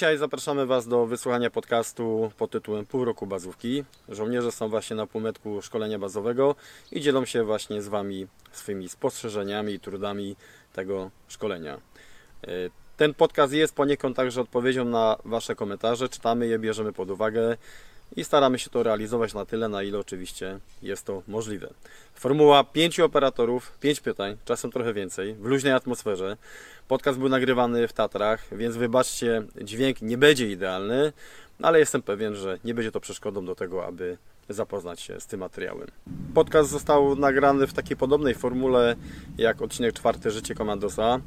[0.00, 3.84] Dzisiaj zapraszamy Was do wysłuchania podcastu pod tytułem Pół roku bazówki.
[4.08, 6.54] Żołnierze są właśnie na półmetku szkolenia bazowego
[6.92, 10.36] i dzielą się właśnie z Wami swymi spostrzeżeniami i trudami
[10.72, 11.80] tego szkolenia.
[12.48, 16.08] Y, Ten podcast jest poniekąd także odpowiedzią na Wasze komentarze.
[16.08, 17.56] Czytamy je, bierzemy pod uwagę
[18.16, 21.70] i staramy się to realizować na tyle, na ile oczywiście jest to możliwe.
[22.14, 26.36] Formuła pięciu operatorów, pięć pytań, czasem trochę więcej, w luźnej atmosferze.
[26.88, 31.12] Podcast był nagrywany w Tatrach, więc wybaczcie, dźwięk nie będzie idealny,
[31.62, 34.18] ale jestem pewien, że nie będzie to przeszkodą do tego, aby
[34.48, 35.88] zapoznać się z tym materiałem.
[36.34, 38.96] Podcast został nagrany w takiej podobnej formule
[39.38, 41.20] jak odcinek czwarty Życie Komandosa.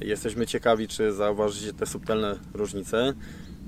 [0.00, 3.14] Jesteśmy ciekawi, czy zauważycie te subtelne różnice.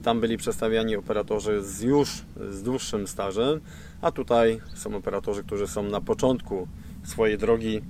[0.04, 2.08] Tam byli przedstawiani operatorzy z już
[2.50, 3.60] z dłuższym stażem,
[4.02, 6.68] a tutaj są operatorzy, którzy są na początku
[7.04, 7.80] swojej drogi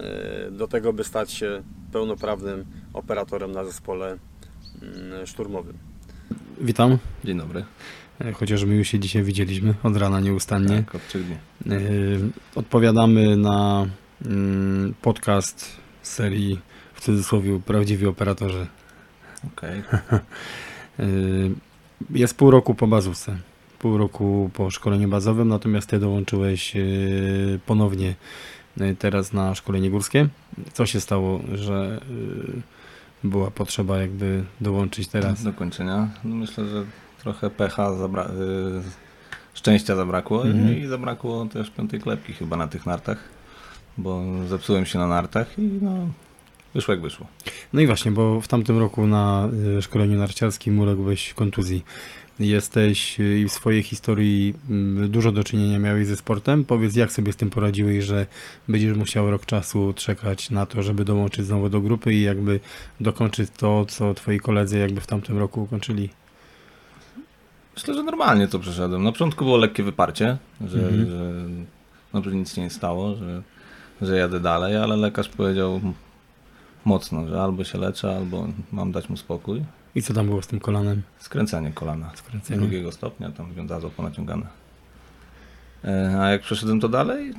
[0.00, 4.18] e, do tego, by stać się pełnoprawnym operatorem na zespole
[4.82, 5.78] mm, szturmowym.
[6.60, 7.64] Witam, Dzień dobry.
[8.20, 10.76] E, chociaż my już się dzisiaj widzieliśmy od rana nieustannie.
[10.76, 11.36] Tak, od trzech dni.
[11.70, 11.78] E,
[12.54, 13.86] Odpowiadamy na
[14.26, 16.60] mm, podcast serii
[16.94, 18.66] w cudzysłowie Prawdziwi Operatorzy.
[19.46, 19.78] Okej.
[19.78, 19.82] Y,
[22.10, 23.36] Jest pół roku po bazówce,
[23.78, 28.14] pół roku po szkoleniu bazowym, natomiast ty dołączyłeś y, ponownie
[28.80, 30.28] y, teraz na szkolenie górskie.
[30.72, 32.00] Co się stało, że
[33.24, 35.42] y, była potrzeba jakby dołączyć teraz?
[35.44, 36.08] Do kończenia.
[36.24, 36.84] No myślę, że
[37.22, 38.82] trochę pecha, zabra- y,
[39.54, 40.78] szczęścia zabrakło Mhm.
[40.78, 43.18] i zabrakło też piątej klepki chyba na tych nartach,
[43.98, 45.92] bo zepsułem się na nartach i no
[46.74, 47.26] wyszło jak wyszło.
[47.72, 51.84] No i właśnie, bo w tamtym roku na y, szkoleniu narciarskim uległeś kontuzji.
[52.40, 56.64] Jesteś y, i w swojej historii mm, dużo do czynienia miałeś ze sportem.
[56.64, 58.26] Powiedz, jak sobie z tym poradziłeś, że
[58.68, 62.60] będziesz musiał rok czasu czekać na to, żeby dołączyć znowu do grupy i jakby
[63.00, 66.08] dokończyć to, co twoi koledzy jakby w tamtym roku ukończyli.
[67.76, 69.02] Myślę, że normalnie to przeszedłem.
[69.02, 71.10] Na początku było lekkie wyparcie, że, Mhm.
[71.10, 71.32] że,
[72.12, 73.42] no, że nic się nie stało, że,
[74.02, 75.80] że jadę dalej, ale lekarz powiedział
[76.84, 79.62] mocno, że albo się leczę, albo mam dać mu spokój.
[79.94, 81.02] I co tam było z tym kolanem?
[81.18, 82.10] Skręcenie kolana.
[82.14, 82.60] Skręcenie.
[82.60, 84.46] drugiego stopnia, tam wiązadło ponaciągane.
[85.84, 87.32] E, A jak przeszedłem to dalej?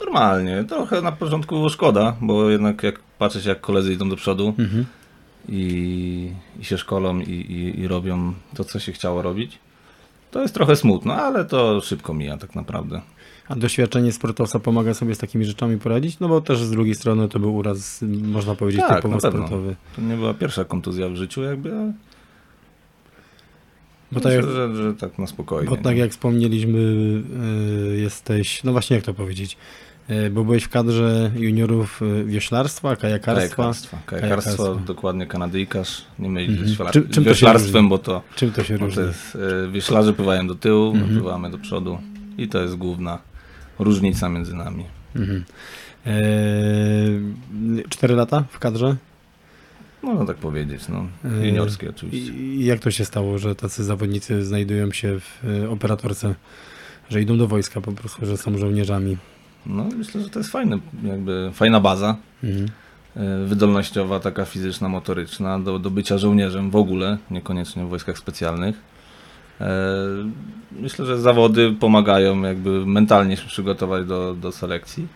[0.00, 0.64] Normalnie.
[0.64, 4.54] Trochę na początku było szkoda, bo jednak jak patrzę się jak koledzy idą do przodu
[4.58, 4.86] Mhm.
[5.48, 9.58] i, i się szkolą i, i, i robią to, co się chciało robić,
[10.36, 13.00] to jest trochę smutno, ale to szybko mija tak naprawdę.
[13.48, 16.18] A doświadczenie sportowca pomaga sobie z takimi rzeczami poradzić?
[16.20, 19.76] No bo też z drugiej strony to był uraz, można powiedzieć, Tak, typowo sportowy.
[19.96, 21.92] To nie była pierwsza kontuzja w życiu jakby, ale
[24.12, 25.70] Bo tak myślę, że, że tak na spokojnie.
[25.70, 29.56] Bo tak jak wspomnieliśmy, y, jesteś, no właśnie jak to powiedzieć,
[30.30, 33.56] bo byłeś w kadrze juniorów y, wioślarstwa, kajakarstwa.
[33.56, 33.98] Kajakarstwa.
[34.06, 34.86] Kajakarstwo, Kajakarstwo.
[34.94, 36.04] dokładnie kanadyjkarz.
[36.18, 38.94] Nie mylić z wioślar- Czym- czym wioślarstwem, bo to Czym to się różni?
[38.94, 41.14] to jest, e, wioślarze pływają do tyłu, Mhm.
[41.20, 41.98] pływamy do przodu
[42.38, 43.18] i to jest główna
[43.78, 44.84] różnica między nami.
[45.16, 45.44] Mhm.
[47.88, 48.96] Cztery lata w kadrze?
[50.02, 51.06] Można tak powiedzieć, no.
[51.40, 52.32] E, Juniorskie oczywiście.
[52.32, 56.34] I jak to się stało, że tacy zawodnicy znajdują się w operatorce,
[57.10, 59.16] że idą do wojska po prostu, że są żołnierzami?
[59.66, 62.68] No myślę, że to jest fajne, jakby fajna baza, Mhm.
[63.16, 68.76] e, wydolnościowa, taka fizyczna, motoryczna, do, do bycia żołnierzem w ogóle, niekoniecznie w wojskach specjalnych.
[69.60, 69.66] E,
[70.72, 75.06] Myślę, że zawody pomagają jakby mentalnie się przygotować do, do selekcji.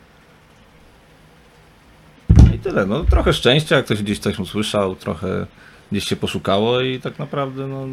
[2.55, 5.47] I tyle, no trochę szczęścia, jak ktoś gdzieś coś usłyszał, trochę
[5.93, 7.87] gdzieś się poszukało i tak naprawdę no,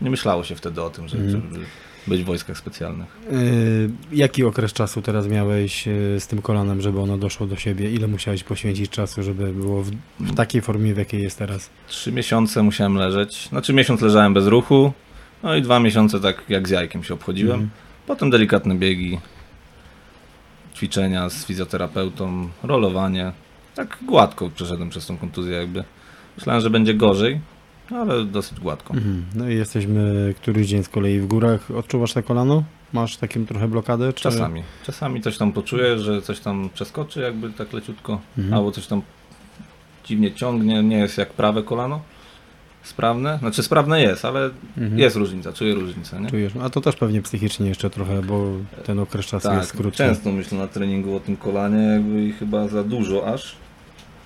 [0.00, 1.42] nie myślało się wtedy o tym, że, Mhm.
[1.54, 1.64] żeby
[2.08, 3.16] być w wojskach specjalnych.
[3.32, 7.90] Y, Jaki okres czasu teraz miałeś y, z tym kolanem, żeby ono doszło do siebie?
[7.90, 9.90] Ile musiałeś poświęcić czasu, żeby było w,
[10.20, 11.70] w takiej formie, w jakiej jest teraz?
[11.88, 13.48] Trzy miesiące musiałem leżeć.
[13.48, 14.92] Znaczy miesiąc leżałem bez ruchu,
[15.42, 17.60] no i dwa miesiące tak jak z jajkiem się obchodziłem.
[17.60, 17.70] Mhm.
[18.06, 19.18] Potem delikatne biegi,
[20.74, 23.32] ćwiczenia z fizjoterapeutą, rolowanie.
[23.74, 25.84] Tak gładko przeszedłem przez tą kontuzję jakby.
[26.36, 27.40] Myślałem, że będzie gorzej,
[27.90, 28.94] ale dosyć gładko.
[28.94, 29.24] Mhm.
[29.34, 31.70] No i jesteśmy któryś dzień z kolei w górach.
[31.70, 32.62] Odczuwasz te kolano?
[32.92, 34.12] Masz taką trochę blokadę?
[34.12, 34.22] Czy...
[34.22, 34.62] Czasami.
[34.86, 38.54] Czasami coś tam poczuję, że coś tam przeskoczy jakby tak leciutko, Mhm.
[38.54, 39.02] albo coś tam
[40.04, 42.00] dziwnie ciągnie, nie jest jak prawe kolano.
[42.82, 43.38] Sprawne?
[43.38, 44.98] Znaczy sprawne jest, ale Mhm.
[44.98, 46.30] jest różnica, czuję różnicę, nie?
[46.30, 46.52] Czujesz?
[46.62, 48.46] A to też pewnie psychicznie jeszcze trochę, bo
[48.84, 49.98] ten okres czasu Tak, jest krótszy.
[49.98, 53.56] często myślę na treningu o tym kolanie, jakby i chyba za dużo aż,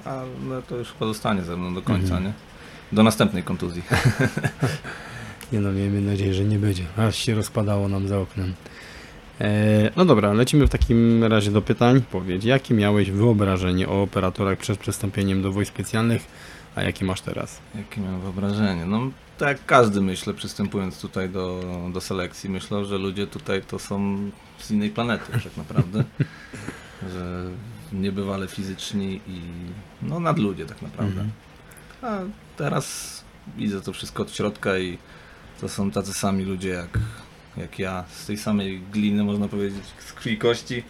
[0.04, 2.24] ale to już chyba zostanie ze mną do końca, Mhm.
[2.24, 2.32] nie?
[2.92, 3.82] Do następnej kontuzji.
[5.52, 6.84] Nie no, miejmy nadzieję, że nie będzie.
[6.96, 8.54] Aż się rozpadało nam za oknem.
[9.40, 12.02] E, no dobra, lecimy w takim razie do pytań.
[12.12, 16.26] Powiedz, jakie miałeś wyobrażenie o operatorach przed przystąpieniem do wojsk specjalnych,
[16.74, 17.58] a jakie masz teraz?
[17.74, 18.86] Jakie miałem wyobrażenie?
[18.86, 21.60] No, tak jak każdy myślę, przystępując tutaj do,
[21.92, 24.18] do selekcji, myślał, że ludzie tutaj to są
[24.58, 26.04] z innej planety tak naprawdę.
[27.12, 27.44] że
[27.92, 29.40] niebywale fizyczni i
[30.02, 31.24] no nadludzie tak naprawdę.
[32.02, 32.18] A
[32.56, 33.24] teraz
[33.56, 34.98] widzę to wszystko od środka i
[35.60, 36.98] to są tacy sami ludzie jak,
[37.56, 40.82] jak ja, z tej samej gliny można powiedzieć, z krwi i kości,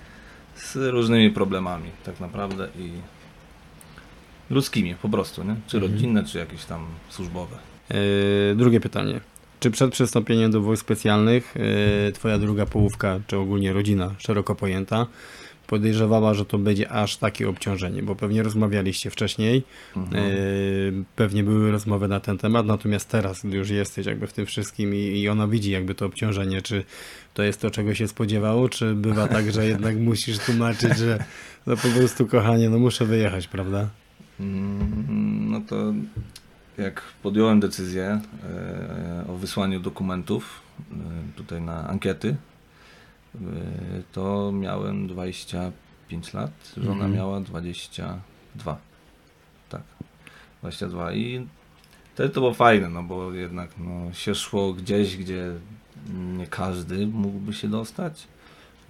[0.56, 2.90] z różnymi problemami tak naprawdę i
[4.50, 5.56] ludzkimi po prostu, nie?
[5.66, 5.92] czy Mhm.
[5.92, 7.56] rodzinne, czy jakieś tam służbowe.
[7.90, 9.20] Yy, drugie pytanie.
[9.60, 11.54] Czy przed przystąpieniem do wojsk specjalnych
[12.06, 15.06] yy, twoja druga połówka, czy ogólnie rodzina szeroko pojęta,
[15.70, 19.62] podejrzewała, że to będzie aż takie obciążenie, bo pewnie rozmawialiście wcześniej,
[19.96, 20.24] Mhm.
[20.26, 24.46] yy, pewnie były rozmowy na ten temat, natomiast teraz, gdy już jesteś jakby w tym
[24.46, 26.84] wszystkim i, i ona widzi jakby to obciążenie, czy
[27.34, 31.24] to jest to, czego się spodziewało, czy bywa tak, że jednak musisz tłumaczyć, że
[31.66, 33.88] no po prostu kochanie, no muszę wyjechać, prawda?
[34.40, 35.92] Mm, No to
[36.78, 40.60] jak podjąłem decyzję e, o wysłaniu dokumentów
[40.92, 40.94] e,
[41.36, 42.49] tutaj na ankiety, e,
[44.12, 47.12] to miałem 25 lat, żona Mhm.
[47.12, 48.78] miała 22.
[49.68, 49.82] Tak,
[50.60, 51.46] 22 i
[52.14, 55.50] wtedy to było fajne, no bo jednak no, się szło gdzieś, gdzie
[56.38, 58.26] nie każdy mógłby się dostać.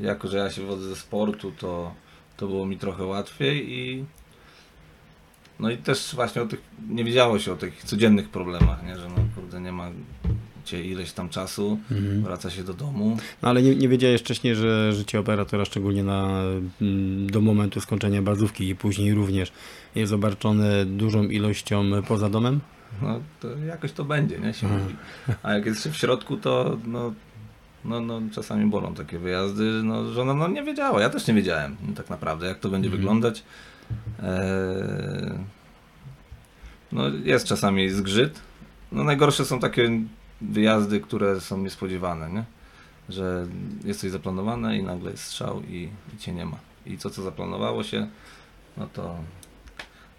[0.00, 1.94] Jako, że ja się wodzę ze sportu, to,
[2.36, 4.04] to było mi trochę łatwiej i
[5.58, 8.98] no i też właśnie o tych, nie wiedziało się o tych codziennych problemach, nie?
[8.98, 9.90] że no kurde nie ma
[10.64, 12.22] cię ileś tam czasu, Mhm.
[12.22, 13.16] wraca się do domu.
[13.42, 16.42] No ale nie, nie wiedziałeś wcześniej, że życie operatora, szczególnie na,
[16.82, 19.52] mm, do momentu skończenia bazówki i później również,
[19.94, 22.60] jest obarczone dużą ilością poza domem?
[23.02, 24.54] No to jakoś to będzie, nie?
[24.54, 24.82] Się Mhm.
[24.82, 24.94] mówi.
[25.42, 27.12] A jak jest w środku, to no,
[27.84, 29.64] no, no czasami bolą takie wyjazdy.
[29.84, 33.00] No, żona no, nie wiedziała, ja też nie wiedziałem tak naprawdę, jak to będzie Mhm.
[33.00, 33.42] wyglądać.
[34.22, 35.38] Eee,
[36.92, 38.40] no jest czasami zgrzyt.
[38.92, 39.90] No najgorsze są takie
[40.40, 42.44] wyjazdy, które są niespodziewane, nie?
[43.08, 43.46] Że
[43.84, 46.56] jest coś zaplanowane i nagle jest strzał i, i cię nie ma.
[46.86, 48.08] I to, co zaplanowało się,
[48.76, 49.16] no to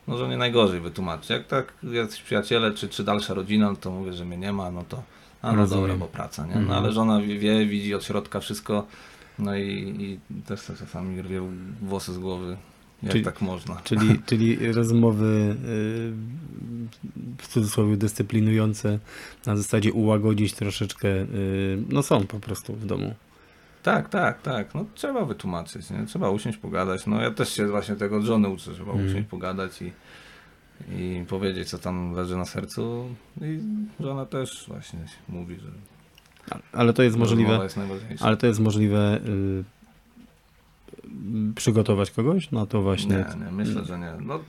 [0.07, 1.29] no, że nie najgorzej wytłumaczyć.
[1.29, 4.71] Jak tak jacyś przyjaciele, czy, czy dalsza rodzina, no to mówię, że mnie nie ma,
[4.71, 5.03] no to
[5.41, 6.53] a no dobra, bo praca, nie?
[6.53, 6.67] Mhm.
[6.67, 8.87] No ale żona wie, widzi od środka wszystko,
[9.39, 11.41] no i, i też sobie czasami rwie
[11.81, 12.57] włosy z głowy,
[13.03, 13.75] jak Czyli- tak można.
[13.83, 16.11] Czyli, czyli rozmowy y,
[17.37, 18.99] w cudzysłowie dyscyplinujące
[19.45, 23.15] na zasadzie ułagodzić troszeczkę, y, no są po prostu w domu.
[23.83, 24.75] Tak, tak, tak.
[24.75, 26.05] No trzeba wytłumaczyć, nie?
[26.05, 27.07] Trzeba usiąść, pogadać.
[27.07, 29.09] No ja też się właśnie tego od żony uczę, trzeba Mhm.
[29.09, 29.91] usiąść, pogadać i,
[30.97, 33.05] i powiedzieć, co tam leży na sercu.
[33.41, 33.59] I
[33.99, 34.99] żona też właśnie
[35.29, 35.69] mówi, że
[36.71, 37.59] Ale to jest możliwe,
[38.09, 39.19] jest ale to jest możliwe
[41.55, 43.25] przygotować kogoś na to właśnie.
[43.39, 44.13] Nie, nie, myślę, że nie.
[44.25, 44.39] No,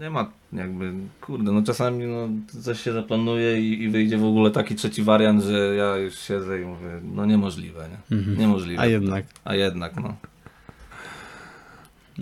[0.00, 2.28] nie ma jakby, kurde, no czasami no,
[2.62, 6.62] coś się zaplanuje i, i wyjdzie w ogóle taki trzeci wariant, że ja już siedzę
[6.62, 8.16] i mówię, no niemożliwe, nie?
[8.16, 8.38] Mhm.
[8.38, 8.82] Niemożliwe.
[8.82, 9.24] A jednak.
[9.44, 10.16] A jednak, no.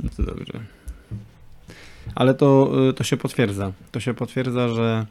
[0.03, 0.61] No to dobrze.
[2.15, 3.73] Ale to, to się potwierdza.
[3.93, 5.07] To się potwierdza, że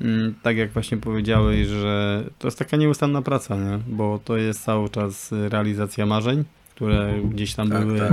[0.00, 3.78] mm, tak jak właśnie powiedziałeś, że to jest taka nieustanna praca, nie?
[3.86, 6.44] bo to jest cały czas realizacja marzeń,
[6.82, 8.12] które gdzieś tam Tak, były tak.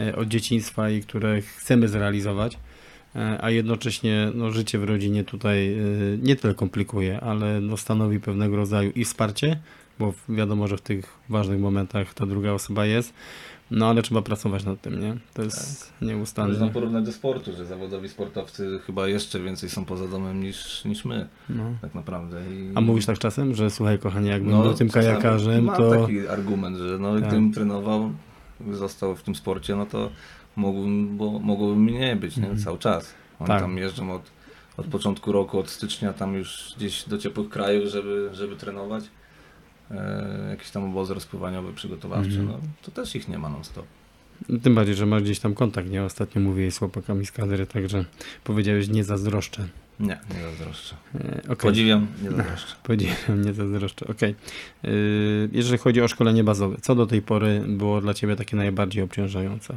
[0.00, 2.58] e, od dzieciństwa i które chcemy zrealizować,
[3.16, 8.20] e, a jednocześnie no, życie w rodzinie tutaj y, nie tyle komplikuje, ale no, stanowi
[8.20, 9.58] pewnego rodzaju i wsparcie,
[9.98, 13.14] bo wiadomo, że w tych ważnych momentach ta druga osoba jest,
[13.72, 15.16] no ale trzeba pracować nad tym, nie?
[15.34, 16.70] To jest Można nieustanne.
[16.70, 21.28] porównać do sportu, że zawodowi sportowcy chyba jeszcze więcej są poza domem niż, niż my,
[21.48, 21.64] No.
[21.82, 22.40] tak naprawdę.
[22.54, 22.72] I...
[22.74, 25.90] A mówisz tak czasem, że słuchaj kochanie, jakbym no, był tym kajakarzem, Mam to...
[25.90, 27.22] taki argument, że no, Tak.
[27.28, 28.12] gdybym trenował,
[28.70, 30.10] został w tym sporcie, no to
[30.56, 32.42] mógłbym, bo mogłoby mnie nie być nie?
[32.42, 32.60] Mhm.
[32.64, 33.14] cały czas.
[33.40, 33.60] Oni Tak.
[33.60, 34.22] tam jeżdżą od,
[34.76, 39.04] od początku roku, od stycznia tam już gdzieś do ciepłych krajów, żeby, żeby trenować.
[39.90, 42.46] E, jakieś tam obozy rozpływaniowe, przygotowawcze, Mhm.
[42.48, 43.86] no to też ich nie ma non stop.
[44.62, 46.04] Tym bardziej, że masz gdzieś tam kontakt, nie?
[46.04, 48.04] Ostatnio mówiłeś z chłopakami z kadry, także
[48.44, 49.68] powiedziałeś nie zazdroszczę.
[50.00, 50.94] Nie, nie zazdroszczę.
[51.14, 51.56] E, okej.
[51.56, 52.76] Podziwiam, nie zazdroszczę.
[52.82, 54.06] Powiedziałem, nie zazdroszczę.
[54.08, 54.34] Okej.
[54.82, 59.02] Yy, Jeżeli chodzi o szkolenie bazowe, co do tej pory było dla Ciebie takie najbardziej
[59.02, 59.74] obciążające?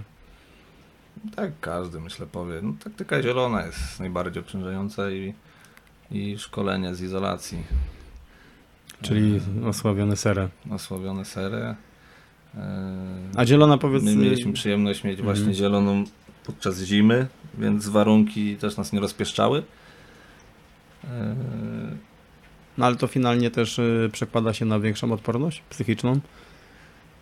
[1.36, 2.60] Tak, każdy myślę powie.
[2.64, 5.34] No, taktyka zielona jest najbardziej obciążająca i,
[6.12, 7.58] i szkolenie z izolacji.
[9.02, 10.50] Czyli osławione serę.
[10.72, 11.58] osławione sery.
[11.58, 11.76] E,
[13.36, 14.04] A zielona powiedz...
[14.04, 15.36] My mieliśmy przyjemność mieć Mhm.
[15.36, 16.04] właśnie zieloną
[16.46, 19.64] podczas zimy, więc warunki też nas nie rozpieszczały.
[22.78, 26.20] No ale to finalnie też y, przekłada się na większą odporność psychiczną?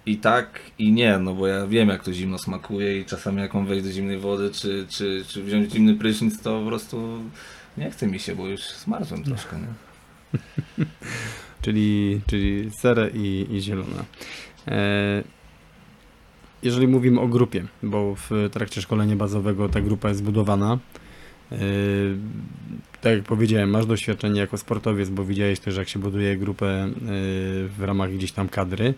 [0.05, 3.53] I tak, i nie, no bo ja wiem jak to zimno smakuje i czasami jak
[3.53, 7.19] mam wejść do zimnej wody, czy, czy, czy wziąć zimny prysznic, to po prostu
[7.77, 9.67] nie chce mi się, bo już zmarzłem troszkę, nie?
[11.63, 14.05] czyli, czyli serę i, i zielona.
[14.67, 15.23] E,
[16.63, 20.79] jeżeli mówimy o grupie, bo w trakcie szkolenia bazowego ta grupa jest zbudowana,
[21.51, 21.57] e,
[23.01, 26.89] tak jak powiedziałem, masz doświadczenie jako sportowiec, bo widziałeś też, jak się buduje grupę e,
[27.67, 28.93] w ramach gdzieś tam kadry.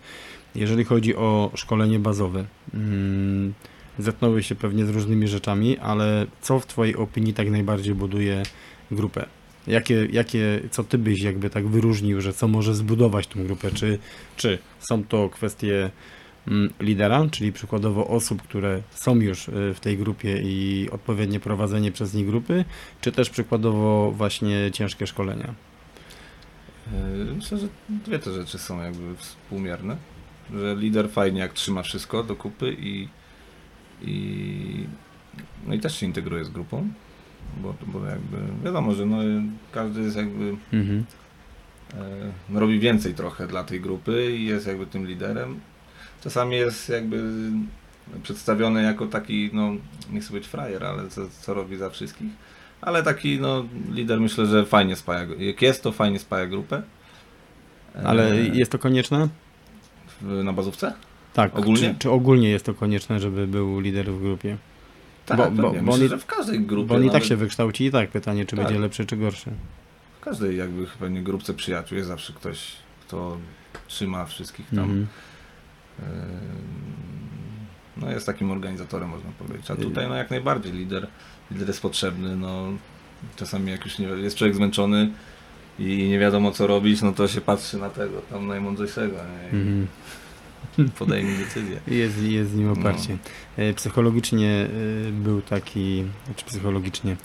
[0.54, 2.44] Jeżeli chodzi o szkolenie bazowe,
[2.74, 3.54] mm,
[3.98, 8.42] zetknąłeś się pewnie z różnymi rzeczami, ale co w Twojej opinii tak najbardziej buduje
[8.90, 9.26] grupę?
[9.66, 13.70] Jakie, jakie, co Ty byś jakby tak wyróżnił, że co może zbudować tą grupę?
[13.70, 13.98] Czy,
[14.36, 15.90] czy są to kwestie
[16.48, 21.92] mm, lidera, czyli przykładowo osób, które są już y, w tej grupie i odpowiednie prowadzenie
[21.92, 22.64] przez nich grupy,
[23.00, 25.54] czy też przykładowo właśnie ciężkie szkolenia?
[26.92, 29.96] Yy, Myślę, że dwie te rzeczy są jakby współmierne.
[30.54, 33.08] Że lider fajnie jak trzyma wszystko do kupy i,
[34.02, 34.86] i
[35.66, 36.88] no i też się integruje z grupą,
[37.62, 39.16] bo, bo jakby wiadomo, że no,
[39.72, 41.04] każdy jest jakby Mhm.
[41.94, 41.96] e,
[42.48, 45.60] no, robi więcej trochę dla tej grupy i jest jakby tym liderem.
[46.24, 47.22] Czasami jest jakby
[48.22, 49.72] przedstawiony jako taki, no
[50.12, 52.30] nie chcę być frajer, ale co, co robi za wszystkich.
[52.80, 56.82] Ale taki no lider myślę, że fajnie spaja, jak jest to fajnie spaja grupę.
[57.94, 59.28] E, Ale jest to konieczne?
[60.20, 60.92] w, na bazówce?
[61.32, 61.58] Tak.
[61.58, 61.80] Ogólnie?
[61.80, 64.56] Czy, czy ogólnie jest to konieczne, żeby był lider w grupie?
[65.26, 67.36] Tak, Bo- bo, bo- oni- że w każdej grupie, Bo on i tak nawet się
[67.36, 68.64] wykształci i tak pytanie, czy Tak.
[68.64, 69.50] będzie lepszy, czy gorszy.
[70.20, 72.72] w każdej jakby pewnie grupce przyjaciół jest zawsze ktoś,
[73.06, 73.36] kto
[73.88, 74.78] trzyma wszystkich tam.
[74.78, 75.06] Mhm.
[77.96, 79.70] No jest takim organizatorem, można powiedzieć.
[79.70, 81.06] A tutaj no jak najbardziej lider,
[81.50, 82.36] lider jest potrzebny.
[82.36, 82.64] No,
[83.36, 85.10] czasami jak już nie, jest człowiek zmęczony
[85.78, 89.58] i nie wiadomo co robić, no to się patrzy na tego tam najmądrzejszego nie?
[89.58, 89.86] Mhm.
[90.98, 91.80] podejmie decyzję.
[91.88, 93.18] Jest, jest z nim oparcie.
[93.58, 93.74] No.
[93.74, 94.68] Psychologicznie
[95.08, 96.04] e, był taki,
[96.36, 97.16] czy psychologicznie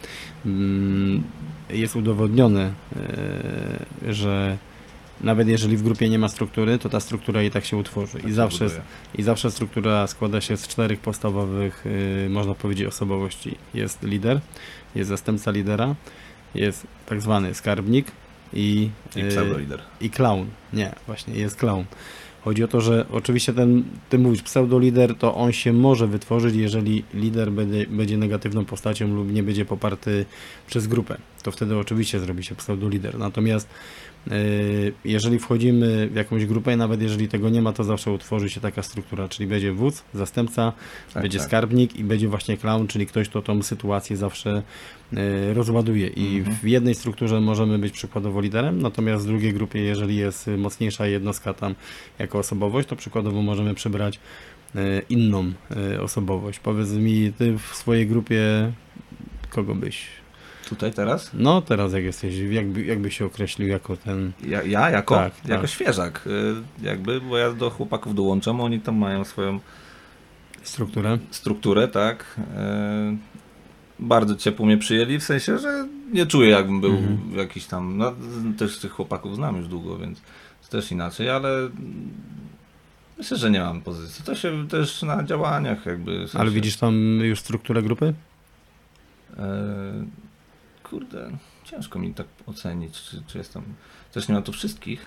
[0.46, 1.24] mm,
[1.70, 4.58] jest udowodnione, e, że
[5.22, 8.14] nawet jeżeli w grupie nie ma struktury, to ta struktura i tak się utworzy.
[8.14, 8.82] Tak I się zawsze, buduje.
[9.16, 11.86] I zawsze struktura składa się z czterech podstawowych,
[12.30, 13.56] można powiedzieć, osobowości.
[13.74, 14.42] Jest lider,
[14.96, 15.96] jest zastępca lidera,
[16.56, 18.12] jest tak zwany skarbnik
[18.54, 19.82] i, I pseudolider.
[20.02, 20.46] i clown.
[20.74, 21.86] Nie, właśnie, jest clown.
[22.44, 27.04] Chodzi o to, że oczywiście ten, ty mówisz, pseudolider, to on się może wytworzyć, jeżeli
[27.14, 30.26] lider będzie, będzie negatywną postacią lub nie będzie poparty
[30.68, 31.18] przez grupę.
[31.44, 33.20] To wtedy oczywiście zrobi się pseudolider.
[33.20, 33.68] Natomiast
[35.06, 38.84] jeżeli wchodzimy w jakąś grupę nawet jeżeli tego nie ma, to zawsze utworzy się taka
[38.84, 40.74] struktura, czyli będzie wódz, zastępca,
[41.14, 41.48] Tak, będzie tak.
[41.48, 44.62] skarbnik i będzie właśnie clown, czyli ktoś, kto tą sytuację zawsze
[45.14, 46.08] e, rozładuje.
[46.08, 46.58] I Mhm.
[46.58, 51.54] w jednej strukturze możemy być przykładowo liderem, natomiast w drugiej grupie, jeżeli jest mocniejsza jednostka
[51.54, 51.76] tam
[52.20, 54.20] jako osobowość, to przykładowo możemy przybrać
[54.76, 55.52] e, inną
[56.02, 56.60] osobowość.
[56.60, 58.72] Powiedz mi, ty w swojej grupie
[59.50, 60.21] kogo byś?
[60.72, 61.32] Tutaj teraz?
[61.34, 64.32] No teraz jak jesteś, jakby, jakby się określił jako ten...
[64.48, 65.70] Ja, ja jako, Tak, jako tak.
[65.72, 69.60] świeżak, y, jakby, bo ja do chłopaków dołączam, oni tam mają swoją
[70.64, 71.18] Strukturę?
[71.32, 72.40] strukturę, tak.
[72.58, 73.18] E,
[74.00, 77.20] bardzo ciepło mnie przyjęli, w sensie, że nie czuję jakbym był Mhm.
[77.38, 78.14] jakiś tam, no
[78.58, 80.22] też tych chłopaków znam już długo, więc
[80.62, 81.70] to też inaczej, ale
[83.18, 84.26] myślę, że nie mam pozycji.
[84.26, 86.12] To się też na działaniach jakby...
[86.18, 88.14] w sensie, Ale widzisz tam już strukturę grupy?
[89.38, 89.44] E,
[90.92, 91.32] kurde,
[91.64, 93.64] ciężko mi tak ocenić, czy, czy jestem...
[94.14, 95.06] Też nie ma tu wszystkich.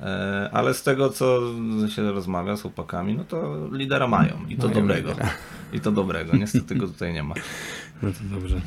[0.00, 1.40] E, ale z tego, co
[1.88, 5.08] się rozmawia z chłopakami, no to lidera mają i to Mają dobrego.
[5.10, 5.30] lidera.
[5.72, 6.36] I to dobrego.
[6.36, 7.34] Niestety go tutaj nie ma.
[8.02, 8.60] No to dobrze.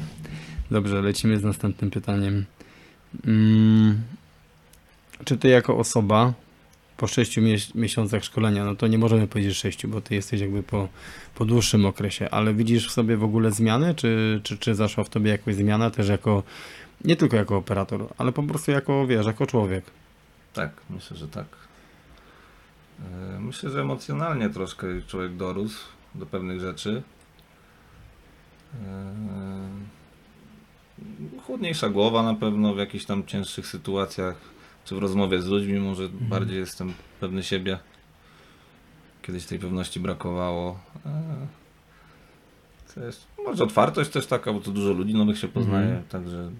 [0.71, 2.45] Dobrze, lecimy z następnym pytaniem.
[3.27, 4.01] Mm,
[5.25, 6.33] czy ty jako osoba
[6.99, 10.63] po sześciu mieś- miesiącach szkolenia, no to nie możemy powiedzieć sześciu, bo ty jesteś jakby
[10.63, 10.87] po,
[11.35, 13.95] po dłuższym okresie, ale widzisz w sobie w ogóle zmiany?
[13.95, 16.43] Czy, czy, czy zaszła w tobie jakaś zmiana też jako,
[17.05, 19.83] nie tylko jako operator, ale po prostu jako, wiesz, jako człowiek?
[20.53, 21.45] Tak, myślę, że tak.
[23.35, 25.79] E, Myślę, że emocjonalnie troszkę człowiek dorósł
[26.15, 27.01] do pewnych rzeczy.
[28.73, 29.09] E,
[31.45, 34.35] Chłodniejsza głowa na pewno w jakichś tam cięższych sytuacjach,
[34.89, 37.79] czy w rozmowie z ludźmi może bardziej jestem pewny siebie.
[39.21, 40.79] Kiedyś tej pewności brakowało.
[41.05, 41.47] E,
[42.95, 46.03] Też, może otwartość też taka, bo to dużo ludzi nowych się poznaje, Mhm.
[46.03, 46.51] także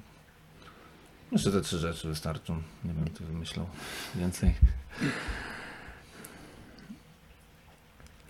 [1.32, 2.62] Myślę, że te trzy rzeczy wystarczą.
[2.86, 3.66] Nie będę wymyślał
[4.16, 4.54] więcej.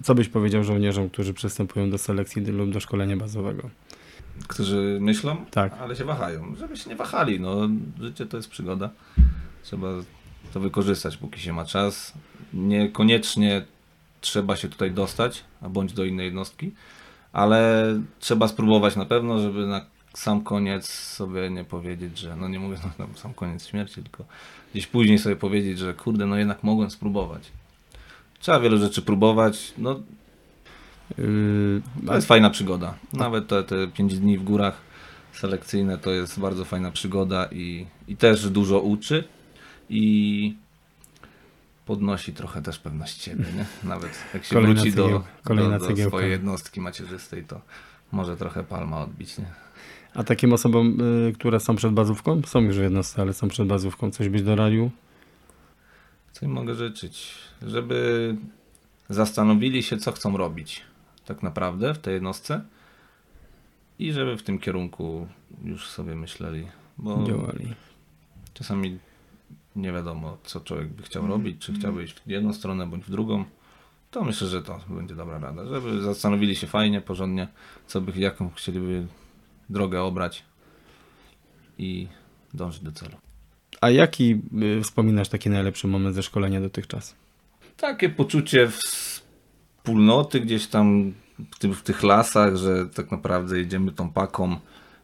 [0.03, 3.69] Co byś powiedział żołnierzom, którzy przystępują do selekcji lub do szkolenia bazowego?
[4.47, 5.73] Którzy myślą, Tak.
[5.79, 6.55] ale się wahają.
[6.55, 7.39] Żeby się nie wahali.
[7.39, 7.69] No,
[8.01, 8.89] życie to jest przygoda.
[9.63, 9.87] Trzeba
[10.53, 12.13] to wykorzystać, póki się ma czas.
[12.53, 13.65] Niekoniecznie
[14.21, 16.71] trzeba się tutaj dostać, a bądź do innej jednostki,
[17.33, 17.85] ale
[18.19, 22.77] trzeba spróbować na pewno, żeby na sam koniec sobie nie powiedzieć, że no nie mówię
[22.83, 24.25] no, no, sam koniec śmierci, tylko
[24.73, 27.51] gdzieś później sobie powiedzieć, że kurde, no jednak mogłem spróbować.
[28.39, 29.99] Trzeba wiele rzeczy próbować, no
[31.17, 32.93] Yy, to jest fajna przygoda.
[33.13, 34.81] Nawet te, te 5 dni w górach
[35.33, 39.23] selekcyjne to jest bardzo fajna przygoda i, i też dużo uczy
[39.89, 40.55] i
[41.85, 43.65] podnosi trochę też pewność siebie, nie?
[43.89, 46.09] Nawet jak się Kolejna wróci do, cegieł- kolejna do, do cegiełka.
[46.09, 47.61] swojej jednostki macierzystej, to
[48.11, 49.45] może trochę palma odbić, nie?
[50.13, 50.97] A takim osobom,
[51.29, 54.41] y, które są przed bazówką, są już w jednostce, ale są przed bazówką, coś byś
[54.41, 54.91] doradził?
[56.31, 57.35] Co im mogę życzyć?
[57.61, 58.35] Żeby
[59.09, 60.81] zastanowili się, co chcą robić
[61.25, 62.61] tak naprawdę w tej jednostce
[63.99, 65.27] i żeby w tym kierunku
[65.63, 66.67] już sobie myśleli,
[66.97, 67.73] bo Działali.
[68.53, 68.99] czasami
[69.75, 73.11] nie wiadomo, co człowiek by chciał robić, czy chciałby iść w jedną stronę bądź w
[73.11, 73.45] drugą.
[74.11, 77.47] To myślę, że to będzie dobra rada, żeby zastanowili się fajnie, porządnie,
[77.87, 79.07] co by, jaką chcieliby
[79.69, 80.43] drogę obrać
[81.77, 82.07] i
[82.53, 83.17] dążyć do celu.
[83.81, 84.41] A jaki
[84.79, 87.15] y, wspominasz taki najlepszy moment ze szkolenia dotychczas?
[87.79, 91.13] takie poczucie wspólnoty gdzieś tam
[91.51, 94.59] w, tym, w tych lasach, że tak naprawdę jedziemy tą paką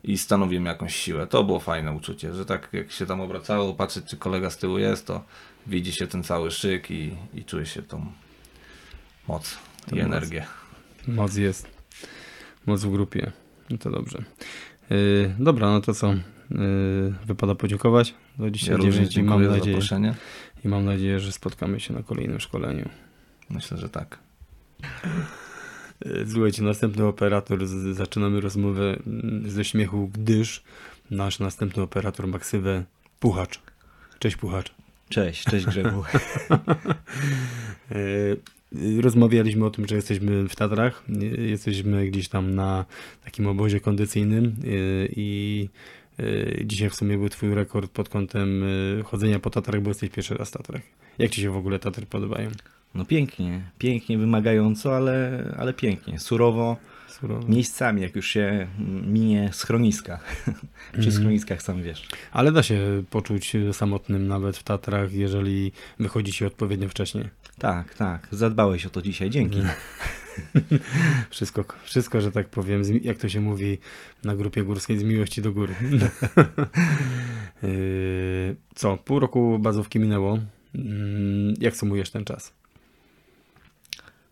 [0.05, 1.27] i stanowimy jakąś siłę.
[1.27, 4.77] To było fajne uczucie, że tak jak się tam obracało, patrzeć czy kolega z tyłu
[4.77, 5.24] jest, to
[5.67, 8.05] widzi się ten cały szyk i, i czuje się tą
[9.27, 9.57] moc
[9.93, 10.45] i energię.
[11.07, 11.67] Moc jest.
[12.65, 13.31] Moc w grupie.
[13.69, 14.24] No to dobrze.
[14.89, 16.13] Yy, dobra, no to co?
[16.51, 20.15] Yy, wypada podziękować za Ja dzisiaj również i mam nadzieję, zaproszenie.
[20.65, 22.89] i mam nadzieję, że spotkamy się na kolejnym szkoleniu.
[23.50, 24.19] Myślę, że tak.
[26.06, 30.64] Yy, Słuchajcie, następny operator, z, zaczynamy rozmowę mm, ze śmiechu, gdyż
[31.12, 32.84] nasz następny operator ma ksywę
[33.20, 33.60] Puchacz.
[34.20, 34.72] Cześć Puchacz.
[35.10, 36.04] Cześć, cześć Grzechu.
[37.92, 41.04] E, Rozmawialiśmy o tym, że jesteśmy w Tatrach.
[41.10, 42.86] y, Jesteśmy gdzieś tam na
[43.25, 44.55] takim obozie kondycyjnym
[45.10, 45.70] i
[46.66, 48.64] dzisiaj w sumie był Twój rekord pod kątem
[49.03, 50.81] chodzenia po Tatrach, bo jesteś pierwszy raz w Tatrach.
[51.18, 52.50] Jak Ci się w ogóle Tatry podobają?
[52.96, 56.20] No pięknie, pięknie, wymagająco, ale, ale pięknie.
[56.20, 56.77] Surowo,
[57.08, 57.48] Surowo.
[57.48, 58.68] miejscami, jak już się
[59.08, 60.20] minie schroniska.
[60.92, 61.12] Przy Mhm.
[61.12, 62.08] schroniskach sam wiesz.
[62.31, 67.25] Ale da się poczuć samotnym nawet w Tatrach, jeżeli wychodzi się odpowiednio wcześniej.
[67.60, 69.60] Tak, tak, zadbałeś o to dzisiaj, dzięki.
[69.60, 69.75] Mhm.
[71.29, 73.77] Wszystko, wszystko, że tak powiem, jak to się mówi
[74.24, 75.75] na grupie górskiej, z miłości do góry.
[77.64, 80.40] Yy, Co, pół roku bazówki minęło.
[80.75, 82.53] Mm, Jak sumujesz ten czas?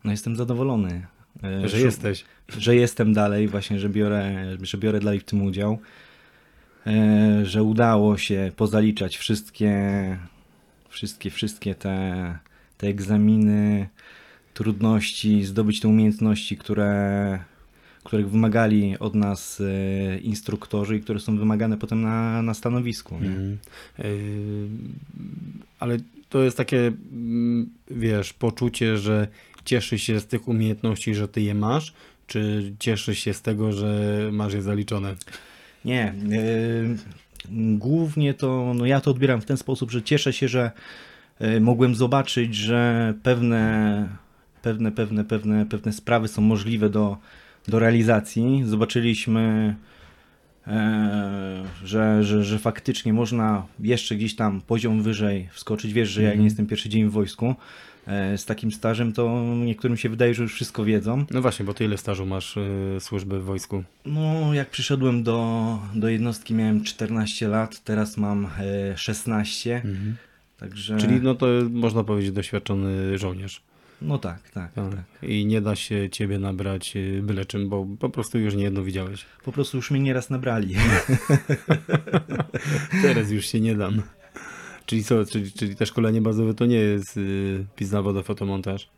[0.03, 1.05] No jestem zadowolony.
[1.43, 2.25] e, Że szu- jesteś.
[2.57, 5.79] Że jestem dalej, właśnie, że biorę, że biorę dalej w tym udział.
[6.87, 9.73] E, Że udało się pozaliczać wszystkie,
[10.89, 12.37] wszystkie, wszystkie te,
[12.77, 13.89] te egzaminy,
[14.53, 17.39] trudności, zdobyć te umiejętności, które,
[18.03, 23.15] których wymagali od nas e, instruktorzy i które są wymagane potem na, na stanowisku.
[23.15, 23.57] Mm.
[23.99, 24.05] Yy,
[25.79, 25.97] Ale
[26.29, 29.27] to jest takie, mm, wiesz, poczucie, że
[29.65, 31.93] cieszysz się z tych umiejętności, że ty je masz,
[32.28, 35.15] czy cieszysz się z tego, że masz je zaliczone?
[35.86, 36.04] Nie.
[36.04, 36.13] e,
[37.78, 40.71] Głównie to, no ja to odbieram w ten sposób, że cieszę się, że
[41.39, 44.10] e, mogłem zobaczyć, że pewne,
[44.62, 47.17] pewne, pewne, pewne, pewne sprawy są możliwe do,
[47.67, 48.63] do realizacji.
[48.65, 49.76] Zobaczyliśmy,
[50.67, 55.93] e, że, że, że faktycznie można jeszcze gdzieś tam poziom wyżej wskoczyć.
[55.93, 56.45] Wiesz, że ja nie Mhm.
[56.45, 57.56] jestem pierwszy dzień w wojsku.
[58.07, 61.25] E, Z takim stażem to niektórym się wydaje, że już wszystko wiedzą.
[61.31, 63.83] No właśnie, bo ty ile stażu masz y, służby w wojsku?
[64.05, 69.83] No, jak przyszedłem do, do jednostki, miałem 14 lat, teraz mam e, 16,
[70.57, 70.97] także...
[70.97, 73.61] Czyli no to można powiedzieć doświadczony żołnierz.
[74.01, 74.95] No tak, tak, Tak.
[74.95, 75.29] tak.
[75.29, 79.25] I nie da się ciebie nabrać byle czym, bo po prostu już niejedno widziałeś.
[79.45, 80.75] Po prostu już mnie nieraz nabrali.
[83.01, 84.01] Teraz już się nie dam.
[84.86, 88.89] Czyli co, czyli, czyli te szkolenie bazowe to nie jest y, pis na wodę, fotomontaż?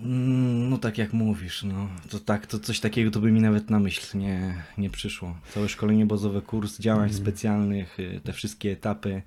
[0.00, 3.70] Mm, No tak jak mówisz, no to tak, to coś takiego to by mi nawet
[3.70, 5.36] na myśl nie, nie przyszło.
[5.54, 7.22] Całe szkolenie bazowe, kurs działań Mhm.
[7.22, 9.22] specjalnych, y, te wszystkie etapy.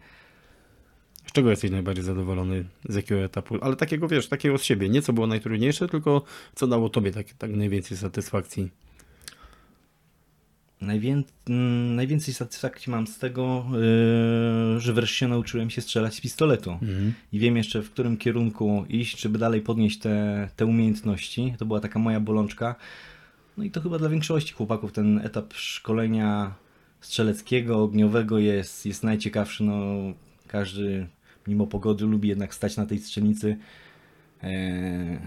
[1.27, 2.65] Z czego jesteś najbardziej zadowolony?
[2.89, 3.57] Z jakiego etapu?
[3.61, 4.89] Ale takiego, wiesz, takiego z siebie.
[4.89, 6.23] Nie co było najtrudniejsze, tylko
[6.55, 8.69] co dało tobie tak, tak najwięcej satysfakcji.
[10.81, 11.23] Najwię...
[11.49, 13.65] mm, Najwięcej satysfakcji mam z tego,
[14.73, 16.71] yy, że wreszcie nauczyłem się strzelać z pistoletu.
[16.71, 17.13] Mhm.
[17.31, 21.53] i wiem jeszcze w którym kierunku iść, żeby dalej podnieść te, te umiejętności.
[21.57, 22.75] To była taka moja bolączka.
[23.57, 26.53] No i to chyba dla większości chłopaków ten etap szkolenia
[27.01, 29.63] strzeleckiego, ogniowego jest, jest najciekawszy.
[29.63, 29.95] No,
[30.47, 31.07] każdy
[31.47, 33.57] mimo pogody lubi jednak stać na tej strzelnicy,
[34.43, 35.19] e,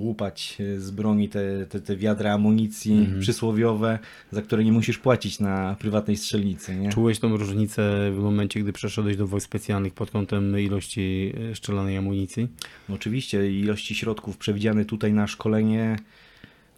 [0.00, 3.20] łupać e, z broni te, te, te wiadra amunicji Mhm.
[3.20, 3.98] przysłowiowe,
[4.32, 6.88] za które nie musisz płacić na prywatnej strzelnicy, nie?
[6.88, 11.96] Czułeś tą różnicę w momencie, gdy przeszedłeś do wojsk specjalnych pod kątem ilości e, strzelanej
[11.96, 12.48] amunicji?
[12.88, 15.96] No oczywiście ilości środków przewidziane tutaj na szkolenie,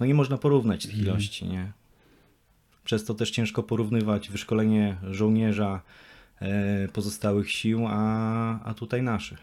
[0.00, 1.08] no nie można porównać tych Mhm.
[1.11, 1.72] ilości, nie?
[2.85, 5.82] Przez to też ciężko porównywać wyszkolenie żołnierza
[6.92, 9.38] pozostałych sił, a, a tutaj naszych.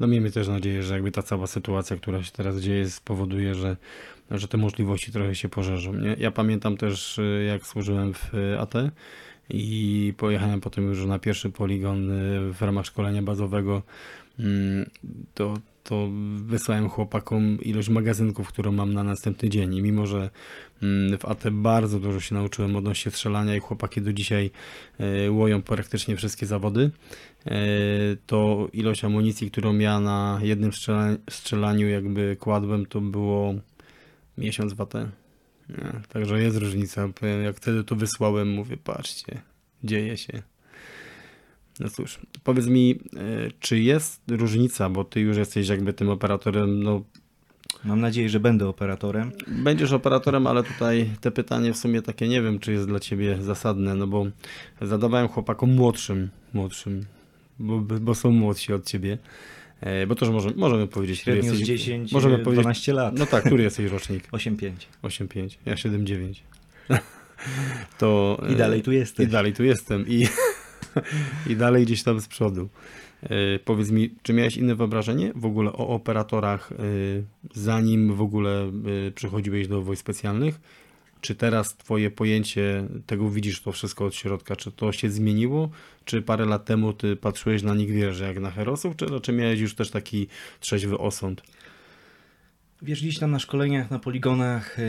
[0.00, 3.76] No miejmy też nadzieję, że jakby ta cała sytuacja, która się teraz dzieje, spowoduje, że,
[4.30, 5.94] że te możliwości trochę się poszerzą.
[5.94, 6.16] Nie?
[6.18, 8.74] Ja pamiętam też, y, jak służyłem w y, AT
[9.50, 12.08] i pojechałem potem już na pierwszy poligon
[12.52, 13.82] w ramach szkolenia bazowego,
[15.34, 19.74] to, to wysłałem chłopakom ilość magazynków, którą mam na następny dzień.
[19.74, 20.30] I mimo, że
[20.82, 24.50] mm, w AT bardzo dużo się nauczyłem odnośnie strzelania i chłopaki do dzisiaj
[25.26, 26.90] y, łoją praktycznie wszystkie zawody,
[27.46, 27.56] e,
[28.26, 33.54] to ilość amunicji, którą ja na jednym strzela- strzelaniu jakby kładłem, to było
[34.38, 34.94] miesiąc w AT.
[36.08, 37.08] Także jest różnica.
[37.44, 39.40] Jak wtedy to wysłałem, mówię, patrzcie,
[39.84, 40.42] dzieje się.
[41.80, 46.82] No cóż, powiedz mi, e, czy jest różnica, bo ty już jesteś jakby tym operatorem,
[46.82, 47.02] no
[47.84, 49.32] Mam nadzieję, że będę operatorem.
[49.46, 53.38] Będziesz operatorem, ale tutaj te pytanie w sumie takie nie wiem, czy jest dla ciebie
[53.42, 54.26] zasadne, no bo
[54.82, 57.04] zadawałem chłopakom młodszym, młodszym,
[57.58, 59.18] bo, bo są młodsi od ciebie,
[59.80, 62.64] e, bo to, że może, możemy powiedzieć, który Średnio z jesteś, 10, możemy e, powiedzieć,
[62.64, 63.18] 12 lat.
[63.18, 64.30] no tak, który jesteś rocznik?
[64.32, 64.72] 8-5.
[65.02, 66.34] 8,5, ja 7,9.
[67.98, 69.28] To, I dalej tu jesteś.
[69.28, 70.26] I dalej tu jestem i,
[71.50, 72.68] i dalej gdzieś tam z przodu.
[73.22, 76.76] E, powiedz mi, czy miałeś inne wyobrażenie w ogóle o operatorach, e,
[77.54, 78.72] zanim w ogóle
[79.08, 80.60] e, przychodziłeś do wojsk specjalnych?
[81.20, 84.56] Czy teraz twoje pojęcie tego widzisz to wszystko od środka?
[84.56, 85.70] Czy to się zmieniło?
[86.04, 88.96] Czy parę lat temu ty patrzyłeś na nich wiesz, jak na herosów?
[88.96, 90.26] Czy raczej miałeś już też taki
[90.60, 91.42] trzeźwy osąd?
[92.82, 94.82] Wiesz, tam na szkoleniach, na poligonach e,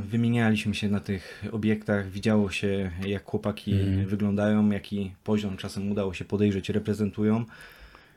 [0.00, 4.06] wymienialiśmy się na tych obiektach, widziało się jak chłopaki Mhm.
[4.06, 7.44] wyglądają, jaki poziom czasem udało się podejrzeć, reprezentują.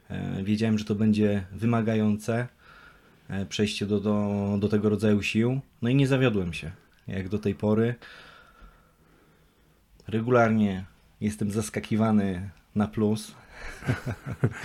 [0.10, 2.47] E, wiedziałem, że to będzie wymagające
[3.30, 6.71] e, przejście do, do, do tego rodzaju sił, no i nie zawiodłem się,
[7.08, 7.95] jak do tej pory.
[10.08, 10.86] Regularnie
[11.21, 13.36] jestem zaskakiwany na plus.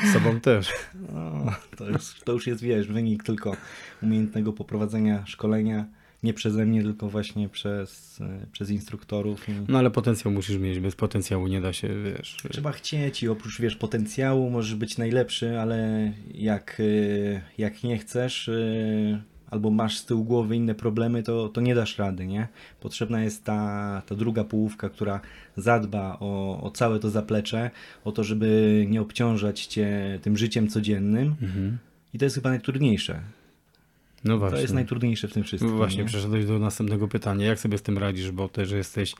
[0.05, 0.73] Z sobą też.
[1.13, 3.57] No, to, już, to już jest, wiesz, wynik tylko
[4.03, 5.87] umiejętnego poprowadzenia szkolenia.
[6.23, 9.49] Nie przeze mnie, tylko właśnie przez, e, przez instruktorów.
[9.49, 12.37] I No ale potencjał musisz mieć, bez potencjału nie da się, wiesz...
[12.51, 18.49] Trzeba chcieć i oprócz, wiesz, potencjału możesz być najlepszy, ale jak, e, jak nie chcesz
[18.49, 22.49] e, albo masz z tyłu głowy inne problemy, to, to nie dasz rady, nie?
[22.81, 25.21] Potrzebna jest ta, ta druga połówka, która
[25.57, 27.71] zadba o, o całe to zaplecze,
[28.05, 31.35] o to, żeby nie obciążać cię tym życiem codziennym.
[31.43, 31.79] Mhm.
[32.15, 33.21] I to jest chyba najtrudniejsze.
[34.25, 34.57] No właśnie.
[34.57, 35.71] To jest najtrudniejsze w tym wszystkim.
[35.71, 36.05] No Właśnie, nie?
[36.05, 37.47] przeszedłeś do następnego pytania.
[37.47, 38.31] Jak sobie z tym radzisz?
[38.31, 39.15] Bo też jesteś,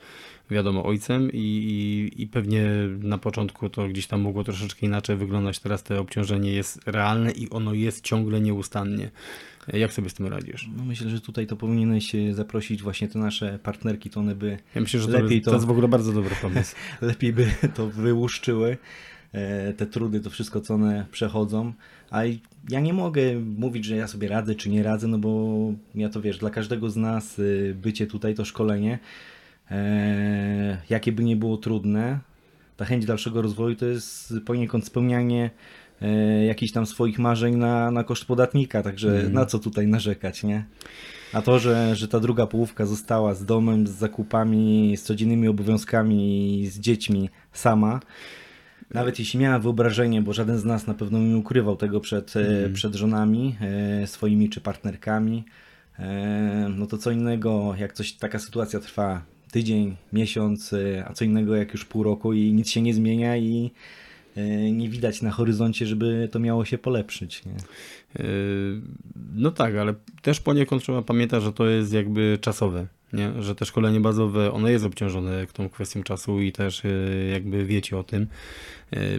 [0.51, 5.59] wiadomo, ojcem i, i, i pewnie na początku to gdzieś tam mogło troszeczkę inaczej wyglądać.
[5.59, 9.11] Teraz to obciążenie jest realne i ono jest ciągle nieustannie.
[9.73, 10.69] Jak sobie z tym radzisz?
[10.77, 14.81] No myślę, że tutaj to powinieneś zaprosić właśnie te nasze partnerki, to one by Ja
[14.81, 16.75] myślę, że Lepiej to to- jest w ogóle bardzo dobry pomysł.
[17.01, 18.77] lepiej by to wyłuszczyły,
[19.33, 21.73] e, te trudy, to wszystko, co one przechodzą.
[22.11, 22.21] A
[22.69, 23.21] ja nie mogę
[23.57, 25.57] mówić, że ja sobie radzę, czy nie radzę, no bo
[25.95, 28.99] ja to wiesz, dla każdego z nas e, bycie tutaj to szkolenie,
[29.71, 32.19] e, jakie by nie było trudne,
[32.77, 35.49] ta chęć dalszego rozwoju to jest poniekąd spełnianie
[36.47, 39.33] jakichś tam swoich marzeń na, na koszt podatnika, także Mhm.
[39.33, 40.65] na co tutaj narzekać, nie?
[41.33, 46.67] A to, że, że ta druga połówka została z domem, z zakupami, z codziennymi obowiązkami,
[46.71, 47.99] z dziećmi sama,
[48.93, 52.39] nawet jeśli miała wyobrażenie, bo żaden z nas na pewno nie ukrywał tego przed, e,
[52.39, 52.73] Mhm.
[52.73, 53.55] przed żonami
[54.03, 55.43] e, swoimi czy partnerkami,
[55.99, 61.25] e, no to co innego, jak coś, taka sytuacja trwa tydzień, miesiąc, e, a co
[61.25, 64.06] innego jak już pół roku i nic się nie zmienia i e,
[64.71, 67.45] nie widać na horyzoncie, żeby to miało się polepszyć.
[67.45, 67.51] Nie?
[68.23, 68.81] Yy,
[69.35, 73.43] No tak, ale też poniekąd trzeba pamiętać, że to jest jakby czasowe, nie?
[73.43, 77.97] że te szkolenie bazowe, ono jest obciążone tą kwestią czasu i też yy, jakby wiecie
[77.97, 78.27] o tym,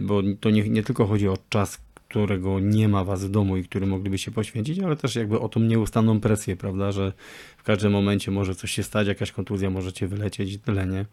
[0.01, 3.63] bo to nie, nie tylko chodzi o czas, którego nie ma was w domu i
[3.63, 7.13] który moglibyście poświęcić, ale też jakby o tą nieustanną presję, prawda, że
[7.57, 11.05] w każdym momencie może coś się stać, jakaś kontuzja, możecie wylecieć i tyle, nie?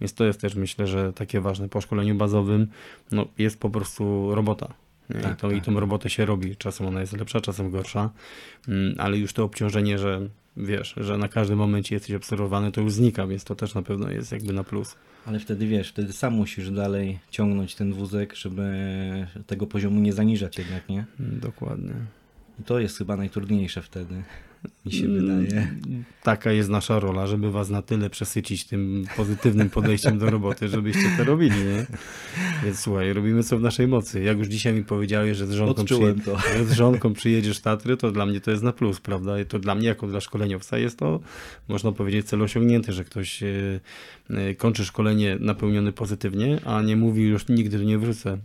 [0.00, 2.66] Więc to jest też myślę, że takie ważne po szkoleniu bazowym,
[3.12, 4.74] no jest po prostu robota.
[5.22, 5.64] Tak, I, to, I tak.
[5.64, 6.56] tą robotę się robi.
[6.56, 8.10] Czasem ona jest lepsza, czasem gorsza,
[8.68, 12.92] Mm, ale już to obciążenie, że wiesz, że na każdym momencie jesteś obserwowany, to już
[12.92, 14.96] znika, więc to też na pewno jest jakby na plus.
[15.26, 18.62] Ale wtedy wiesz, wtedy sam musisz dalej ciągnąć ten wózek, żeby
[19.46, 21.04] tego poziomu nie zaniżać jednak, nie?
[21.18, 21.94] Dokładnie.
[22.60, 24.22] I to jest chyba najtrudniejsze wtedy.
[24.86, 25.76] Mi się wydaje.
[26.22, 31.10] Taka jest nasza rola, żeby was na tyle przesycić tym pozytywnym podejściem do roboty, żebyście
[31.18, 31.86] to robili, nie?
[32.64, 34.22] Więc słuchaj, robimy co w naszej mocy.
[34.22, 36.64] Jak już dzisiaj mi powiedziałeś, że z żonką, Odczułem przyje- to.
[36.64, 39.40] z żonką przyjedziesz Tatry, to dla mnie to jest na plus, prawda?
[39.40, 41.20] I to dla mnie, jako dla szkoleniowca, jest to,
[41.68, 43.46] można powiedzieć, cel osiągnięty, że ktoś e,
[44.30, 48.38] e, kończy szkolenie napełniony pozytywnie, a nie mówi już nigdy nie wrócę.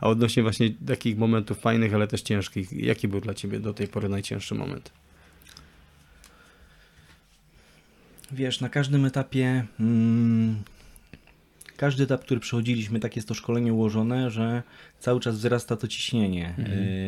[0.00, 3.88] A odnośnie właśnie takich momentów fajnych, ale też ciężkich, jaki był dla ciebie do tej
[3.88, 4.92] pory najcięższy moment?
[8.32, 10.56] Wiesz, na każdym etapie, mm,
[11.76, 14.62] każdy etap, który przechodziliśmy, tak jest to szkolenie ułożone, że
[14.98, 16.54] cały czas wzrasta to ciśnienie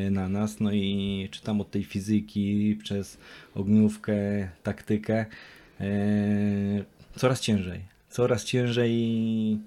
[0.07, 0.61] y, na nas.
[0.61, 3.19] No i czytam od tej fizyki, przez
[3.55, 5.27] ogniówkę, taktykę,
[5.81, 6.85] y,
[7.17, 7.81] coraz ciężej.
[8.11, 9.59] Coraz ciężej.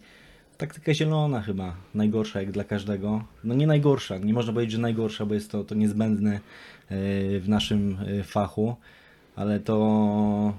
[0.58, 3.24] Taktyka zielona chyba, najgorsza jak dla każdego.
[3.44, 6.40] No nie najgorsza, nie można powiedzieć, że najgorsza, bo jest to, to niezbędne y,
[7.40, 8.76] w naszym fachu,
[9.36, 10.54] ale to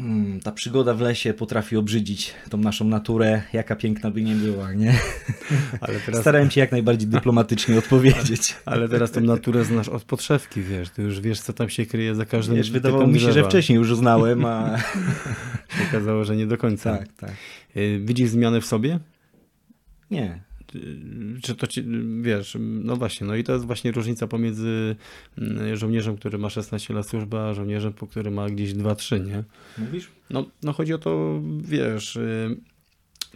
[0.00, 4.72] Mm, ta przygoda w lesie potrafi obrzydzić tą naszą naturę, jaka piękna by nie była,
[4.72, 4.94] nie?
[5.80, 8.56] Ale teraz, Starałem się jak najbardziej dyplomatycznie odpowiedzieć.
[8.64, 12.14] ale teraz tą naturę znasz od podszewki, wiesz, ty już wiesz, co tam się kryje
[12.14, 14.78] za każdym Wiesz, wydawało mi się, że wcześniej już znałem, a...
[15.78, 16.98] Się okazało, że nie do końca.
[16.98, 17.30] tak, tak.
[17.76, 18.98] Y, Widzisz zmiany w sobie?
[20.10, 20.45] Nie.
[20.76, 21.84] Y, Czy to ci,
[22.20, 24.96] wiesz, no właśnie, no i to jest właśnie różnica pomiędzy
[25.38, 29.44] mm, żołnierzem, który ma 16 lat służby, a żołnierzem, który ma gdzieś 2-3, nie?
[29.78, 30.08] Mówisz?
[30.30, 32.56] No, no chodzi o to, wiesz, y,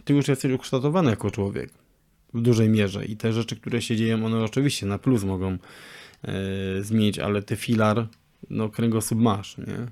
[0.03, 1.69] ty już jesteś ukształtowany jako człowiek
[2.33, 6.83] w dużej mierze i te rzeczy, które się dzieją, one oczywiście na plus mogą y,
[6.83, 8.07] zmienić, ale ty filar,
[8.49, 9.87] no kręgosłup masz, nie?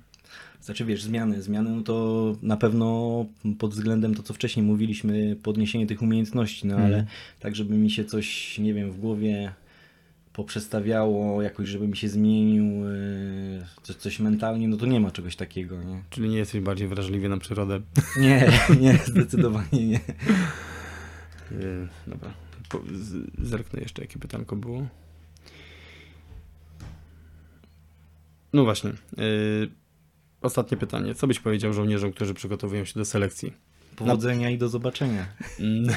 [0.61, 3.25] Znaczy wiesz, zmiany, zmiany, no to na pewno
[3.59, 7.05] pod względem to, co wcześniej mówiliśmy, podniesienie tych umiejętności, no ale Mhm.
[7.39, 9.53] tak, żeby mi się coś, nie wiem, w głowie
[10.33, 15.35] poprzestawiało, jakoś, żeby mi się zmienił yy, coś, coś mentalnie, no to nie ma czegoś
[15.35, 16.03] takiego, nie?
[16.09, 17.81] Czyli nie jesteś bardziej wrażliwy na przyrodę.
[18.21, 19.99] Nie, nie, zdecydowanie nie.
[21.51, 22.33] Yy, dobra.
[23.37, 24.87] Zerknę jeszcze, jakie pytanko było.
[28.53, 28.89] No właśnie.
[29.17, 29.69] Yy,
[30.41, 31.15] ostatnie pytanie.
[31.15, 33.53] Co byś powiedział żołnierzom, którzy przygotowują się do selekcji?
[33.95, 35.25] Powodzenia i do zobaczenia.
[35.59, 35.95] Mm.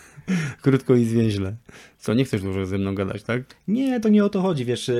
[0.62, 1.56] Krótko i zwięźle.
[1.98, 3.42] Co, nie chcesz dużo ze mną gadać, tak?
[3.68, 4.90] Nie, to nie o to chodzi, wiesz.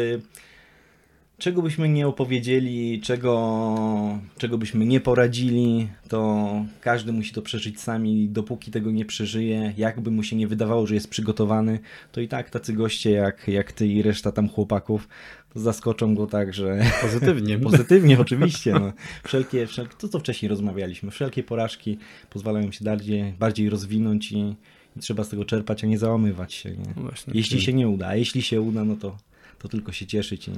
[1.41, 6.51] Czego byśmy nie opowiedzieli, czego, czego byśmy nie poradzili, to
[6.81, 8.29] każdy musi to przeżyć sami.
[8.29, 11.79] Dopóki tego nie przeżyje, jakby mu się nie wydawało, że jest przygotowany,
[12.13, 15.09] to i tak tacy goście jak, jak ty i reszta tam chłopaków
[15.55, 17.59] to zaskoczą go tak, że Pozytywnie.
[17.59, 18.73] pozytywnie oczywiście.
[18.73, 18.93] No.
[19.25, 21.99] Wszelkie, wszelkie, to co wcześniej rozmawialiśmy, wszelkie porażki
[22.31, 24.55] pozwalają się bardziej, bardziej rozwinąć i,
[24.97, 26.71] i trzeba z tego czerpać, a nie załamywać się.
[26.71, 26.93] Nie?
[26.97, 29.17] No właśnie, Jeśli czyli, się nie uda, a jeśli się uda, no to,
[29.59, 30.49] to tylko się cieszyć.
[30.49, 30.53] I...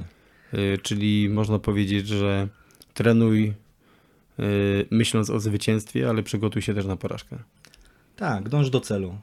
[0.53, 2.47] yy, czyli można powiedzieć, że
[2.93, 3.53] trenuj
[4.37, 7.37] yy, myśląc o zwycięstwie, ale przygotuj się też na porażkę.
[8.15, 9.17] Tak, dąż do celu.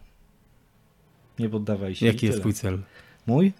[1.38, 2.06] Nie poddawaj się.
[2.06, 2.78] Jaki jest twój cel?
[3.26, 3.52] Mój?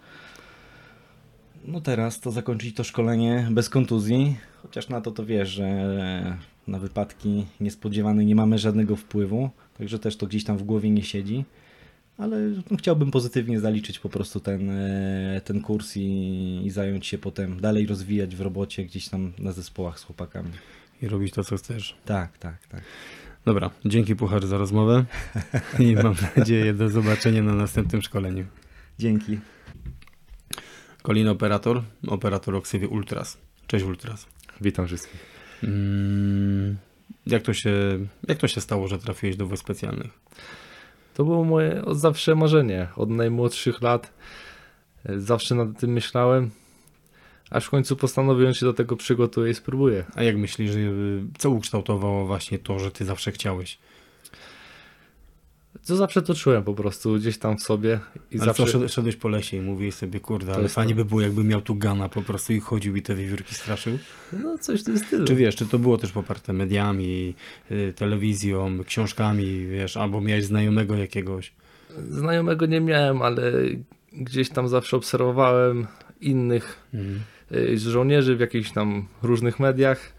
[1.65, 6.79] No teraz to zakończyć to szkolenie bez kontuzji, chociaż na to to wiesz, że na
[6.79, 11.45] wypadki niespodziewane nie mamy żadnego wpływu, także też to gdzieś tam w głowie nie siedzi,
[12.21, 12.37] ale
[12.79, 17.87] chciałbym pozytywnie zaliczyć po prostu ten, e, ten kurs i, i zająć się potem dalej
[17.87, 20.51] rozwijać w robocie gdzieś tam na zespołach z chłopakami.
[21.03, 21.97] I robić to, co chcesz.
[22.05, 22.83] Tak, tak, tak.
[23.45, 25.05] Dobra, dzięki Puchar za rozmowę
[25.79, 28.47] i mam nadzieję do zobaczenia na następnym szkoleniu.
[28.99, 29.39] Dzięki.
[31.03, 33.39] Kolin Operator, operator o ksywie Ultras.
[33.67, 34.27] Cześć Ultras.
[34.61, 35.21] Witam wszystkich.
[35.63, 36.77] Mm,
[37.27, 37.71] jak, to się,
[38.29, 40.11] jak to się stało, że trafiłeś do wojsk specjalnych?
[41.15, 42.89] To było moje od zawsze marzenie.
[42.97, 44.13] Od najmłodszych lat
[45.05, 46.51] e, zawsze nad tym myślałem.
[47.51, 50.05] Aż w końcu postanowiłem się do tego przygotuję i spróbuję.
[50.15, 53.79] A jak myślisz, y, co ukształtowało właśnie to, że ty zawsze chciałeś?
[55.83, 59.17] Co zawsze to czułem po prostu gdzieś tam w sobie i Ale zawsze szed- szedłeś
[59.17, 60.97] po lesie i mówiłeś sobie, kurde, ale fajnie to.
[60.97, 63.99] by było, jakby miał tu gana po prostu i chodził i te wiewiórki straszył.
[64.33, 65.25] no coś w tym stylu.
[65.27, 67.35] Czy wiesz, czy to było też poparte mediami,
[67.71, 71.53] y, telewizją, książkami, wiesz, albo miałeś znajomego jakiegoś?
[72.09, 73.53] Znajomego nie miałem, ale
[74.13, 75.87] gdzieś tam zawsze obserwowałem
[76.21, 77.21] innych Mhm.
[77.53, 80.13] y, żołnierzy w jakichś tam różnych mediach.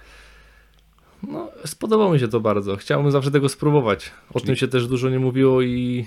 [1.27, 2.77] No, spodobało mi się to bardzo.
[2.77, 4.11] Chciałbym zawsze tego spróbować.
[4.29, 6.05] O Czyli- tym się też dużo nie mówiło i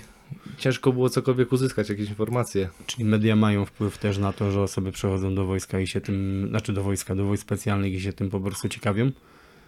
[0.57, 2.69] ciężko było cokolwiek uzyskać, jakieś informacje.
[2.85, 6.45] Czyli media mają wpływ też na to, że osoby przechodzą do wojska i się tym,
[6.49, 9.11] znaczy do wojska, do wojsk specjalnych i się tym po prostu ciekawią.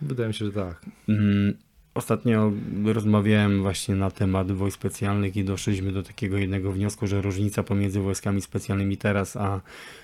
[0.01, 0.86] Wydaje mi się, że tak.
[1.10, 1.53] Mm,
[1.93, 2.51] Ostatnio
[2.86, 7.99] rozmawiałem właśnie na temat wojsk specjalnych i doszliśmy do takiego jednego wniosku, że różnica pomiędzy
[7.99, 9.62] wojskami specjalnymi teraz, a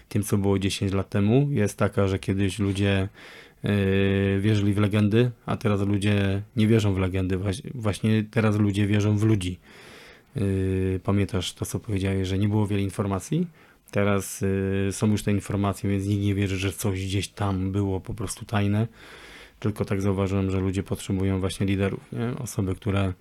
[0.10, 3.10] tym, co było 10 lat temu, jest taka, że kiedyś ludzie
[4.39, 7.39] wierzyli w legendy, a teraz ludzie nie wierzą w legendy.
[7.76, 9.60] Właśnie teraz ludzie wierzą w ludzi.
[10.36, 13.47] Yy, Pamiętasz to, co powiedziałeś, że nie było wiele informacji?
[13.91, 17.99] Teraz yy, są już te informacje, więc nikt nie wierzy, że coś gdzieś tam było
[17.99, 18.88] po prostu tajne.
[19.60, 22.38] Tylko tak zauważyłem, że ludzie potrzebują właśnie liderów, nie?
[22.38, 23.13] osoby, które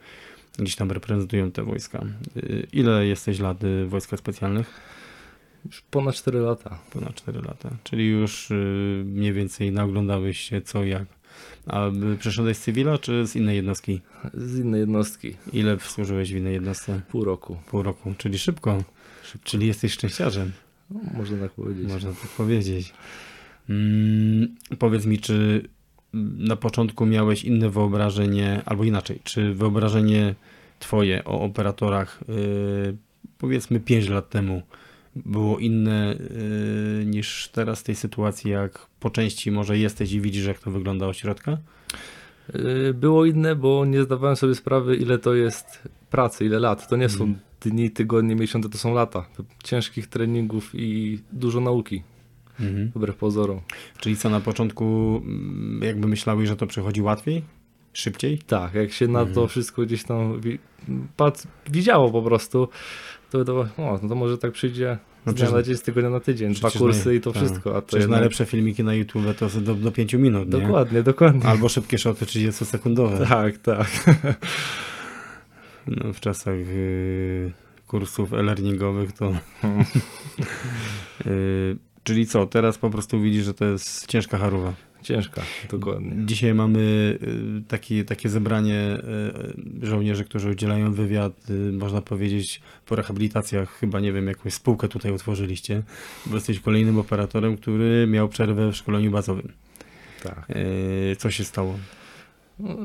[0.58, 2.04] gdzieś tam reprezentują te wojska.
[2.36, 4.80] Yy, Ile jesteś lat yy, w wojskach specjalnych?
[5.66, 6.78] Już ponad 4 lata.
[6.92, 7.70] Ponad 4 lata.
[7.84, 11.04] Czyli już yy, mniej więcej naoglądałeś się co jak.
[11.66, 14.00] A y, przeszedłeś z cywila czy z innej jednostki?
[14.34, 15.36] Z innej jednostki.
[15.52, 17.00] Ile służyłeś w innej jednostce?
[17.10, 17.56] Pół roku.
[17.70, 18.84] Pół roku, czyli szybko.
[19.44, 20.52] Czyli jesteś szczęściarzem,
[20.90, 21.88] No, można tak powiedzieć.
[21.88, 22.92] można tak powiedzieć.
[23.68, 25.68] Mm, powiedz mi, czy
[26.38, 30.34] na początku miałeś inne wyobrażenie, albo inaczej, czy wyobrażenie
[30.78, 32.96] twoje o operatorach yy,
[33.38, 34.62] powiedzmy 5 lat temu
[35.16, 36.16] było inne
[36.98, 40.70] yy, niż teraz w tej sytuacji, jak po części może jesteś i widzisz, jak to
[40.70, 41.58] wygląda od środka?
[42.54, 46.88] Y, Było inne, bo nie zdawałem sobie sprawy, ile to jest pracy, ile lat.
[46.88, 47.38] To nie są Mhm.
[47.60, 49.26] dni, tygodnie, miesiące, to są lata.
[49.64, 52.02] Ciężkich treningów i dużo nauki,
[52.60, 52.90] Mhm.
[52.94, 53.60] wbrew pozorom.
[53.98, 54.84] Czyli co na początku
[55.24, 57.42] mm, jakby myślałeś, że to przychodzi łatwiej?
[57.92, 58.38] Szybciej?
[58.38, 59.34] Tak, jak się na Mhm.
[59.34, 60.58] to wszystko gdzieś tam wi-
[61.16, 62.68] pat, widziało po prostu,
[63.30, 66.10] to wydawało, o, no to może tak przyjdzie No z dnia na dzień, z tygodnia
[66.10, 67.42] na tydzień, dwa przecież kursy naj- i to tak.
[67.42, 67.76] wszystko.
[67.76, 68.10] A to jednak...
[68.10, 70.60] najlepsze filmiki na YouTube to do, do 5 minut, nie?
[70.60, 71.44] Dokładnie, dokładnie.
[71.44, 73.28] Albo szybkie szoty 30-sekundowe.
[73.28, 73.86] Tak, tak.
[75.86, 77.52] No, w czasach y,
[77.86, 79.32] kursów e-learningowych to...
[81.26, 84.72] y, czyli co, teraz po prostu widzisz, że to jest ciężka charuwa.
[85.02, 86.26] Ciężka, dokładnie.
[86.26, 86.80] Dzisiaj mamy
[87.60, 88.98] y, taki, takie zebranie
[89.82, 93.78] y, żołnierzy, którzy udzielają wywiad, y, można powiedzieć, po rehabilitacjach.
[93.78, 95.82] Chyba, nie wiem, jakąś spółkę tutaj utworzyliście,
[96.26, 99.52] bo jesteś kolejnym operatorem, który miał przerwę w szkoleniu bazowym.
[100.22, 100.50] Tak.
[100.50, 101.78] Y, Co się stało?
[102.58, 102.76] No,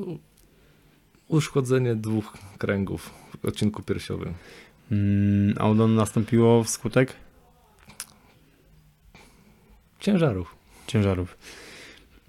[1.27, 4.33] uszkodzenie dwóch kręgów w odcinku piersiowym.
[4.91, 7.13] Mm, A ono nastąpiło wskutek
[9.99, 10.55] Ciężarów.
[10.87, 11.37] ciężarów.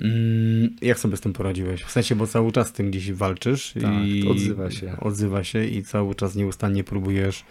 [0.01, 1.83] Mm, Jak sobie z tym poradziłeś?
[1.83, 4.97] W sensie, bo cały czas z tym gdzieś walczysz Tak, i odzywa się.
[5.01, 7.45] Odzywa się i cały czas nieustannie próbujesz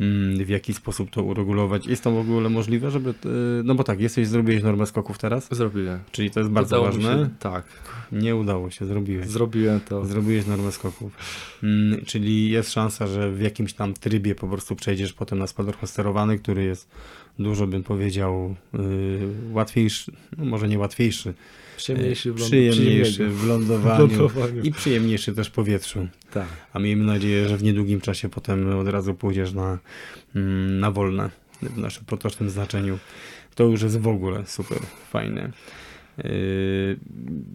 [0.00, 1.86] mm, w jaki sposób to uregulować.
[1.86, 3.10] Jest to w ogóle możliwe, żeby.
[3.10, 3.14] y,
[3.64, 6.00] No bo tak, jesteś, zrobiłeś normę skoków teraz, Zrobiłem.
[6.12, 7.24] czyli to jest bardzo Udało ważne.
[7.24, 7.64] Się, tak,
[8.12, 9.26] Nie udało się, zrobiłeś.
[9.28, 10.06] zrobiłem to.
[10.06, 11.12] Zrobiłeś normę skoków.
[11.62, 15.86] Mm, czyli jest szansa, że w jakimś tam trybie po prostu przejdziesz potem na spadochron
[15.88, 16.88] sterowany, który jest
[17.38, 18.78] dużo, bym powiedział, y,
[19.52, 21.34] łatwiejszy, no może nie łatwiejszy,
[21.82, 24.62] Przyjemniejszy w lądu- przyjemniejszy w lądowaniu lądowaniu.
[24.62, 26.08] i przyjemniejszy też w powietrzu.
[26.32, 26.46] Tak.
[26.72, 29.78] A miejmy nadzieję, że w niedługim czasie potem od razu pójdziesz na,
[30.36, 31.30] mm, na wolne
[31.62, 32.98] w naszym potocznym znaczeniu.
[33.54, 34.78] To już jest w ogóle super,
[35.10, 35.52] fajne.
[36.18, 36.24] Yy,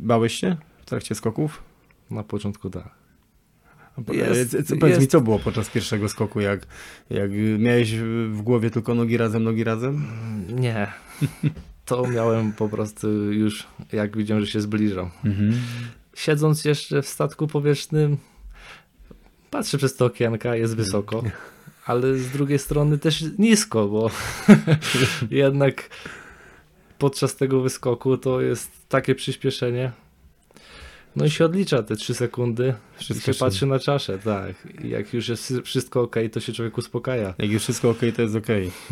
[0.01, 1.63] bałeś się w trakcie skoków?
[2.11, 2.89] Na początku tak.
[4.13, 6.67] Jest, Jest- powiedz mi, jest- co było podczas pierwszego skoku, jak,
[7.09, 7.93] jak miałeś
[8.29, 10.05] w głowie tylko nogi razem, nogi razem?
[10.49, 10.87] Nie.
[11.87, 15.09] To miałem po prostu już, jak widziałem, że się zbliżam.
[16.15, 18.17] Siedząc jeszcze w statku powietrznym,
[19.49, 21.23] patrzę przez te okienka, jest wysoko,
[21.85, 24.09] ale z drugiej strony też nisko, bo
[25.31, 25.89] jednak
[26.97, 29.91] podczas tego wyskoku to jest takie przyspieszenie.
[31.17, 34.55] No i się odlicza te 3 sekundy, Wszystko się patrzy na czaszę, tak.
[34.83, 37.33] I jak już jest wszystko ok, to się człowiek uspokaja.
[37.37, 38.47] Jak już wszystko ok, to jest ok.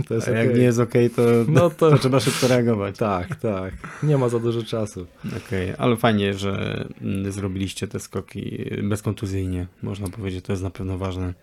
[0.07, 0.59] To jest A jak okej.
[0.59, 2.97] nie jest ok, to, No to- to trzeba szybko reagować.
[2.97, 3.73] Tak, tak.
[4.03, 5.05] Nie ma za dużo czasu.
[5.47, 10.97] Okej, ale fajnie, że mm, zrobiliście te skoki bezkontuzyjnie, można powiedzieć, to jest na pewno
[10.97, 11.33] ważne.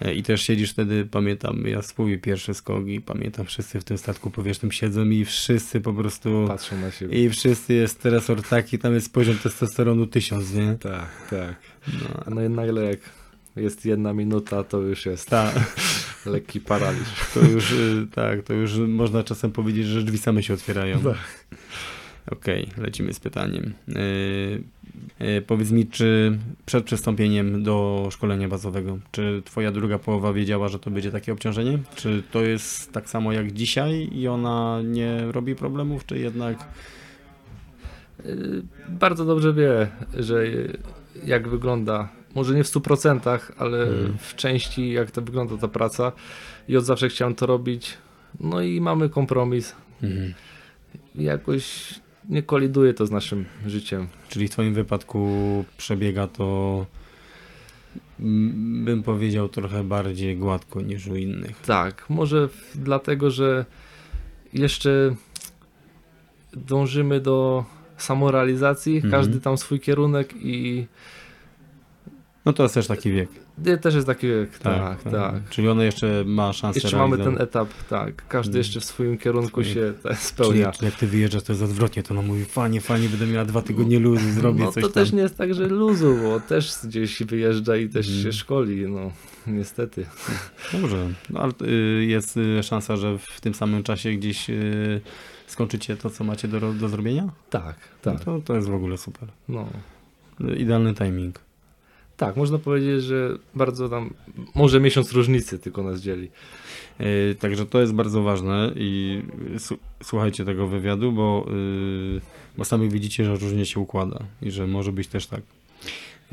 [0.00, 3.98] E, I też siedzisz wtedy, pamiętam, ja swój pierwszy skok i pamiętam, wszyscy w tym
[3.98, 7.24] statku powietrznym siedzą i wszyscy po prostu, Patrzą na siebie.
[7.24, 10.74] i wszyscy jest stresor taki, tam jest poziom testosteronu tysiąc, nie?
[10.80, 11.54] Tak, tak.
[11.88, 12.98] No, No i nagle jak
[13.56, 15.52] jest jedna minuta, to już jest ta,
[16.26, 17.08] lekki paraliż.
[17.34, 21.00] to już, y, tak, to już można czasem powiedzieć, że drzwi same się otwierają.
[22.30, 23.74] Okej, lecimy z pytaniem.
[23.88, 23.96] Yy,
[25.20, 30.78] yy, powiedz mi, czy przed przystąpieniem do szkolenia bazowego, czy twoja druga połowa wiedziała, że
[30.78, 31.78] to będzie takie obciążenie?
[31.96, 36.68] Czy to jest tak samo jak dzisiaj i ona nie robi problemów, czy jednak...
[38.26, 40.44] Y, Bardzo dobrze wie, że
[41.24, 44.18] jak wygląda, może nie w 100%, ale Mhm.
[44.18, 46.12] w części jak to wygląda ta praca
[46.68, 47.94] i od zawsze chciałem to robić.
[48.40, 49.74] No i mamy kompromis.
[50.02, 50.34] Mhm.
[51.14, 51.94] Jakoś
[52.28, 54.06] nie koliduje to z naszym życiem.
[54.28, 55.28] Czyli w Twoim wypadku
[55.76, 56.86] przebiega to,
[58.20, 61.60] mm, bym powiedział, trochę bardziej gładko niż u innych.
[61.60, 63.64] Tak, może dlatego, że
[64.52, 65.14] jeszcze
[66.52, 67.64] dążymy do
[67.96, 69.12] samorealizacji, Mhm.
[69.12, 70.86] każdy tam swój kierunek i
[72.46, 73.28] No to jest też taki wiek.
[73.82, 75.48] też jest taki wiek, tak, tak.
[75.50, 79.64] Czyli ona jeszcze ma szansę Jeszcze mamy ten etap, tak, każdy jeszcze w swoim kierunku
[79.64, 80.72] się tak, spełnia.
[80.72, 83.62] czyli jak ty wyjeżdżasz, to jest odwrotnie, to ona mówi, fajnie, fajnie, będę miała dwa
[83.62, 84.94] tygodnie luzu, zrobię no coś to tam.
[85.04, 88.24] też nie jest tak, że luzu, bo też gdzieś wyjeżdża i też Mhm.
[88.24, 89.12] się szkoli, no
[89.46, 90.06] niestety.
[90.72, 95.00] Dobrze, no, ale y, jest y, szansa, że w tym samym czasie gdzieś y,
[95.46, 97.28] skończycie to, co macie do, do zrobienia?
[97.50, 97.76] Tak,
[98.06, 99.28] No tak, to, to jest w ogóle super.
[99.48, 99.68] no.
[100.56, 101.45] Idealny timing.
[102.16, 104.14] Tak, można powiedzieć, że bardzo tam,
[104.54, 106.30] może miesiąc różnicy tylko nas dzieli.
[107.00, 109.22] Y, Także to jest bardzo ważne i
[109.58, 111.46] su- słuchajcie tego wywiadu, bo,
[112.16, 112.20] y,
[112.58, 115.40] bo sami widzicie, że różnie się układa i że może być też tak.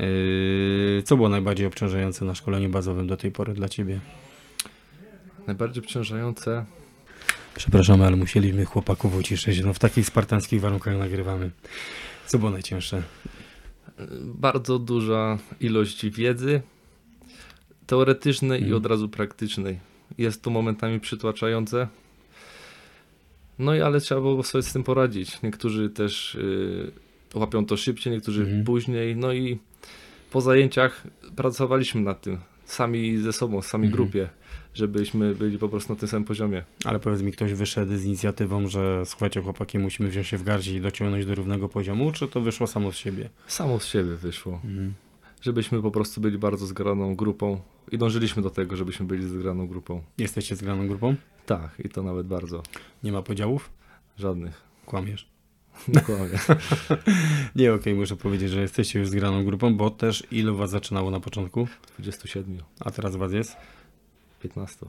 [0.00, 4.00] Y, Co było najbardziej obciążające na szkoleniu bazowym do tej pory dla Ciebie?
[5.46, 6.64] Najbardziej obciążające,
[7.56, 9.60] Przepraszamy, ale musieliśmy chłopaków uciszyć.
[9.60, 11.50] No w takich spartańskich warunkach nagrywamy.
[12.26, 13.02] Co było najcięższe?
[14.20, 16.62] Bardzo duża ilość wiedzy
[17.86, 18.76] teoretycznej i Mhm.
[18.82, 19.78] od razu praktycznej.
[20.18, 21.88] Jest to momentami przytłaczające.
[23.58, 25.42] No i ale trzeba było sobie z tym poradzić.
[25.42, 26.92] Niektórzy też y,
[27.34, 28.64] łapią to szybciej, niektórzy Mhm.
[28.64, 29.16] później.
[29.16, 29.58] No i
[30.30, 31.04] po zajęciach
[31.36, 32.38] pracowaliśmy nad tym.
[32.64, 34.02] Sami ze sobą, sami Mhm.
[34.02, 34.28] grupie,
[34.74, 36.64] żebyśmy byli po prostu na tym samym poziomie.
[36.84, 40.74] Ale powiedz mi, ktoś wyszedł z inicjatywą, że słuchajcie chłopaki, musimy wziąć się w garści
[40.74, 43.30] i dociągnąć do równego poziomu, czy to wyszło samo z siebie?
[43.46, 44.60] Samo z siebie wyszło.
[45.42, 47.60] Żebyśmy po prostu byli bardzo zgraną grupą
[47.92, 50.02] i dążyliśmy do tego, żebyśmy byli zgraną grupą.
[50.18, 51.14] Jesteście zgraną grupą?
[51.46, 52.62] Tak, i to nawet bardzo.
[53.02, 53.70] Nie ma podziałów?
[54.18, 54.62] Żadnych.
[54.86, 55.33] Kłamiesz.
[55.88, 56.38] Dokładnie.
[57.56, 61.20] Nie, okej, muszę powiedzieć, że jesteście już zgraną grupą, bo też ilu was zaczynało na
[61.20, 61.68] początku,
[61.98, 63.56] 27, a teraz was jest?
[64.42, 64.86] 15.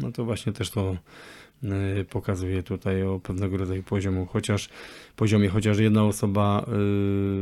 [0.00, 0.96] No to właśnie też to
[1.64, 4.68] y, pokazuje tutaj o pewnego rodzaju poziomu, chociaż
[5.16, 6.72] poziomie, chociaż jedna osoba y,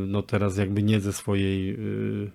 [0.07, 2.31] no teraz jakby nie ze swojej y,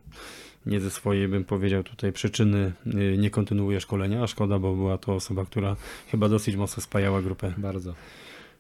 [0.66, 2.74] nie ze swojej bym powiedział tutaj przyczyny
[3.18, 5.76] nie kontynuuje szkolenia, a szkoda, bo była to osoba, która
[6.08, 7.94] chyba dosyć mocno spajała grupę, Bardzo.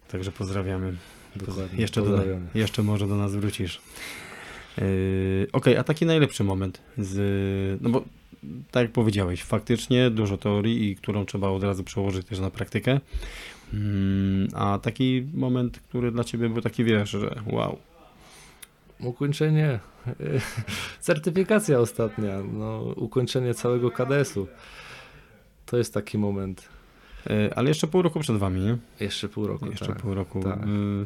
[0.07, 0.95] także pozdrawiamy.
[1.35, 1.81] Dokładnie.
[1.81, 2.23] Jeszcze, do,
[2.55, 3.81] jeszcze może do nas wrócisz.
[4.77, 8.03] Yy, Okej, a taki najlepszy moment z, no bo
[8.71, 12.99] tak jak powiedziałeś, faktycznie dużo teorii i którą trzeba od razu przełożyć też na praktykę.
[13.73, 17.77] Mm, a taki moment, który dla ciebie był taki, wiesz, że wow.
[18.99, 19.79] Ukończenie.
[20.99, 22.39] Certyfikacja ostatnia.
[22.53, 24.47] No, ukończenie całego KDS-u.
[25.65, 26.69] To jest taki moment.
[27.29, 28.77] Yy, ale jeszcze pół roku przed wami, nie?
[28.99, 29.65] Jeszcze pół roku.
[29.65, 29.97] Jeszcze tak.
[29.97, 30.43] pół roku.
[30.43, 30.59] tak.
[30.67, 31.05] Yy,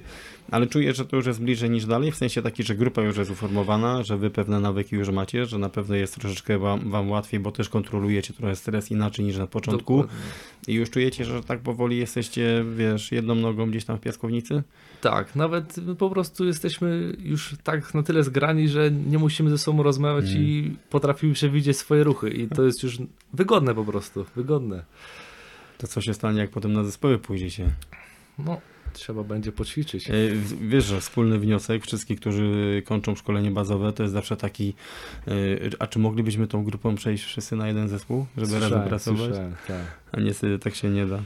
[0.51, 2.11] ale czujesz, że to już jest bliżej niż dalej?
[2.11, 5.57] W sensie taki, że grupa już jest uformowana, że wy pewne nawyki już macie, że
[5.57, 9.47] na pewno jest troszeczkę wam, wam łatwiej, bo też kontrolujecie trochę stres inaczej niż na
[9.47, 9.97] początku.
[9.97, 10.23] Dokładnie.
[10.67, 14.63] I już czujecie, że tak powoli jesteście, wiesz, jedną nogą gdzieś tam w piaskownicy?
[15.01, 19.83] Tak, nawet po prostu jesteśmy już tak na tyle zgrani, że nie musimy ze sobą
[19.83, 20.43] rozmawiać Mm.
[20.43, 22.29] i potrafimy przewidzieć swoje ruchy.
[22.29, 22.97] I to jest już
[23.33, 24.25] wygodne po prostu.
[24.35, 24.83] Wygodne.
[25.77, 27.69] To co się stanie, jak potem na zespoły pójdziecie?
[28.39, 28.61] No,
[28.93, 30.09] trzeba będzie poćwiczyć.
[30.09, 30.13] E,
[30.61, 34.73] Wiesz, że wspólny wniosek wszystkich, którzy kończą szkolenie bazowe, to jest zawsze taki,
[35.27, 35.31] e,
[35.79, 39.21] a czy moglibyśmy tą grupą przejść wszyscy na jeden zespół, żeby razem Słyszałem, pracować?
[39.21, 39.81] słyszałem, tak.
[40.11, 41.17] A niestety tak się nie da.
[41.17, 41.23] E,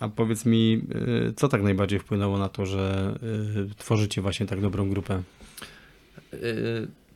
[0.00, 0.82] A powiedz mi,
[1.36, 3.14] co tak najbardziej wpłynęło na to, że
[3.76, 5.22] tworzycie właśnie tak dobrą grupę?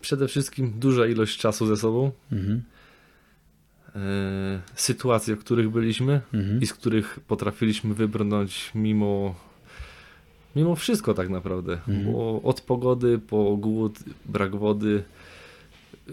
[0.01, 2.63] Przede wszystkim duża ilość czasu ze sobą, Mhm.
[4.53, 6.63] Yy, sytuacje, w których byliśmy Mhm.
[6.63, 9.35] i z których potrafiliśmy wybrnąć mimo,
[10.57, 11.73] mimo wszystko tak naprawdę.
[11.73, 12.13] Mhm.
[12.13, 15.05] Bo od pogody po głód, brak wody,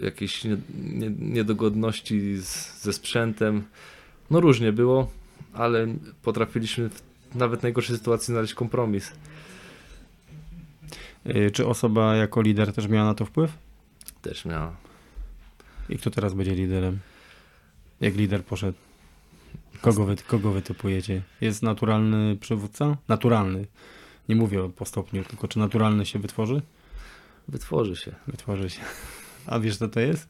[0.02, 3.62] jakieś nie, nie, niedogodności z, ze sprzętem.
[4.30, 5.10] No różnie było,
[5.52, 5.86] ale
[6.22, 7.02] potrafiliśmy w
[7.34, 9.12] nawet najgorszej sytuacji znaleźć kompromis.
[11.24, 13.52] E, Czy osoba jako lider też miała na to wpływ?
[14.22, 14.76] Też miała.
[15.88, 16.98] I kto teraz będzie liderem?
[18.00, 18.78] Jak lider poszedł?
[19.80, 21.22] Kogo wy, kogo wy typujecie?
[21.40, 22.96] Jest naturalny przywódca?
[23.08, 23.66] Naturalny.
[24.28, 26.62] Nie mówię po stopniu, tylko czy naturalny się wytworzy?
[27.48, 28.12] Wytworzy się.
[28.26, 28.80] Wytworzy się.
[29.46, 30.28] A wiesz, co to jest?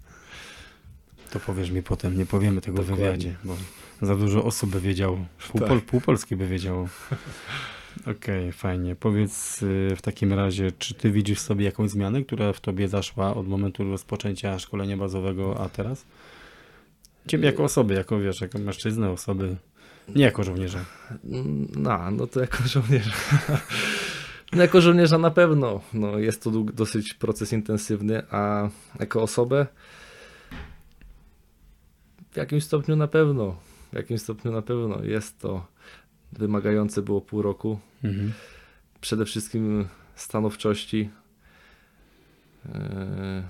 [1.31, 3.05] To powiesz mi potem, nie powiemy tego w Dokładnie.
[3.07, 3.57] wywiadzie, bo
[4.03, 5.19] za dużo osób by wiedziało.
[5.49, 5.69] Pół, Tak.
[5.69, 6.89] pol, pół Polski by wiedziało.
[8.17, 8.97] Okej, fajnie.
[8.97, 13.35] Powiedz y, w takim razie, czy ty widzisz sobie jakąś zmianę, która w tobie zaszła
[13.35, 16.05] od momentu rozpoczęcia szkolenia bazowego, a teraz?
[17.27, 19.57] Ciebie jako osoby, jako wiesz, jako mężczyznę, osoby,
[20.14, 20.85] nie jako żołnierza.
[21.77, 23.11] No, no to jako żołnierz.
[24.53, 28.68] No jako żołnierza na pewno no, jest to dosyć proces intensywny, a
[29.01, 29.66] jako osobę
[32.31, 33.57] w jakimś stopniu na pewno,
[33.93, 35.66] w jakimś stopniu na pewno jest to
[36.33, 37.79] wymagające było pół roku.
[38.05, 38.33] Mhm.
[39.01, 41.11] Przede wszystkim stanowczości.
[42.74, 43.43] Eee,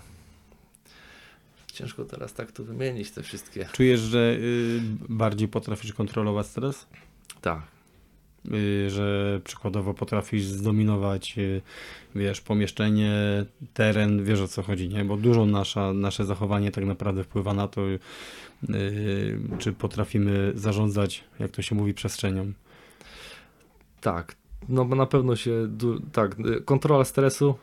[1.77, 3.69] Ciężko teraz tak tu wymienić te wszystkie.
[3.73, 6.87] Czujesz, że y, bardziej potrafisz kontrolować stres?
[7.41, 7.63] Tak,
[8.55, 11.63] Y, że przykładowo potrafisz zdominować, y,
[12.15, 13.13] wiesz, pomieszczenie,
[13.75, 15.05] teren, wiesz o co chodzi, nie?
[15.05, 17.99] Bo dużo nasza, nasze zachowanie tak naprawdę wpływa na to, y,
[19.59, 22.53] czy potrafimy zarządzać, jak to się mówi, przestrzenią.
[24.01, 24.37] tak.
[24.69, 25.69] No bo na pewno się,
[26.13, 27.55] tak, kontrola stresu,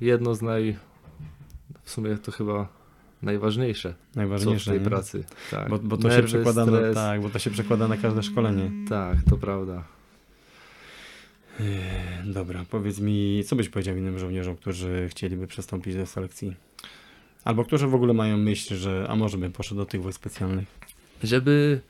[0.00, 0.76] jedno z naj,
[1.82, 2.68] w sumie to chyba
[3.22, 4.86] najważniejsze, co w Najważniejsze, tej nie?
[4.86, 5.24] pracy.
[5.50, 5.68] Tak.
[5.68, 8.70] Bo, bo to się Nerwy, przekłada na, tak, bo to się przekłada na każde szkolenie.
[8.88, 9.84] Tak, to prawda.
[12.24, 16.54] Dobra, powiedz mi, co byś powiedział innym żołnierzom, którzy chcieliby przystąpić do selekcji?
[17.44, 20.66] Albo którzy w ogóle mają myśl, że a może bym poszedł do tych wojsk specjalnych.
[21.22, 21.80] żeby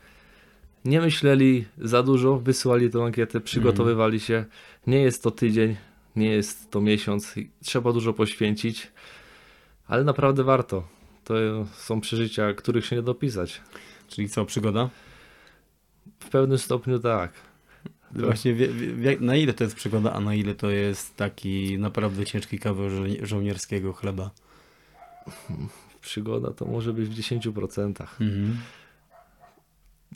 [0.85, 4.45] nie myśleli za dużo, wysłali tę ankietę, przygotowywali się.
[4.87, 5.75] Nie jest to tydzień,
[6.15, 8.91] nie jest to miesiąc, trzeba dużo poświęcić,
[9.87, 10.87] ale naprawdę warto.
[11.29, 11.35] To
[11.73, 13.61] są przeżycia, których się nie dopisać.
[14.07, 14.89] Czyli co, przygoda?
[16.19, 17.31] W pewnym stopniu tak.
[18.11, 22.25] Właśnie wie, wie, na ile to jest przygoda, a na ile to jest taki naprawdę
[22.25, 24.31] ciężki kawał żo- żołnierskiego chleba?
[26.01, 27.87] Przygoda to może być w 10%.
[28.21, 28.57] Mhm.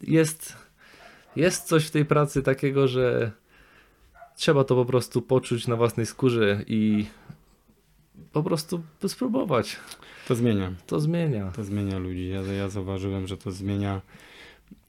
[0.04, 0.58] Jest,
[1.36, 3.32] jest coś w tej pracy takiego, że
[4.36, 7.06] trzeba to po prostu poczuć na własnej skórze i
[8.32, 9.80] po prostu spróbować.
[10.28, 10.72] To zmienia.
[10.88, 11.52] To zmienia.
[11.56, 12.30] To zmienia ludzi.
[12.30, 14.02] Ja, ja zauważyłem, że to zmienia.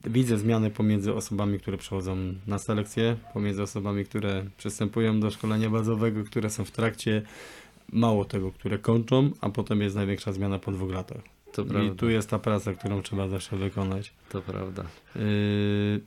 [0.03, 2.17] Widzę zmiany pomiędzy osobami, które przychodzą
[2.47, 7.21] na selekcję, pomiędzy osobami, które przystępują do szkolenia bazowego, które są w trakcie,
[7.91, 11.21] mało tego, które kończą, a potem jest największa zmiana po dwóch latach.
[11.53, 11.95] To I prawda.
[11.95, 14.13] tu jest ta praca, którą trzeba zawsze wykonać.
[14.29, 14.85] To prawda.
[15.15, 16.01] Yy,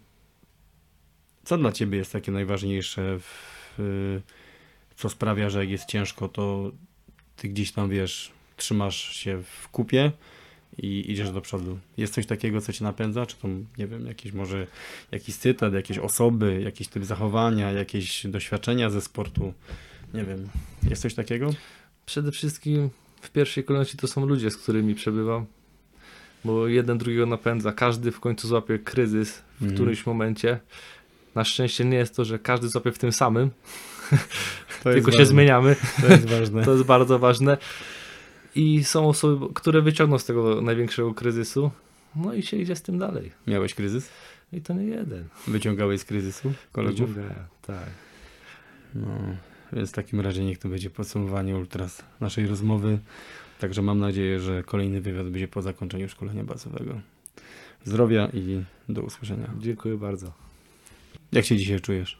[1.44, 4.22] Co dla Ciebie jest takie najważniejsze, w, yy,
[4.96, 6.72] co sprawia, że jak jest ciężko, to
[7.38, 10.12] Ty gdzieś tam, wiesz, trzymasz się w kupie
[10.82, 11.78] i idziesz do przodu.
[11.96, 13.26] Jest coś takiego, co Cię napędza?
[13.26, 14.66] Czy to, nie wiem, jakiś może
[15.12, 19.52] jakiś cytat, jakieś osoby, jakiś typ zachowania, jakieś doświadczenia ze sportu?
[20.14, 20.48] Nie wiem.
[20.90, 21.50] Jest coś takiego?
[22.06, 25.46] Przede wszystkim w pierwszej kolejności to są ludzie, z którymi przebywam,
[26.44, 27.72] bo jeden drugiego napędza.
[27.72, 29.74] Każdy w końcu złapie kryzys w Mhm.
[29.74, 30.60] którymś momencie.
[31.34, 33.50] Na szczęście nie jest to, że każdy złapie w tym samym,
[34.82, 35.26] tylko się ważne.
[35.26, 35.76] zmieniamy.
[36.00, 36.64] To jest ważne.
[36.64, 37.58] To jest bardzo ważne.
[38.54, 41.70] I są osoby, które wyciągną z tego największego kryzysu,
[42.16, 43.32] no i się idzie z tym dalej.
[43.46, 44.10] Miałeś kryzys?
[44.52, 45.24] I to nie jeden.
[45.46, 47.10] Wyciągałeś z kryzysu kolegów?
[47.66, 47.88] Tak.
[48.94, 49.18] No,
[49.72, 52.98] więc w takim razie niech to będzie podsumowanie ultras naszej rozmowy.
[53.60, 57.00] Także mam nadzieję, że kolejny wywiad będzie po zakończeniu szkolenia bazowego.
[57.84, 59.50] Zdrowia i do usłyszenia.
[59.58, 60.47] Dziękuję bardzo.
[61.32, 62.18] Jak się dzisiaj czujesz?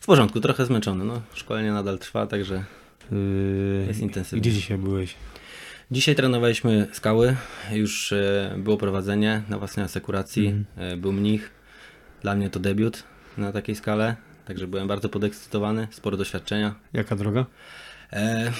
[0.00, 1.04] W porządku, trochę zmęczony.
[1.04, 2.64] No, szkolenie nadal trwa, także
[3.12, 4.40] Yy, jest intensywnie.
[4.40, 5.14] Gdzie dzisiaj byłeś?
[5.90, 7.36] Dzisiaj trenowaliśmy skały,
[7.72, 11.50] już e, było prowadzenie na własnej asekuracji, e, był mnich.
[12.22, 13.02] Dla mnie to debiut
[13.38, 16.74] na takiej skale, także byłem bardzo podekscytowany, sporo doświadczenia.
[16.92, 17.46] Jaka droga?
[18.12, 18.52] E,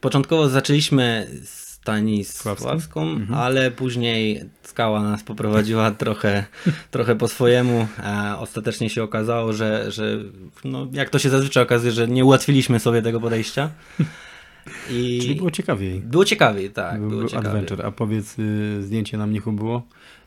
[0.00, 1.65] początkowo zaczęliśmy z?
[1.86, 3.34] Stanisławską, Mhm.
[3.34, 6.44] ale później skała nas poprowadziła trochę,
[6.90, 7.86] trochę po swojemu.
[8.04, 10.18] A ostatecznie się okazało, że, że
[10.64, 13.70] no, jak to się zazwyczaj okazuje, że nie ułatwiliśmy sobie tego podejścia.
[14.90, 16.00] I Czyli było ciekawiej.
[16.00, 17.00] było ciekawiej, tak.
[17.00, 17.50] był, było był ciekawiej.
[17.50, 17.86] adventure.
[17.86, 19.82] A powiedz, y, zdjęcie na mnichu było?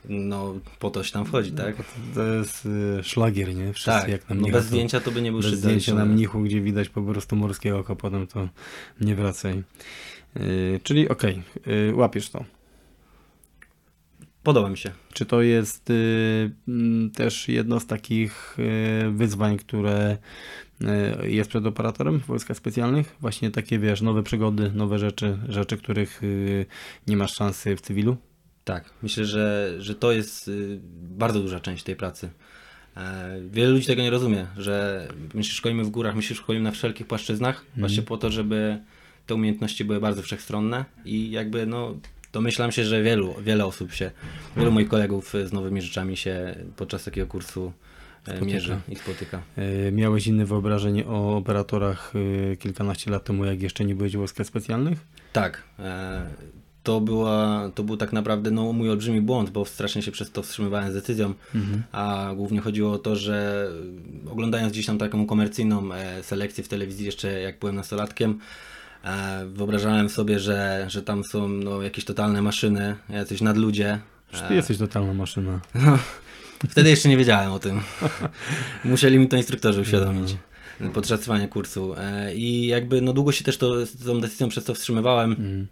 [0.09, 1.75] No, po to się tam wchodzi, tak?
[2.15, 3.73] To jest y, szlagier, nie?
[3.73, 4.57] Wszyscy Tak, jak na no mnicha.
[4.57, 7.35] bez to- zdjęcia to by nie był Bez zdjęcia na mnichu, gdzie widać po prostu
[7.35, 8.47] morskie oko, potem to
[9.01, 9.63] nie wracaj.
[10.39, 12.45] Yy, czyli okej, yy, łapiesz to.
[14.43, 14.91] Podoba mi się.
[15.13, 20.17] Czy to jest y, mm, też jedno z takich y, wyzwań, które
[21.21, 23.15] y, jest przed operatorem w wojskach specjalnych?
[23.21, 26.65] Właśnie takie, wiesz, nowe przygody, nowe rzeczy, rzeczy, których y,
[27.07, 28.17] nie masz szansy w cywilu?
[28.63, 32.29] Tak, myślę, że, że to jest y, bardzo duża część tej pracy.
[32.97, 36.63] E, Wiele ludzi tego nie rozumie, że my się szkolimy w górach, my się szkolimy
[36.63, 38.79] na wszelkich płaszczyznach, właśnie po to, żeby
[39.29, 41.95] te umiejętności były bardzo wszechstronne i jakby no
[42.33, 44.11] domyślam się, że wielu, wiele osób się,
[44.57, 47.73] wielu moich kolegów z nowymi rzeczami się podczas takiego kursu
[48.21, 48.45] e, Spotyka.
[48.45, 49.41] mierzy i spotyka.
[49.87, 54.17] Y, miałeś inne wyobrażenie o operatorach y, kilkanaście lat temu, jak jeszcze nie byłeś w
[54.17, 54.99] wojskach specjalnych?
[55.33, 55.63] Tak.
[55.79, 56.29] E,
[56.83, 60.43] to, była, to był tak naprawdę no, mój olbrzymi błąd, bo strasznie się przez to
[60.43, 61.33] wstrzymywałem z decyzją,
[61.91, 63.67] a głównie chodziło o to, że
[64.31, 68.78] oglądając gdzieś tam taką komercyjną e, selekcję w telewizji jeszcze jak byłem nastolatkiem, e,
[69.47, 73.99] wyobrażałem sobie, że, że tam są no, jakieś totalne maszyny, jacyś nadludzie.
[74.27, 75.59] Przecież ty jesteś totalna maszyna.
[76.69, 77.81] Wtedy jeszcze nie wiedziałem o tym.
[78.83, 80.35] Musieli mi to instruktorzy uświadomić
[80.93, 81.95] podczas trwania kursu.
[81.97, 85.67] E, I jakby no długo się też to, z tą decyzją przez to wstrzymywałem,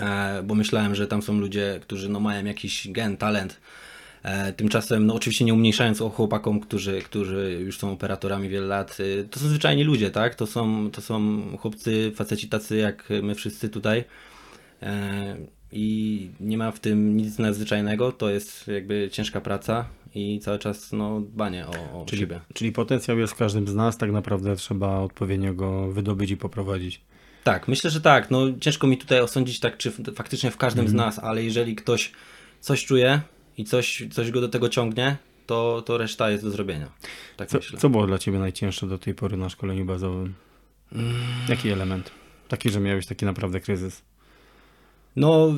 [0.00, 3.60] e, bo myślałem, że tam są ludzie, którzy no mają jakiś gen, talent.
[4.26, 9.00] E, Tymczasem, no oczywiście nie umniejszając o chłopakom, którzy, którzy już są operatorami wiele lat,
[9.00, 10.34] y, to są zwyczajni ludzie, tak?
[10.34, 14.04] To są, to są chłopcy, faceci tacy jak my wszyscy tutaj.
[14.82, 15.36] E,
[15.72, 20.92] I nie ma w tym nic nadzwyczajnego, to jest jakby ciężka praca i cały czas
[20.92, 21.70] no, dbanie o,
[22.02, 22.40] o Czyli, siebie.
[22.54, 27.00] czyli potencjał jest w każdym z nas, tak naprawdę trzeba odpowiednio go wydobyć i poprowadzić.
[27.44, 28.30] Tak, myślę, że tak.
[28.30, 31.06] No, ciężko mi tutaj osądzić tak, czy faktycznie w każdym z Mhm.
[31.08, 32.12] nas, ale jeżeli ktoś
[32.60, 33.20] coś czuje
[33.58, 36.88] i coś, coś go do tego ciągnie, to, to reszta jest do zrobienia.
[37.36, 37.78] Tak Co, myślę.
[37.78, 40.34] co było dla ciebie najcięższe do tej pory na szkoleniu bazowym?
[40.92, 41.14] Mm.
[41.48, 42.10] Jaki element?
[42.48, 44.02] Taki, że miałeś taki naprawdę kryzys.
[45.16, 45.54] No,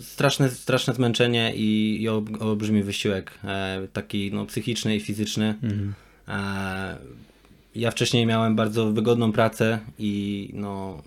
[0.00, 5.54] straszne, straszne zmęczenie i, i ol- olbrzymi wysiłek, e, taki no, psychiczny i fizyczny.
[6.28, 6.98] E,
[7.74, 11.02] ja wcześniej miałem bardzo wygodną pracę i no,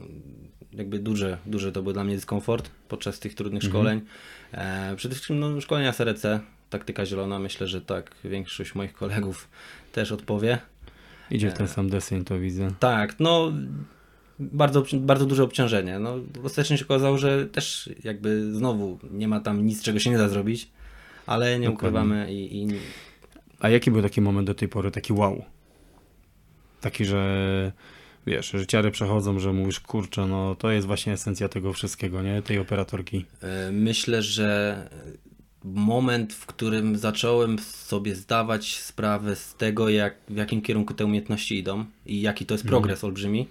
[0.74, 4.02] jakby duży, duży to był dla mnie dyskomfort podczas tych trudnych szkoleń.
[4.54, 6.26] E, przede wszystkim no, szkolenia SRC,
[6.70, 9.48] taktyka zielona, myślę, że tak większość moich kolegów
[9.92, 10.58] też odpowie.
[11.32, 12.72] Idzie w ten sam deseń, to widzę.
[12.80, 13.52] Tak, no
[14.40, 16.00] bardzo, bardzo duże obciążenie.
[16.00, 20.18] No, ostatecznie się okazało, że też jakby znowu nie ma tam nic, czego się nie
[20.18, 20.70] da zrobić,
[21.26, 21.74] ale nie Dokładnie.
[22.00, 22.68] ukrywamy i, i
[23.60, 25.46] A jaki był taki moment do tej pory, taki wow?
[26.82, 27.72] Taki, że
[28.28, 32.42] wiesz, że ciary przechodzą, że mówisz, kurczę, no to jest właśnie esencja tego wszystkiego, nie?
[32.42, 33.26] Tej operatorki.
[33.42, 34.90] e, myślę, że
[35.64, 41.58] moment, w którym zacząłem sobie zdawać sprawę z tego, jak, w jakim kierunku te umiejętności
[41.58, 43.48] idą i jaki to jest progres olbrzymi.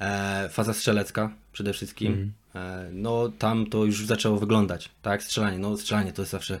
[0.00, 2.32] E, faza strzelecka przede wszystkim.
[2.54, 5.22] E, no tam to już zaczęło wyglądać, tak?
[5.22, 5.58] Strzelanie.
[5.58, 6.60] No strzelanie to jest zawsze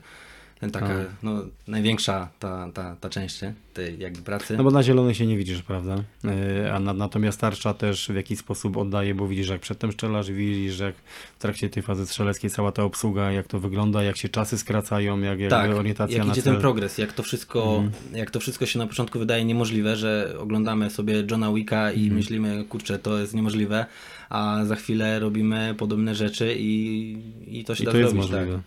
[0.68, 1.04] taka, A.
[1.22, 3.40] no, największa ta, ta, ta część
[3.74, 4.56] tej jakby pracy.
[4.56, 5.96] No bo na zielonej się nie widzisz, prawda?
[6.24, 10.30] Yy, A na, natomiast tarcza też w jakiś sposób oddaje, bo widzisz, jak przedtem strzelasz,
[10.30, 10.94] widzisz, jak
[11.38, 15.20] w trakcie tej fazy strzeleckiej cała ta obsługa, jak to wygląda, jak się czasy skracają,
[15.20, 16.52] jak, jak tak, orientacja jak na idzie cel.
[16.52, 17.82] ten progres, jak to wszystko,
[18.12, 22.64] jak to wszystko się na początku wydaje niemożliwe, że oglądamy sobie Johna Wicka i myślimy,
[22.68, 23.86] kurczę, to jest niemożliwe,
[24.28, 28.30] a za chwilę robimy podobne rzeczy i, i to się I da to jest zrobić.
[28.30, 28.60] możliwe.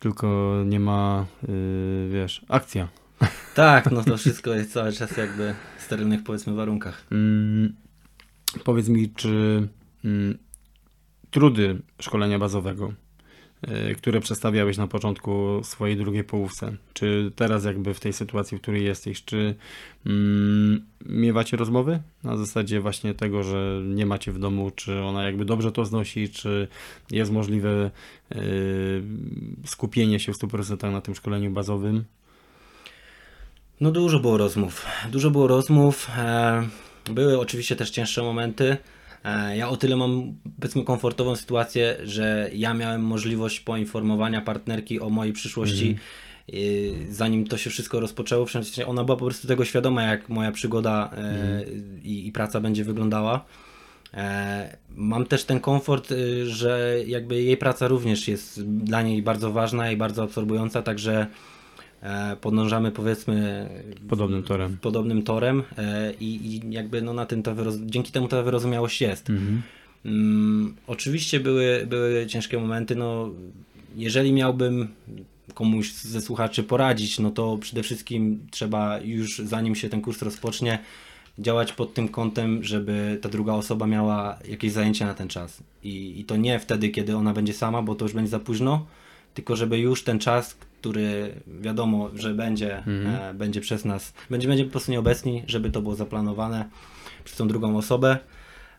[0.00, 2.88] Tylko nie ma, yy, wiesz, akcja.
[3.54, 3.90] Tak.
[3.90, 7.06] no to wszystko jest cały czas jakby w sterylnych powiedzmy warunkach.
[7.12, 7.76] Mm,
[8.64, 9.68] powiedz mi, czy
[10.04, 10.38] mm,
[11.30, 12.92] trudy szkolenia bazowego,
[13.96, 18.84] które przedstawiałeś na początku swojej drugiej połówce, czy teraz jakby w tej sytuacji, w której
[18.84, 19.54] jesteś, czy
[20.06, 25.44] mm, miewacie rozmowy na zasadzie właśnie tego, że nie macie w domu, czy ona jakby
[25.44, 26.68] dobrze to znosi, czy
[27.10, 27.90] jest możliwe
[28.32, 29.02] y,
[29.66, 32.04] skupienie się w 100% na tym szkoleniu bazowym?
[33.80, 34.86] No dużo było rozmów.
[35.12, 36.10] Dużo było rozmów.
[36.18, 36.68] E,
[37.10, 38.76] były oczywiście też cięższe momenty.
[39.24, 45.10] E, ja o tyle mam powiedzmy komfortową sytuację, że ja miałem możliwość poinformowania partnerki o
[45.10, 45.96] mojej przyszłości.
[46.54, 50.28] y, Zanim to się wszystko rozpoczęło, w sensie ona była po prostu tego świadoma, jak
[50.28, 51.64] moja przygoda e,
[52.02, 53.44] i, i praca będzie wyglądała.
[54.14, 56.14] E, Mam też ten komfort,
[56.44, 61.26] że jakby jej praca również jest dla niej bardzo ważna i bardzo absorbująca, także e,
[62.40, 63.68] podążamy powiedzmy
[64.08, 64.76] Podobnym torem.
[64.80, 67.54] podobnym torem e, i, i jakby no na tym ta
[67.86, 69.30] dzięki temu ta wyrozumiałość jest.
[69.30, 69.62] Mhm.
[70.04, 73.30] Mm, oczywiście były, były ciężkie momenty, no
[73.96, 74.88] jeżeli miałbym
[75.54, 80.78] komuś ze słuchaczy poradzić, no to przede wszystkim trzeba już zanim się ten kurs rozpocznie
[81.38, 85.62] działać pod tym kątem, żeby ta druga osoba miała jakieś zajęcie na ten czas.
[85.82, 88.86] I, I to nie wtedy, kiedy ona będzie sama, bo to już będzie za późno,
[89.34, 94.64] tylko żeby już ten czas, który wiadomo, że będzie, e, będzie przez nas, będzie, będzie
[94.64, 96.68] po prostu nieobecni, żeby to było zaplanowane
[97.24, 98.18] przez tą drugą osobę.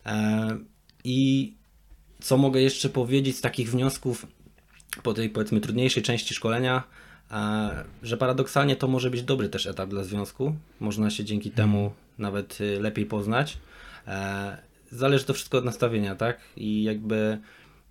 [0.05, 0.57] E,
[1.03, 1.53] I
[2.19, 4.27] co mogę jeszcze powiedzieć z takich wniosków
[5.03, 6.83] po tej powiedzmy trudniejszej części szkolenia,
[7.31, 10.55] e, że paradoksalnie to może być dobry też etap dla związku.
[10.79, 13.57] Można się dzięki temu nawet lepiej poznać.
[14.91, 16.39] Zależy to wszystko od nastawienia, tak?
[16.57, 17.37] I jakby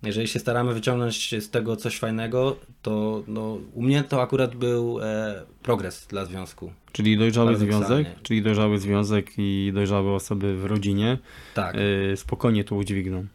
[0.03, 4.99] jeżeli się staramy wyciągnąć z tego coś fajnego, to no, u mnie to akurat był
[5.01, 6.71] e, progres dla związku.
[6.91, 11.17] Czyli dojrzały związek, czyli dojrzały związek i dojrzałe osoby w rodzinie
[11.53, 11.75] Tak.
[11.75, 13.25] y, spokojnie to udźwigną.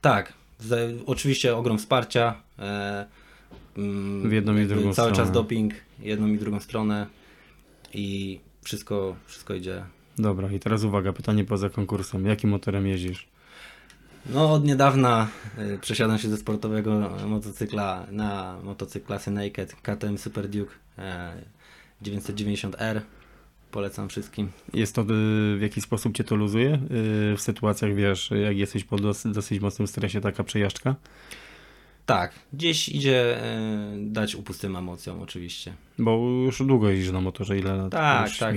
[0.00, 2.34] Tak, Z, oczywiście ogrom wsparcia.
[2.58, 3.06] E,
[3.76, 5.16] mm, W jedną i drugą Cały stronę.
[5.16, 7.06] czas doping, jedną i drugą stronę
[7.94, 9.84] i wszystko, wszystko idzie.
[10.18, 12.26] Dobra, i teraz uwaga, pytanie poza konkursem.
[12.26, 13.26] Jakim motorem jeździsz?
[14.28, 20.48] No od niedawna y, przesiadam się ze sportowego motocykla na motocykl klasy Naked KTM Super
[20.48, 21.32] Duke e,
[22.02, 23.00] 990R.
[23.70, 24.50] Polecam wszystkim.
[24.74, 25.04] Jest to, y,
[25.56, 26.78] w jaki sposób cię to luzuje?
[27.36, 30.94] W sytuacjach, wiesz, jak jesteś po dos- dosyć mocnym stresie, taka przejażdżka?
[32.08, 33.58] Tak, gdzieś idzie e,
[33.98, 35.72] dać upust tym emocjom oczywiście.
[35.98, 37.92] Bo już długo jeździsz na motorze, ile lat?
[37.92, 38.56] Tak, tak.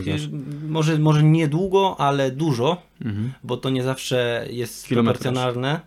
[0.68, 3.34] Może, może nie długo, ale dużo, Mhm.
[3.43, 5.80] bo to nie zawsze jest proporcjonalne.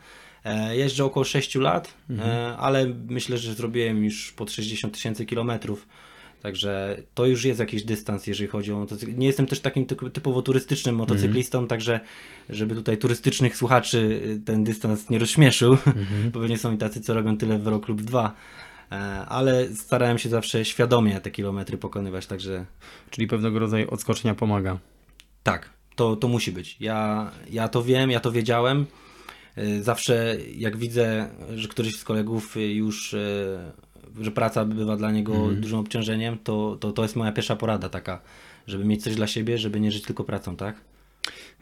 [0.44, 2.30] E, Jeżdżę około 6 lat, Mhm.
[2.30, 5.86] e, ale myślę, że zrobiłem już pod 60 tysięcy kilometrów.
[6.44, 9.14] Także to już jest jakiś dystans, jeżeli chodzi o motocykl.
[9.16, 11.68] Nie jestem też takim typ- typowo turystycznym motocyklistą, Mhm.
[11.68, 12.00] także
[12.50, 15.96] żeby tutaj turystycznych słuchaczy y, ten dystans nie rozśmieszył, Mhm.
[16.32, 18.34] bo pewnie są i tacy, co robią tyle w rok lub dwa.
[18.92, 18.94] E,
[19.26, 22.66] Ale starałem się zawsze świadomie te kilometry pokonywać, także
[23.10, 24.78] Czyli pewnego rodzaju odskocznia pomaga.
[25.42, 26.76] tak, to, to musi być.
[26.80, 28.86] Ja, ja to wiem, ja to wiedziałem.
[29.58, 33.58] Y, Zawsze jak widzę, że któryś z kolegów już, y,
[34.20, 35.60] że praca bywa dla niego Mhm.
[35.60, 38.20] dużym obciążeniem, to, to to jest moja pierwsza porada taka,
[38.66, 40.76] żeby mieć coś dla siebie, żeby nie żyć tylko pracą, tak?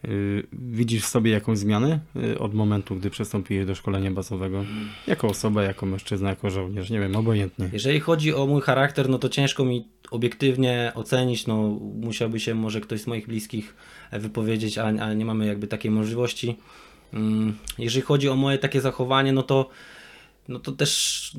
[0.05, 4.65] Y, Widzisz w sobie jakąś zmianę y, od momentu, gdy przystąpiłeś do szkolenia bazowego?
[5.07, 7.71] Jako osoba, jako mężczyzna, jako żołnierz, nie wiem, obojętnie.
[7.73, 11.63] Jeżeli chodzi o mój charakter, no to ciężko mi obiektywnie ocenić, no
[12.01, 13.75] musiałby się może ktoś z moich bliskich
[14.11, 16.57] e, wypowiedzieć, a, a nie mamy jakby takiej możliwości.
[17.13, 19.69] Mm, Jeżeli chodzi o moje takie zachowanie, no to,
[20.49, 21.33] no to też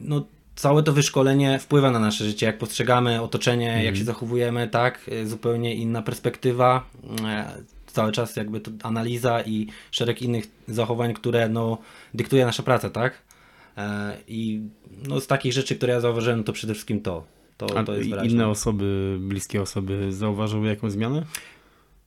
[0.00, 0.26] no,
[0.56, 5.26] całe to wyszkolenie wpływa na nasze życie, jak postrzegamy otoczenie, jak się zachowujemy, tak, e,
[5.26, 6.84] zupełnie inna perspektywa,
[7.24, 7.54] e,
[7.86, 11.78] cały czas jakby to analiza i szereg innych zachowań, które no,
[12.14, 13.22] dyktuje nasza praca, tak?
[13.76, 14.60] E, I
[15.08, 17.24] no, z takich rzeczy, które ja zauważyłem, to przede wszystkim to.
[17.56, 18.32] To, A to jest wyraźne.
[18.32, 21.22] inne osoby, bliskie osoby zauważyły jakąś zmianę?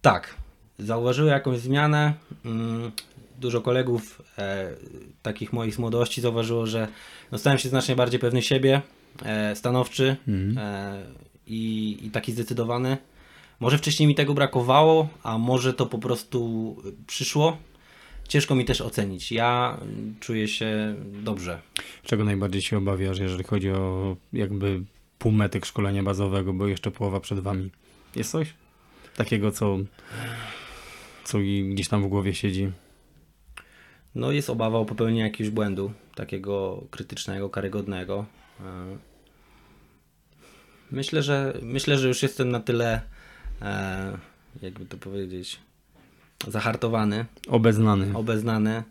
[0.02, 0.36] Tak,
[0.80, 2.14] zauważyły jakąś zmianę.
[3.40, 4.76] Mm, Dużo kolegów, e,
[5.22, 6.88] takich moich z młodości, zauważyło, że
[7.32, 8.82] no, stałem się znacznie bardziej pewny siebie,
[9.26, 10.16] e, stanowczy
[10.58, 11.04] e,
[11.48, 12.98] i, i taki zdecydowany.
[13.60, 16.76] Może wcześniej mi tego brakowało, a może to po prostu
[17.08, 17.58] przyszło.
[18.28, 19.32] Ciężko mi też ocenić.
[19.32, 21.60] Ja mm, czuję się dobrze.
[22.04, 24.82] Czego najbardziej się obawiasz, jeżeli chodzi o jakby
[25.20, 27.70] półmetek szkolenia bazowego, bo jeszcze połowa przed wami?
[28.16, 28.54] Jest coś
[29.16, 29.78] takiego, co,
[31.24, 31.38] co
[31.74, 32.72] gdzieś tam w głowie siedzi?
[34.20, 38.26] No jest obawa o popełnienie jakiegoś błędu, takiego krytycznego, karygodnego.
[38.59, 38.97] E,
[40.91, 43.01] Myślę, że myślę, że już jestem na tyle,
[43.61, 44.17] e,
[44.61, 45.59] jakby to powiedzieć,
[46.47, 48.17] zahartowany, Obeznany.
[48.17, 48.84] obeznany,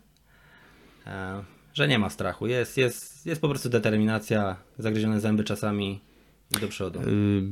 [1.07, 2.47] e, że nie ma strachu.
[2.47, 5.99] Jest, jest, jest po prostu determinacja, zagryzione zęby czasami
[6.57, 6.99] i do przodu.
[6.99, 7.43] Y,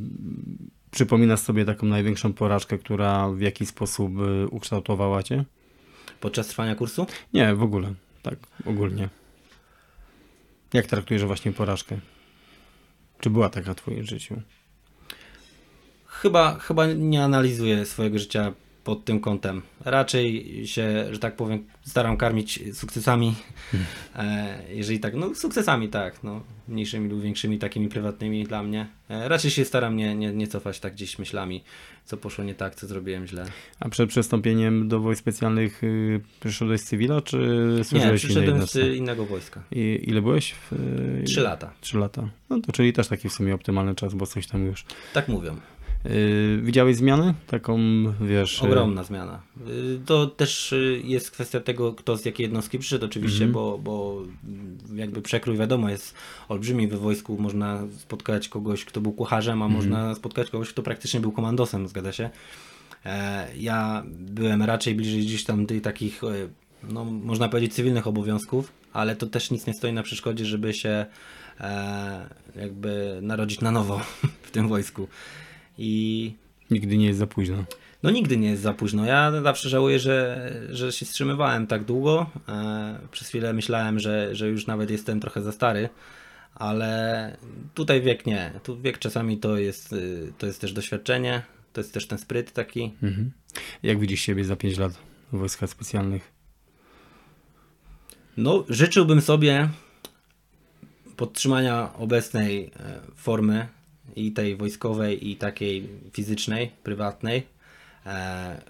[0.91, 5.45] przypominasz sobie taką największą porażkę, która w jakiś sposób y, ukształtowała cię?
[6.19, 7.07] Podczas trwania kursu?
[7.33, 7.93] Nie, w ogóle.
[8.21, 9.09] Tak, ogólnie.
[10.73, 11.99] Jak traktujesz właśnie porażkę?
[13.19, 14.41] Czy była taka w twoim życiu?
[16.05, 18.53] Chyba, chyba nie analizuję swojego życia
[18.87, 19.61] pod tym kątem.
[19.85, 23.35] Raczej się, że tak powiem, staram karmić sukcesami.
[24.15, 28.87] E, jeżeli tak, no sukcesami tak, no, mniejszymi lub większymi, takimi prywatnymi dla mnie.
[29.09, 31.63] E, raczej się staram nie, nie, nie cofać tak gdzieś myślami,
[32.05, 33.45] co poszło nie tak, co zrobiłem źle.
[33.79, 37.37] A przed przystąpieniem do wojsk specjalnych y, przyszedłeś z cywila, czy
[37.77, 39.63] Nie, służyłeś innej przyszedłem z innego wojska.
[39.71, 40.53] I ile byłeś?
[40.53, 40.73] W,
[41.21, 42.29] y, Trzy lata, Trzy lata.
[42.49, 44.85] No to czyli też taki w sumie optymalny czas, bo coś tam już.
[45.13, 45.57] tak mówią.
[46.05, 47.33] Yy, widziałeś zmianę?
[47.47, 47.77] Taką,
[48.21, 48.61] wiesz...
[48.63, 49.41] y, Ogromna zmiana.
[49.67, 53.51] Y, To też y, jest kwestia tego, kto z jakiej jednostki przyszedł oczywiście, Mhm.
[53.53, 54.21] bo, bo
[54.95, 56.13] jakby przekrój wiadomo jest
[56.49, 57.37] olbrzymi we wojsku.
[57.39, 59.83] Można spotkać kogoś, kto był kucharzem, a Mhm.
[59.83, 62.29] można spotkać kogoś, kto praktycznie był komandosem, zgadza się.
[63.05, 66.27] E, Ja byłem raczej bliżej gdzieś tam tych takich, e,
[66.89, 71.05] no można powiedzieć cywilnych obowiązków, ale to też nic nie stoi na przeszkodzie, żeby się
[71.59, 74.01] e, jakby narodzić na nowo
[74.47, 75.07] w tym wojsku.
[75.77, 76.33] I
[76.71, 77.65] Nigdy nie jest za późno.
[78.03, 79.05] no nigdy nie jest za późno.
[79.05, 82.29] Ja zawsze żałuję, że, że się wstrzymywałem tak długo.
[82.49, 85.89] E, przez chwilę myślałem, że, że już nawet jestem trochę za stary,
[86.55, 87.37] ale
[87.73, 88.51] tutaj wiek nie.
[88.63, 91.41] Tu wiek czasami to jest, y, to jest też doświadczenie,
[91.73, 92.93] to jest też ten spryt taki.
[93.03, 93.31] Mhm.
[93.83, 94.93] Jak widzisz siebie za 5 lat
[95.33, 96.31] w wojskach specjalnych?
[98.37, 99.69] No, życzyłbym sobie
[101.17, 103.67] podtrzymania obecnej e, formy
[104.25, 107.43] i tej wojskowej, i takiej fizycznej, prywatnej.
[108.05, 108.61] E,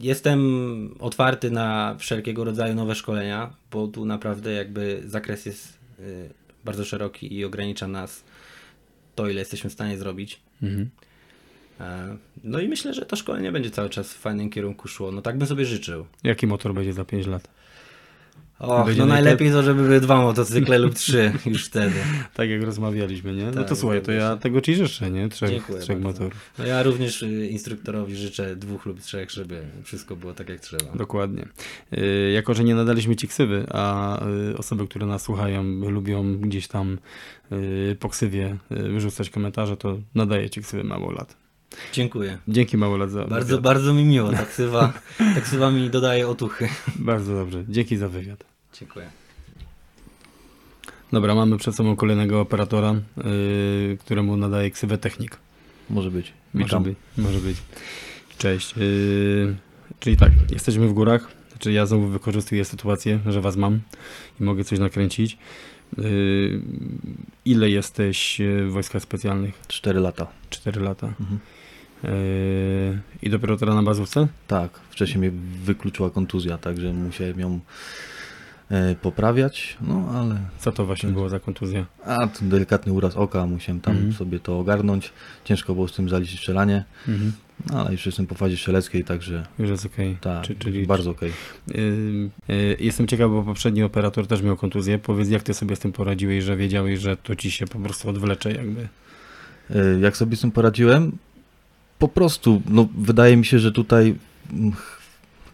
[0.00, 0.40] Jestem
[1.00, 6.30] otwarty na wszelkiego rodzaju nowe szkolenia, bo tu naprawdę jakby zakres jest y,
[6.64, 8.24] bardzo szeroki i ogranicza nas
[9.14, 10.40] to, ile jesteśmy w stanie zrobić.
[10.62, 10.90] Mhm.
[11.80, 15.12] E, No i myślę, że to szkolenie będzie cały czas w fajnym kierunku szło.
[15.12, 16.06] No tak bym sobie życzył.
[16.24, 17.48] Jaki motor będzie za 5 lat?
[18.58, 21.94] Och, no najlepiej to, żeby były dwa motocykle lub trzy już wtedy.
[22.34, 23.44] Tak jak rozmawialiśmy, nie?
[23.44, 25.28] No Tak, to słuchaj, to ja tego ci życzę, nie?
[25.28, 26.20] Trzech, Dziękuję trzech bardzo.
[26.20, 26.50] motorów.
[26.58, 30.92] No ja również y, instruktorowi życzę dwóch lub trzech, żeby wszystko było tak jak trzeba.
[30.94, 31.48] Dokładnie.
[31.98, 34.18] Y, Jako, że nie nadaliśmy ci ksywy, a
[34.50, 36.98] y, osoby, które nas słuchają, lubią gdzieś tam
[38.00, 41.36] po ksywie wyrzucać komentarze, to nadaję ci ksywy mało lat.
[41.92, 42.38] Dziękuję.
[42.48, 43.60] Dzięki mało lat za Bardzo, wywiad.
[43.62, 44.32] bardzo mi miło.
[44.42, 44.92] Taksywa,
[45.34, 46.68] taksywa mi dodaje otuchy.
[46.96, 47.64] Bardzo dobrze.
[47.68, 48.44] Dzięki za wywiad.
[48.80, 49.10] Dziękuję.
[51.12, 55.36] Dobra, mamy przed sobą kolejnego operatora, y, któremu nadaje ksywę technik.
[55.90, 56.32] Może być.
[56.54, 56.96] Może być.
[57.18, 57.56] Może być.
[58.38, 58.76] Cześć.
[58.76, 59.56] Yy,
[60.00, 61.28] czyli tak, jesteśmy w górach.
[61.50, 63.80] Znaczy ja znowu wykorzystuję sytuację, że was mam
[64.40, 65.38] i mogę coś nakręcić.
[65.98, 66.62] Yy,
[67.44, 69.54] ile jesteś yy, w wojskach specjalnych?
[69.68, 70.26] 4 lata.
[70.50, 71.06] 4 lata.
[71.06, 71.38] Mhm.
[72.02, 72.10] Yy,
[73.22, 74.28] I dopiero teraz na bazówce?
[74.46, 75.30] Tak, wcześniej mnie
[75.64, 77.60] wykluczyła kontuzja, także musiałem ją
[78.70, 81.86] e, poprawiać, no ale Co to właśnie było za kontuzja?
[82.04, 84.12] a ten delikatny uraz oka, musiałem tam Mhm.
[84.12, 85.12] sobie to ogarnąć.
[85.44, 87.32] Ciężko było z tym zaliczyć strzelanie, Mhm.
[87.70, 90.16] no, ale już jestem po fazie strzeleckiej, także Już jest okej.
[90.20, 91.32] tak, Czy- czyli- bardzo okej.
[91.68, 94.98] Yy, yy, Jestem ciekaw, bo poprzedni operator też miał kontuzję.
[94.98, 98.08] Powiedz, jak ty sobie z tym poradziłeś, że wiedziałeś, że to ci się po prostu
[98.08, 98.88] odwlecze jakby?
[99.70, 101.12] E, Jak sobie z tym poradziłem?
[101.98, 104.14] Po prostu, no, wydaje mi się, że tutaj
[104.52, 104.72] mm,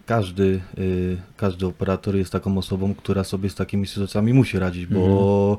[0.05, 5.57] każdy, y, każdy operator jest taką osobą, która sobie z takimi sytuacjami musi radzić, bo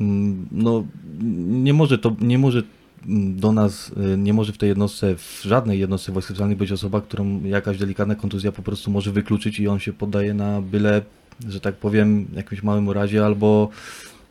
[0.00, 0.84] mm, no,
[1.48, 2.62] nie może to, nie może
[3.36, 7.00] do nas, y, nie może w tej jednostce, w żadnej jednostce wojsk specjalnych być osoba,
[7.00, 11.02] którą jakaś delikatna kontuzja po prostu może wykluczyć i on się poddaje na byle,
[11.48, 13.68] że tak powiem, jakimś małym urazie albo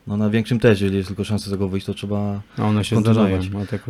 [0.07, 2.83] no, na większym też, jeżeli jest tylko szansa z tego wyjść, to trzeba A one
[2.85, 3.39] się zdarzają.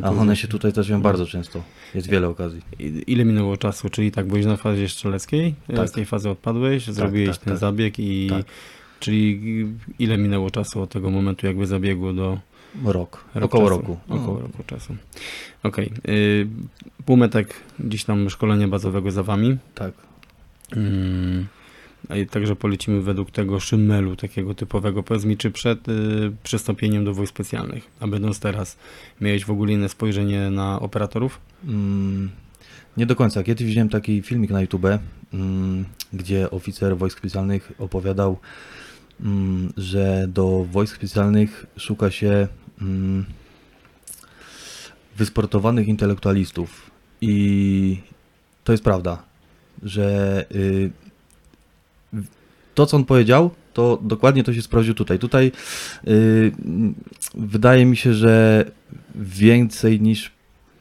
[0.03, 1.63] A, one się tutaj zdarzają bardzo często.
[1.95, 2.61] Jest wiele okazji.
[2.79, 3.89] I- Ile minęło czasu?
[3.89, 5.89] Czyli tak, byłeś na fazie strzeleckiej, Tak.
[5.89, 7.59] z tej fazy odpadłeś, zrobiłeś tak, ten tak.
[7.59, 8.45] zabieg i Tak.
[8.99, 9.41] czyli
[9.99, 12.39] ile minęło czasu od tego momentu jakby zabiegu do
[12.85, 13.25] Rok.
[13.35, 13.77] rok Około czasu?
[13.81, 13.97] roku.
[14.09, 14.41] Około No.
[14.41, 14.95] roku czasu.
[15.63, 15.91] Okej.
[16.09, 16.47] y,
[17.05, 19.57] Półmetek gdzieś tam szkolenia bazowego za wami.
[19.75, 19.91] Tak.
[20.75, 21.47] Mm,
[22.29, 25.03] także polecimy według tego szymelu takiego typowego.
[25.03, 28.77] Powiedz mi, czy przed y, przystąpieniem do wojsk specjalnych, a będąc teraz,
[29.21, 31.39] miałeś w ogóle inne spojrzenie na operatorów?
[31.63, 32.29] Mm,
[32.97, 33.43] nie do końca.
[33.43, 34.85] Kiedyś widziałem taki filmik na YouTube,
[35.33, 38.37] mm, gdzie oficer wojsk specjalnych opowiadał,
[39.21, 42.47] mm, że do wojsk specjalnych szuka się
[42.81, 43.25] mm,
[45.17, 46.91] wysportowanych intelektualistów.
[47.21, 47.97] I
[48.63, 49.23] to jest prawda,
[49.83, 50.91] że y,
[52.77, 55.19] to, co on powiedział, to dokładnie to się sprawdził tutaj.
[55.19, 55.51] Tutaj
[56.07, 56.51] y,
[57.35, 58.65] wydaje mi się, że
[59.15, 60.31] więcej niż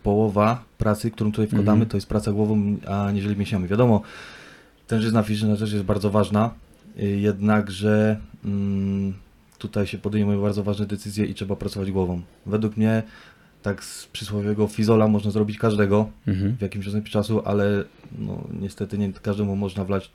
[0.03, 1.89] połowa pracy, którą tutaj wkładamy, Mhm.
[1.91, 3.69] to jest praca głową, a niżeli mięśniami.
[3.69, 4.03] Wiadomo,
[4.87, 6.51] tężyzna fizyczna też jest bardzo ważna,
[7.03, 9.15] y, jednakże mm,
[9.59, 12.21] tutaj się podejmuje bardzo ważne decyzje i trzeba pracować głową.
[12.47, 13.03] Według mnie
[13.63, 16.57] tak z przysłowiowego fizola można zrobić każdego Mhm.
[16.57, 17.85] w jakimś odstępie czasu, ale
[18.19, 20.11] no, niestety nie każdemu można wlać,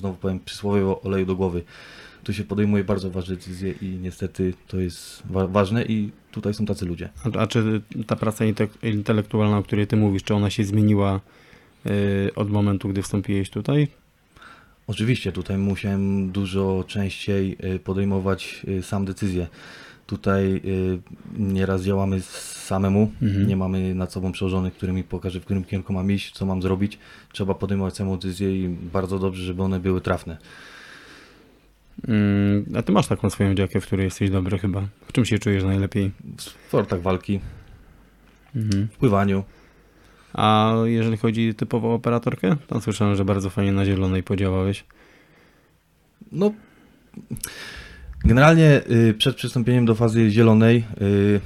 [0.00, 1.62] znowu powiem, przysłowiowo oleju do głowy.
[2.24, 6.66] Tu się podejmuje bardzo ważne decyzje i niestety to jest wa- ważne i tutaj są
[6.66, 7.08] tacy ludzie.
[7.34, 11.20] A, a czy ta praca inte- intelektualna, o której ty mówisz, czy ona się zmieniła
[11.86, 13.88] y, od momentu, gdy wstąpiłeś tutaj?
[14.86, 19.46] Oczywiście tutaj musiałem dużo częściej y, podejmować y, sam decyzje.
[20.10, 20.98] Tutaj y,
[21.38, 23.46] nieraz działamy samemu, Mhm.
[23.48, 26.62] nie mamy nad sobą przełożonych, który mi pokaże, w którym kierunku mam iść, co mam
[26.62, 26.98] zrobić.
[27.32, 30.36] Trzeba podejmować samą decyzję i bardzo dobrze, żeby one były trafne.
[32.08, 34.82] Mm, a ty masz taką swoją działkę, w której jesteś dobry chyba.
[35.06, 36.10] W czym się czujesz najlepiej?
[36.36, 37.40] W sportach walki,
[38.56, 38.88] Mhm.
[38.92, 39.44] w pływaniu.
[40.32, 42.56] A jeżeli chodzi typowo o operatorkę?
[42.66, 44.84] Tam słyszałem, że bardzo fajnie na zielonej podziałałeś.
[46.32, 46.52] No,
[48.24, 51.40] generalnie y, przed przystąpieniem do fazy zielonej y,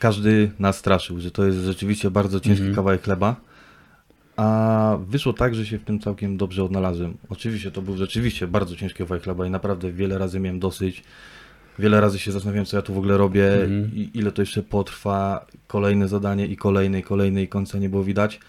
[0.00, 2.74] każdy nas straszył, że to jest rzeczywiście bardzo ciężki Mhm.
[2.76, 3.36] kawałek chleba.
[4.36, 7.16] A wyszło tak, że się w tym całkiem dobrze odnalazłem.
[7.28, 11.02] Oczywiście to był rzeczywiście bardzo ciężki kawałek chleba i naprawdę wiele razy miałem dosyć.
[11.78, 13.90] Wiele razy się zastanawiałem, co ja tu w ogóle robię Mhm.
[13.94, 15.46] i ile to jeszcze potrwa.
[15.66, 18.40] Kolejne zadanie i kolejne, i kolejne, i końca nie było widać.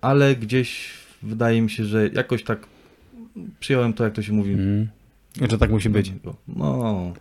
[0.00, 0.90] Ale gdzieś
[1.22, 2.58] wydaje mi się, że jakoś tak
[3.60, 4.88] przyjąłem to, jak to się mówi, Mhm.
[5.50, 6.12] Że tak musi być.
[6.48, 7.12] no,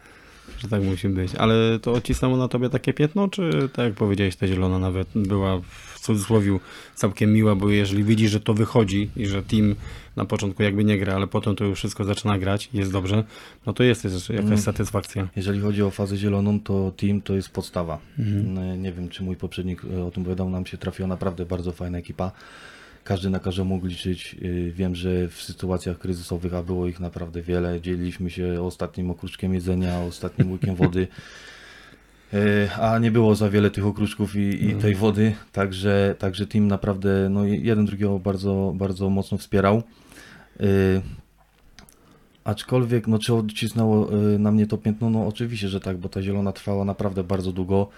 [0.57, 1.35] że tak musi być.
[1.35, 5.61] Ale to odcisnęło na tobie takie piętno, czy tak jak powiedziałeś, ta zielona nawet była
[5.93, 6.59] w cudzysłowie
[6.95, 9.75] całkiem miła, bo jeżeli widzisz, że to wychodzi i że team
[10.15, 13.23] na początku jakby nie gra, ale potem to już wszystko zaczyna grać jest dobrze,
[13.65, 14.57] no to jest też jakaś Mm.
[14.57, 15.27] satysfakcja.
[15.35, 17.99] Jeżeli chodzi o fazę zieloną, to team to jest podstawa.
[18.19, 18.81] Mhm.
[18.81, 21.97] Nie wiem, czy mój poprzednik e, o tym powiedział, nam się trafiła naprawdę bardzo fajna
[21.97, 22.31] ekipa.
[23.03, 24.35] Każdy na każdego mógł liczyć.
[24.41, 29.53] Y, Wiem, że w sytuacjach kryzysowych, a było ich naprawdę wiele, dzieliliśmy się ostatnim okruszkiem
[29.53, 31.07] jedzenia, ostatnim łykiem wody.
[32.33, 36.67] Y, A nie było za wiele tych okruszków i, i tej wody, także, także team
[36.67, 39.83] naprawdę no, jeden drugiego bardzo, bardzo mocno wspierał.
[40.61, 41.01] Y,
[42.43, 45.09] Aczkolwiek, no czy odcisnęło na mnie to piętno?
[45.09, 47.89] No oczywiście, że tak, bo ta zielona trwała naprawdę bardzo długo.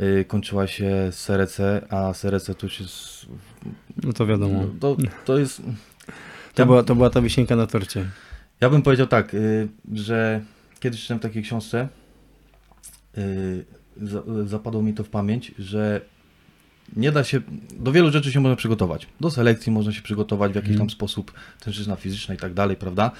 [0.00, 3.26] Y, Kończyła się Serece, a Serece to już jest...
[4.04, 4.64] No to wiadomo.
[4.80, 5.62] To, to jest...
[6.54, 8.06] To Ja, była, to była ta wisienka na torcie.
[8.60, 10.40] ja bym powiedział tak, y, że
[10.80, 11.88] kiedyś czytałem w takiej książce,
[13.18, 13.64] y,
[14.02, 16.00] za- zapadło mi to w pamięć, że
[16.96, 17.40] nie da się,
[17.76, 19.06] do wielu rzeczy się można przygotować.
[19.20, 20.88] Do selekcji można się przygotować w jakiś Mhm.
[20.88, 23.10] tam sposób, tężyzna fizyczna i tak dalej, prawda?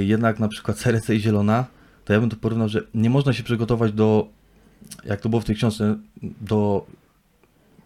[0.00, 1.64] Jednak na przykład serce i zielona,
[2.04, 4.28] to ja bym to porównał, że nie można się przygotować do,
[5.04, 5.96] jak to było w tej książce,
[6.40, 6.86] do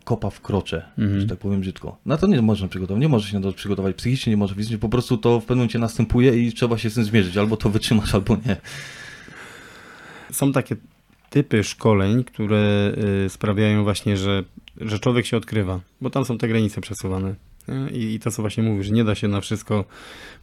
[0.05, 1.21] kopa w krocze, Mhm.
[1.21, 1.97] że tak powiem brzydko.
[2.07, 4.79] Na to nie można przygotować, nie może się na to przygotować psychicznie, nie może fizycznie,
[4.79, 7.71] po prostu to w pewnym momencie następuje i trzeba się z tym zmierzyć, albo to
[7.71, 8.57] wytrzymasz, albo nie.
[10.33, 10.77] Są takie
[11.31, 12.93] typy szkoleń, które
[13.27, 14.45] y, sprawiają właśnie, że,
[14.81, 17.35] że człowiek się odkrywa, bo tam są te granice przesuwane.
[17.93, 19.85] I, I to, co właśnie mówisz, nie da się na wszystko,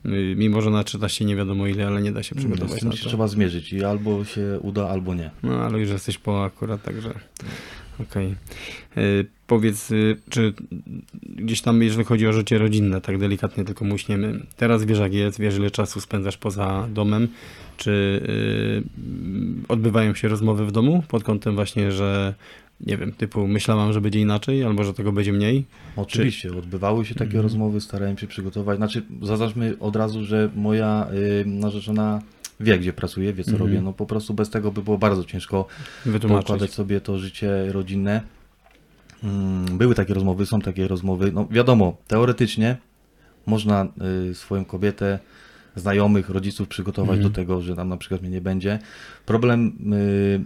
[0.06, 2.92] y, mimo że naczytasz się nie wiadomo ile, ale nie da się Z przygotować na
[2.92, 3.10] się to.
[3.10, 5.32] trzeba zmierzyć i albo się uda, albo nie.
[5.44, 7.14] No, ale już jesteś po akurat, także
[8.00, 8.36] okej.
[8.98, 10.54] Y, Powiedz, y, czy
[11.24, 15.40] gdzieś tam, jeżeli chodzi o życie rodzinne, tak delikatnie tylko muśniemy, teraz wiesz jak jest,
[15.40, 17.28] wiesz ile czasu spędzasz poza domem,
[17.78, 17.92] czy
[19.62, 22.34] y, odbywają się rozmowy w domu pod kątem właśnie, że
[22.88, 25.66] nie wiem, typu myślałam, że będzie inaczej, albo że tego będzie mniej?
[25.96, 27.44] Oczywiście, odbywały się takie Mhm.
[27.44, 28.78] rozmowy, starałem się przygotować.
[28.78, 31.08] Znaczy, zaznaczmy od razu, że moja
[31.42, 32.22] y, narzeczona
[32.60, 33.70] wie, gdzie pracuje, wie, co Mhm.
[33.70, 33.82] robię.
[33.82, 35.66] No po prostu bez tego by było bardzo ciężko
[36.22, 38.22] poukładać sobie to życie rodzinne.
[39.24, 41.32] Mm, Były takie rozmowy, są takie rozmowy.
[41.32, 42.78] No wiadomo, teoretycznie
[43.46, 43.88] można
[44.32, 45.20] y, swoją kobietę,
[45.76, 47.30] znajomych, rodziców przygotować Mhm.
[47.32, 48.80] do tego, że tam na przykład mnie nie będzie.
[49.26, 50.42] Problem, y,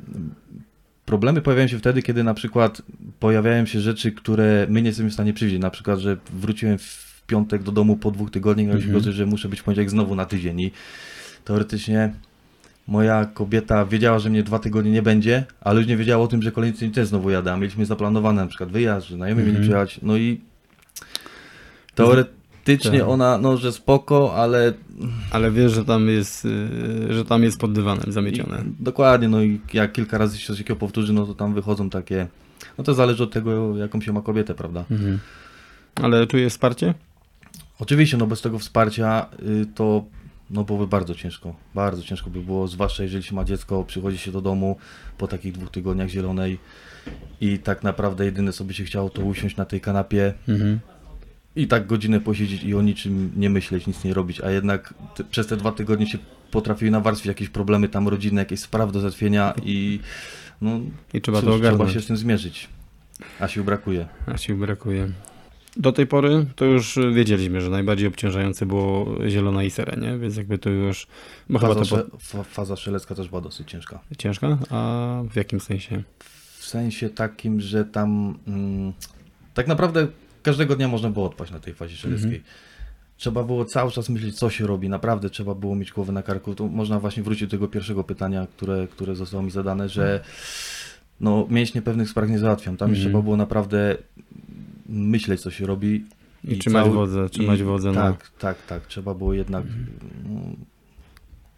[1.07, 2.81] problemy pojawiają się wtedy, kiedy na przykład
[3.19, 5.61] pojawiają się rzeczy, które my nie jesteśmy w stanie przewidzieć.
[5.61, 8.95] Na przykład, że wróciłem w piątek do domu po dwóch tygodniach, Mhm.
[8.95, 9.13] mhm.
[9.13, 10.71] że muszę być w poniedziałek znowu na tydzień i
[11.45, 12.13] teoretycznie
[12.87, 16.41] moja kobieta wiedziała, że mnie dwa tygodnie nie będzie, ale już nie wiedziała o tym,
[16.41, 17.57] że kolejny tydzień też znowu jadę.
[17.57, 19.53] Mieliśmy zaplanowane na przykład wyjazd, że znajomi Mhm.
[19.55, 20.41] mieli przyjechać, no i
[22.67, 23.09] teoretycznie Tak.
[23.09, 24.73] ona, no że spoko, ale
[25.31, 28.57] Ale wiesz, że tam jest, y, że tam jest pod dywanem zamiecione.
[28.61, 31.89] i, dokładnie, no i jak kilka razy się coś takiego powtórzy, no to tam wychodzą
[31.89, 32.27] takie,
[32.77, 34.85] no to zależy od tego, jaką się ma kobietę, prawda?
[34.91, 35.19] Mhm.
[35.95, 36.93] Ale czujesz wsparcie?
[37.79, 39.25] Oczywiście, no bez tego wsparcia
[39.61, 40.03] y, to
[40.49, 41.55] no byłoby bardzo ciężko.
[41.75, 44.77] Bardzo ciężko by było, zwłaszcza jeżeli się ma dziecko, przychodzi się do domu
[45.17, 46.59] po takich dwóch tygodniach zielonej
[47.41, 50.79] i tak naprawdę jedyne co by się chciało to usiąść na tej kanapie Mhm.
[51.57, 55.23] I tak godzinę posiedzieć i o niczym nie myśleć, nic nie robić, a jednak te,
[55.23, 56.17] przez te dwa tygodnie się
[56.51, 59.99] potrafiły nawarstwić jakieś problemy tam rodzinne, jakieś sprawy do załatwienia i
[60.61, 60.79] no
[61.13, 61.89] I trzeba cóż, to ogarnąć.
[61.89, 62.69] trzeba się z tym zmierzyć.
[63.39, 64.07] A sił brakuje.
[64.25, 65.09] A sił brakuje.
[65.77, 70.17] Do tej pory to już wiedzieliśmy, że najbardziej obciążające było zielona i sera, nie?
[70.17, 71.07] Więc jakby to już...
[71.49, 73.99] Bo chyba Faza, to sze- fa- faza szelecka też była dosyć ciężka.
[74.17, 74.57] ciężka?
[74.69, 76.03] A w jakim sensie?
[76.59, 78.93] W sensie takim, że tam mm,
[79.53, 80.07] tak naprawdę
[80.47, 82.07] każdego dnia można było odpaść na tej fazie.
[82.09, 82.39] Mhm.
[83.17, 84.89] Trzeba było cały czas myśleć, co się robi.
[84.89, 86.55] Naprawdę trzeba było mieć głowę na karku.
[86.55, 90.23] Tu można właśnie wrócić do tego pierwszego pytania, które, które zostało mi zadane, że
[91.19, 92.77] no, mięśnie pewnych spraw nie załatwiam.
[92.77, 93.05] Tam Mhm.
[93.07, 93.97] trzeba było naprawdę
[94.89, 96.05] myśleć, co się robi.
[96.43, 98.01] I, trzymać cały- wodę, trzymać i- wodę na...
[98.13, 98.87] Tak, tak, tak.
[98.87, 99.85] Trzeba było jednak Mhm.
[100.29, 100.39] no,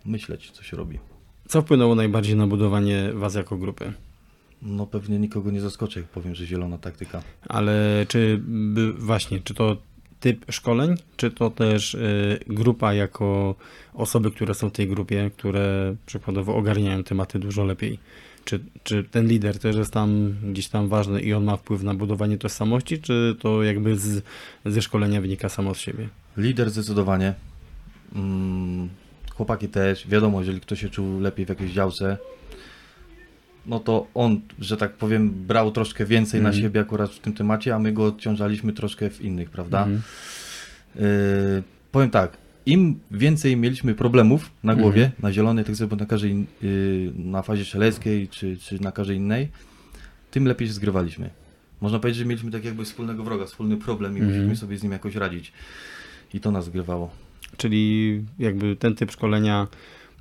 [0.06, 1.00] myśleć, co się robi.
[1.48, 3.94] Co wpłynęło najbardziej na budowanie was jako grupy?
[4.62, 7.22] No pewnie nikogo nie zaskoczę, jak powiem, że zielona taktyka.
[7.48, 8.42] Ale czy
[8.98, 9.78] właśnie, czy to
[10.20, 13.56] typ szkoleń, czy to też y, grupa jako
[13.94, 18.00] osoby, które są w tej grupie, które przykładowo ogarniają tematy dużo lepiej?
[18.46, 21.94] Czy, czy ten lider też jest tam gdzieś tam ważny i on ma wpływ na
[21.94, 24.24] budowanie tożsamości, czy to jakby z,
[24.66, 26.10] ze szkolenia wynika samo z siebie?
[26.38, 27.34] Lider zdecydowanie.
[28.16, 28.90] Mm,
[29.36, 30.08] chłopaki też.
[30.08, 32.18] Wiadomo, jeżeli ktoś się czuł lepiej w jakiejś działce,
[33.66, 36.56] no to on, że tak powiem, brał troszkę więcej Mhm.
[36.56, 39.80] na siebie akurat w tym temacie, a my go odciążaliśmy troszkę w innych, prawda?
[39.84, 40.02] Mhm.
[40.96, 41.02] Yy,
[41.92, 47.12] powiem tak, im więcej mieliśmy problemów na głowie, na zielonej, tak sobie na każdej, y,
[47.16, 49.50] na fazie szeleckiej, czy, czy na każdej innej,
[50.32, 51.30] tym lepiej się zgrywaliśmy.
[51.82, 54.32] Można powiedzieć, że mieliśmy tak jakby wspólnego wroga, wspólny problem i Mhm.
[54.32, 55.52] musieliśmy sobie z nim jakoś radzić.
[56.34, 57.10] I to nas zgrywało.
[57.58, 59.68] Czyli jakby ten typ szkolenia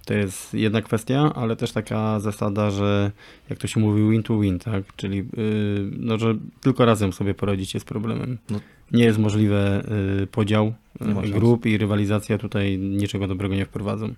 [0.09, 3.12] to jest jedna kwestia, ale też taka zasada, że
[3.50, 4.84] jak to się mówi win to win, tak?
[4.96, 8.38] Czyli yy, no, że tylko razem sobie poradzicie z problemem.
[8.50, 8.61] No.
[8.92, 9.84] Nie jest możliwe
[10.20, 14.14] yy, podział yy, grup i rywalizacja tutaj niczego dobrego nie wprowadzą.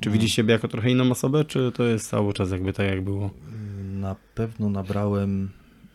[0.00, 0.12] Czy No.
[0.12, 3.30] widzisz siebie jako trochę inną osobę, czy to jest cały czas jakby tak jak było?
[3.92, 5.50] Na pewno nabrałem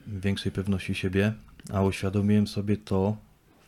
[0.08, 1.34] większej pewności siebie,
[1.74, 3.18] a uświadomiłem sobie to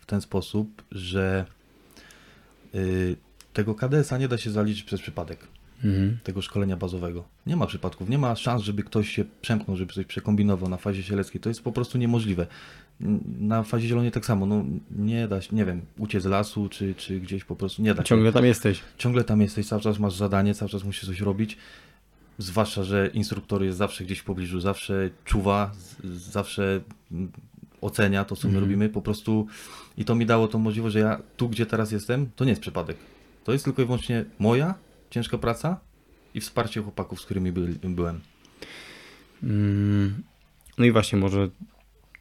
[0.01, 1.45] w ten sposób, że
[2.75, 3.15] y,
[3.53, 5.47] tego KDS-a nie da się zaliczyć przez przypadek,
[5.83, 6.17] Mhm.
[6.23, 7.23] tego szkolenia bazowego.
[7.45, 11.03] Nie ma przypadków, nie ma szans, żeby ktoś się przemknął, żeby coś przekombinował na fazie
[11.03, 11.41] sieleckiej.
[11.41, 12.47] To jest po prostu niemożliwe.
[13.39, 16.95] Na fazie zielonej tak samo, no nie da się, nie wiem, uciec z lasu, czy,
[16.95, 18.81] czy gdzieś po prostu nie da się Ciągle tam jesteś.
[18.97, 21.57] ciągle tam jesteś, cały czas masz zadanie, cały czas musisz coś robić.
[22.37, 25.71] Zwłaszcza, że instruktor jest zawsze gdzieś w pobliżu, zawsze czuwa,
[26.13, 27.31] zawsze mm,
[27.81, 28.63] ocenia to, co my Mhm.
[28.63, 28.89] robimy.
[28.89, 29.47] Po prostu
[29.97, 32.61] i to mi dało tą możliwość, że ja tu, gdzie teraz jestem, to nie jest
[32.61, 32.97] przypadek.
[33.43, 34.73] To jest tylko i wyłącznie moja
[35.09, 35.79] ciężka praca
[36.33, 38.19] i wsparcie chłopaków, z którymi by, byłem.
[39.43, 40.23] Mm,
[40.77, 41.49] No i właśnie, może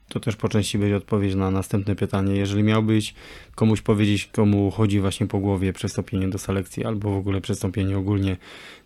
[0.09, 2.37] to też po części będzie odpowiedź na następne pytanie.
[2.37, 3.15] Jeżeli miałbyś
[3.55, 8.37] komuś powiedzieć, komu chodzi właśnie po głowie przystąpienie do selekcji, albo w ogóle przystąpienie ogólnie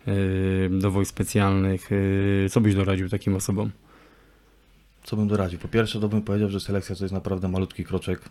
[0.07, 3.71] yy, do wojsk specjalnych, yy, co byś doradził takim osobom?
[5.03, 5.59] Co bym doradził?
[5.59, 8.21] Po pierwsze, to bym powiedział, że selekcja to jest naprawdę malutki kroczek.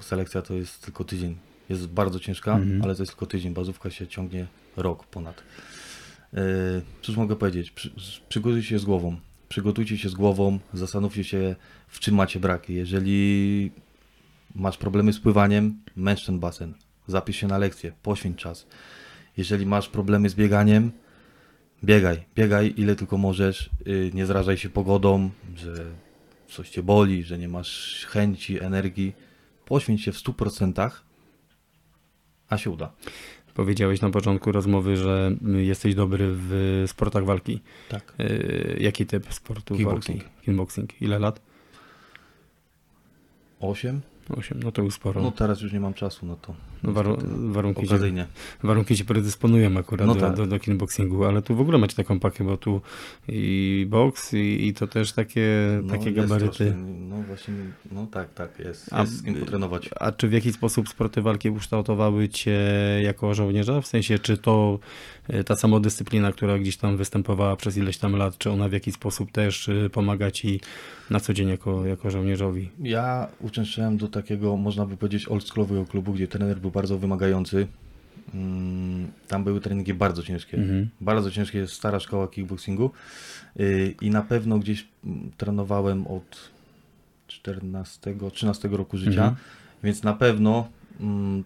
[0.00, 1.36] Selekcja to jest tylko tydzień.
[1.68, 2.82] Jest bardzo ciężka, Mhm.
[2.82, 3.54] ale to jest tylko tydzień.
[3.54, 4.46] Bazówka się ciągnie
[4.76, 5.42] rok ponad.
[6.32, 6.40] Yy,
[7.02, 7.70] cóż mogę powiedzieć?
[7.70, 7.92] Przy,
[8.28, 9.16] przygotujcie się z głową.
[9.48, 11.56] Przygotujcie się z głową, zastanówcie się,
[11.88, 12.74] w czym macie braki.
[12.74, 13.70] Jeżeli
[14.54, 16.74] masz problemy z pływaniem, męcz ten basen.
[17.06, 18.66] Zapisz się na lekcję, poświęć czas.
[19.36, 20.90] Jeżeli masz problemy z bieganiem,
[21.84, 25.84] biegaj, biegaj ile tylko możesz, yy, nie zrażaj się pogodą, że
[26.48, 29.12] coś cię boli, że nie masz chęci, energii.
[29.64, 30.90] Poświęć się w 100%,
[32.48, 32.92] a się uda.
[33.54, 37.60] Powiedziałeś na początku rozmowy, że y, jesteś dobry w sportach walki.
[37.88, 38.14] Tak.
[38.18, 40.22] Yy, Jaki typ sportu Kickboxing.
[40.22, 40.36] walki?
[40.44, 41.02] Kickboxing.
[41.02, 41.40] Ile lat?
[43.60, 44.00] 8?
[44.36, 44.60] Osiem.
[44.62, 45.22] No to już sporo.
[45.22, 46.54] No teraz już nie mam czasu na to.
[46.84, 47.98] No, waru- warunki, się,
[48.62, 50.36] warunki się predysponują akurat No do, tak.
[50.36, 52.80] do, do kickboxingu, ale tu w ogóle macie taką pakę, bo tu
[53.28, 55.48] i boks i, i to też takie,
[55.82, 56.56] No, takie gabaryty.
[56.56, 56.74] troszkę,
[57.08, 57.54] No właśnie,
[57.92, 58.92] no tak, tak, jest.
[58.92, 59.90] A- Jest z kim potrenować.
[60.00, 62.60] A czy w jaki sposób sporty walki ukształtowały Cię
[63.02, 63.80] jako żołnierza?
[63.80, 64.78] W sensie, czy to
[65.28, 68.94] e, ta samodyscyplina, która gdzieś tam występowała przez ileś tam lat, czy ona w jakiś
[68.94, 70.60] sposób też e, pomaga Ci
[71.10, 72.70] na co dzień jako, jako żołnierzowi?
[72.82, 77.66] Ja uczęszczałem do takiego, można by powiedzieć, oldschoolowego klubu, gdzie trener był bardzo wymagający.
[78.34, 80.56] Mm, Tam były treningi bardzo ciężkie.
[80.56, 80.88] Mhm.
[81.00, 82.90] Bardzo ciężkie jest stara szkoła kickboxingu
[83.56, 86.50] Yy, i na pewno gdzieś mm, trenowałem od
[87.26, 89.34] 14, 13 roku życia, Mhm.
[89.82, 90.68] więc na pewno
[91.00, 91.44] mm,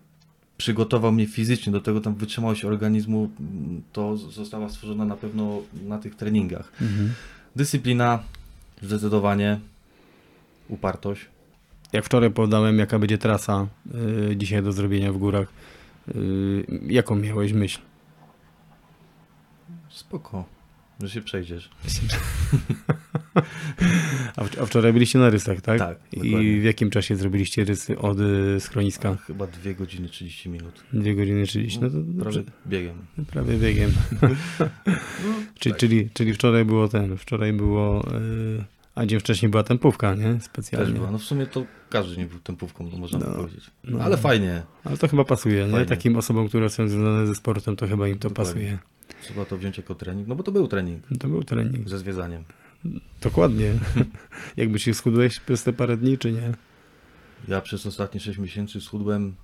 [0.58, 3.30] przygotował mnie fizycznie do tego, tam wytrzymałość organizmu
[3.92, 6.72] to została stworzona na pewno na tych treningach.
[6.82, 7.12] Mhm.
[7.56, 8.22] Dyscyplina,
[8.82, 9.60] zdecydowanie,
[10.68, 11.26] upartość.
[11.92, 13.66] Jak wczoraj podałem, jaka będzie trasa
[14.30, 15.48] e, dzisiaj do zrobienia w górach,
[16.08, 16.12] e,
[16.86, 17.80] jaką miałeś myśl?
[19.88, 20.44] Spoko,
[21.02, 21.70] że się przejdziesz.
[24.36, 25.78] A, w, a wczoraj byliście na rysach, tak?
[25.78, 26.60] Tak, I dokładnie.
[26.60, 29.16] w jakim czasie zrobiliście rysy od e, schroniska?
[29.16, 30.84] Chyba 2 godziny 30 minut.
[30.92, 31.80] Dwie godziny 30.
[31.80, 32.42] No to Prawie dobrze.
[32.66, 33.06] biegiem.
[33.26, 33.90] Prawie biegiem.
[35.60, 35.80] czyli, tak.
[35.80, 38.64] czyli, czyli wczoraj było ten, wczoraj było, yy,
[38.98, 40.34] a dzień wcześniej była tempówka, nie?
[40.34, 40.92] Też Specjalnie.
[40.94, 41.10] była.
[41.10, 43.70] No w sumie to każdy nie był tempówką, można No, powiedzieć.
[43.84, 44.00] no.
[44.00, 44.62] Ale fajnie.
[44.84, 45.70] Ale to chyba pasuje, nie?
[45.72, 45.86] Fajnie.
[45.86, 48.52] Takim osobom, które są związane ze sportem, to chyba im to Dokładnie.
[48.54, 48.78] pasuje.
[49.22, 51.88] Trzeba to wziąć jako trening, no bo to był trening To był trening.
[51.88, 52.44] ze zwiedzaniem.
[53.20, 53.72] Dokładnie.
[54.56, 56.52] Jakby się schudłeś przez te parę dni, czy nie?
[57.48, 59.34] Ja przez ostatnie 6 miesięcy schudłem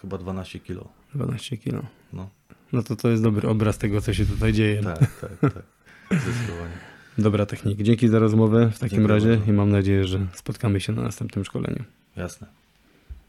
[0.00, 0.88] chyba 12 kilo.
[1.14, 1.82] 12 kilo.
[2.12, 2.28] No,
[2.72, 4.82] No to to jest dobry obraz tego, co się tutaj dzieje.
[4.82, 5.62] tak, tak, tak.
[6.22, 6.72] Zdecydowanie.
[7.18, 7.82] Dobra technik.
[7.82, 9.50] Dzięki za rozmowę w takim Dziękuję razie bardzo.
[9.50, 11.84] i mam nadzieję, że spotkamy się na następnym szkoleniu.
[12.16, 12.46] Jasne.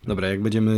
[0.03, 0.75] Dobra, jak będziemy,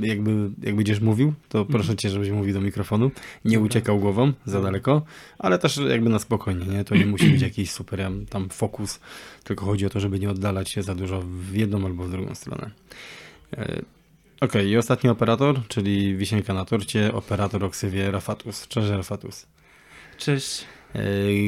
[0.00, 3.10] jakby, jak będziesz mówił, to proszę cię, żebyś mówił do mikrofonu.
[3.44, 5.02] Nie uciekał głową za daleko,
[5.38, 6.84] ale też jakby na spokojnie, nie?
[6.84, 9.00] To nie musi być jakiś super tam fokus,
[9.44, 12.34] tylko chodzi o to, żeby nie oddalać się za dużo w jedną albo w drugą
[12.34, 12.70] stronę.
[13.56, 13.82] E,
[14.40, 18.68] Okej, i ostatni operator, czyli wisienka na torcie, operator o ksywie Rafatus.
[18.68, 19.46] Cześć Rafatus.
[20.18, 20.64] Cześć.
[20.94, 21.00] E,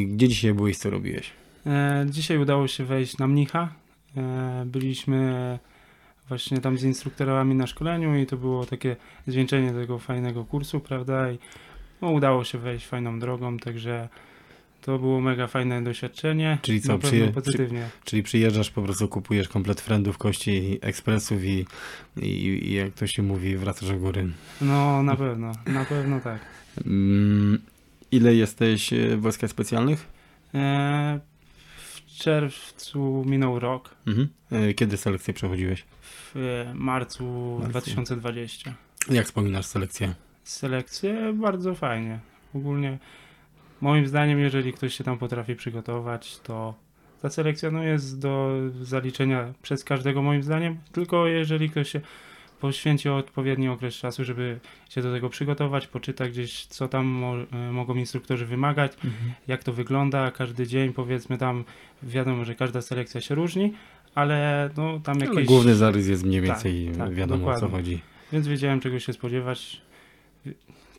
[0.07, 1.31] Gdzie dzisiaj byłeś, co robiłeś?
[1.67, 3.73] E, dzisiaj udało się wejść na mnicha.
[4.17, 5.59] E, byliśmy
[6.29, 8.97] właśnie tam z instruktorami na szkoleniu i to było takie
[9.27, 11.31] zwieńczenie tego fajnego kursu, prawda?
[11.33, 11.39] I
[12.03, 14.09] no, udało się wejść fajną drogą, także
[14.83, 16.59] to było mega fajne doświadczenie.
[16.63, 17.89] Czyli co, przyje- pozytywnie.
[18.05, 21.67] Czyli przyjeżdżasz, po prostu kupujesz komplet friendów, kości, ekspresów i,
[22.17, 22.29] i,
[22.69, 24.29] i jak to się mówi, wracasz do góry.
[24.61, 26.41] No na pewno, na pewno tak.
[28.15, 30.07] Ile jesteś e, w wojskach specjalnych?
[30.55, 31.21] E,
[31.77, 34.29] w czerwcu minął rok, Mhm.
[34.53, 35.85] E, Kiedy selekcję przechodziłeś?
[36.03, 36.35] w
[36.75, 37.25] marcu
[37.61, 37.69] Marcu.
[37.71, 38.75] 2020.
[39.11, 40.15] Jak wspominasz selekcję?
[40.45, 42.19] Selekcję bardzo fajnie.
[42.55, 42.99] Ogólnie
[43.81, 46.75] moim zdaniem, jeżeli ktoś się tam potrafi przygotować, to
[47.23, 48.51] ta selekcja no, jest do
[48.83, 52.01] zaliczenia przez każdego moim zdaniem, tylko jeżeli ktoś się
[52.65, 54.61] poświęci odpowiedni okres czasu, żeby
[54.91, 58.93] się do tego przygotować, poczyta gdzieś, co tam mo e, mogą instruktorzy wymagać,
[59.49, 61.65] jak to wygląda, każdy dzień powiedzmy tam,
[62.03, 63.73] wiadomo, że każda selekcja się różni,
[64.15, 65.37] ale no tam jakieś...
[65.37, 67.79] Ale główny zarys jest mniej Tak, więcej tak, wiadomo o co dokładnie.
[67.79, 68.01] chodzi.
[68.33, 69.83] Więc wiedziałem czego się spodziewać.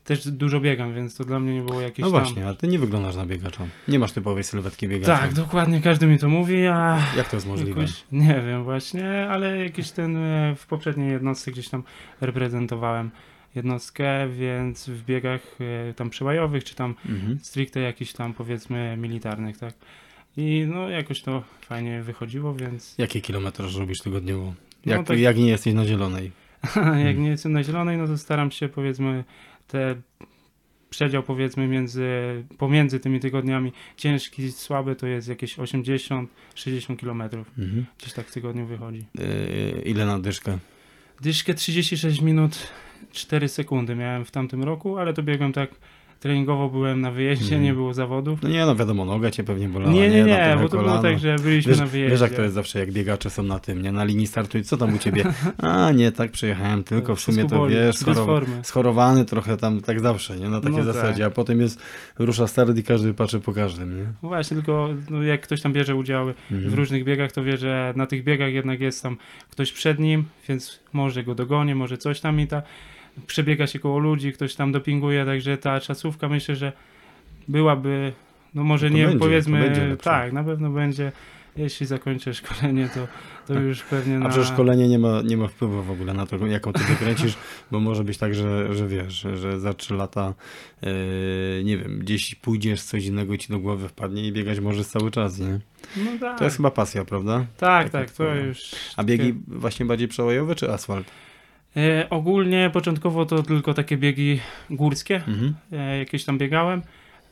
[0.05, 2.19] Też dużo biegam, więc to dla mnie nie było jakieś No tam...
[2.23, 3.63] właśnie, a ty nie wyglądasz na biegacza.
[3.87, 5.17] Nie masz typowej sylwetki biegacza.
[5.17, 7.81] Tak, dokładnie, każdy mi to mówi, a Jak to jest możliwe?
[7.81, 11.83] jakoś, nie wiem właśnie, ale jakiś ten e, w poprzedniej jednostce gdzieś tam
[12.21, 13.11] reprezentowałem
[13.55, 15.41] jednostkę, więc w biegach
[15.89, 17.39] e, tam przełajowych, czy tam Mhm.
[17.41, 19.73] stricte jakichś tam powiedzmy militarnych, tak.
[20.37, 24.53] I no jakoś to fajnie wychodziło, więc Jaki kilometraż robisz tygodniowo?
[24.85, 26.31] No Jak, tak- jak nie jesteś na zielonej?
[27.05, 29.23] jak nie jestem na zielonej, no to staram się powiedzmy
[29.67, 29.95] te
[30.89, 32.09] przedział powiedzmy między,
[32.57, 36.27] pomiędzy tymi tygodniami ciężki, słaby to jest jakieś 80-60
[36.97, 37.51] kilometrów.
[37.57, 37.85] Mhm.
[37.97, 39.05] Gdzieś tak w tygodniu wychodzi.
[39.15, 40.57] Yy, ile na dyszkę?
[41.21, 42.67] Dyszkę 36 minut
[43.11, 45.69] 4 sekundy miałem w tamtym roku, ale to biegłem tak
[46.19, 47.63] treningowo, byłem na wyjeździe, Mhm.
[47.63, 48.39] nie było zawodów.
[48.43, 49.93] No nie no, wiadomo, noga cię pewnie bolała.
[49.93, 51.01] nie, nie, nie, trochę bo to było kolano.
[51.01, 52.11] tak, że byliśmy Wiesz, na wyjeździe.
[52.11, 53.91] wiesz jak to jest zawsze, jak biegacze są na tym, nie?
[53.91, 55.23] Na linii startu i co tam u ciebie?
[55.57, 60.37] A nie, tak przejechałem, tylko w sumie to wiesz, schorow- schorowany trochę tam, tak zawsze,
[60.39, 60.49] nie?
[60.49, 60.93] Na takiej No tak.
[60.93, 61.79] zasadzie, a potem jest,
[62.19, 64.03] rusza start i każdy patrzy po każdym, nie?
[64.23, 66.69] No Właśnie, tylko no, jak ktoś tam bierze udziały Mhm.
[66.71, 69.17] w różnych biegach, to wie, że na tych biegach jednak jest tam
[69.49, 72.61] ktoś przed nim, więc może go dogonię, może coś tam i ta
[73.27, 76.71] przebiega się koło ludzi, ktoś tam dopinguje, także ta czasówka myślę, że
[77.47, 78.13] byłaby,
[78.53, 81.11] no może to nie będzie, powiedzmy, to będzie tak, na pewno będzie,
[81.57, 83.07] jeśli zakończę szkolenie, to,
[83.53, 84.25] to już pewnie na...
[84.25, 87.37] A przecież szkolenie nie ma, nie ma wpływu w ogóle na to, jaką ty wykręcisz,
[87.71, 90.33] bo może być tak, że, że wiesz, że, za trzy lata,
[90.81, 90.91] yy,
[91.63, 95.39] nie wiem, gdzieś pójdziesz, coś innego ci do głowy wpadnie i biegać możesz cały czas,
[95.39, 95.59] nie?
[95.97, 97.45] No tak, To jest chyba pasja, prawda?
[97.57, 98.35] tak, tak tak, to twoja.
[98.35, 98.71] już...
[98.97, 101.07] A biegi właśnie bardziej przełajowe czy asfalt?
[101.77, 104.39] E, ogólnie początkowo to tylko takie biegi
[104.69, 105.55] górskie, Mhm.
[105.71, 106.81] e, jakieś tam biegałem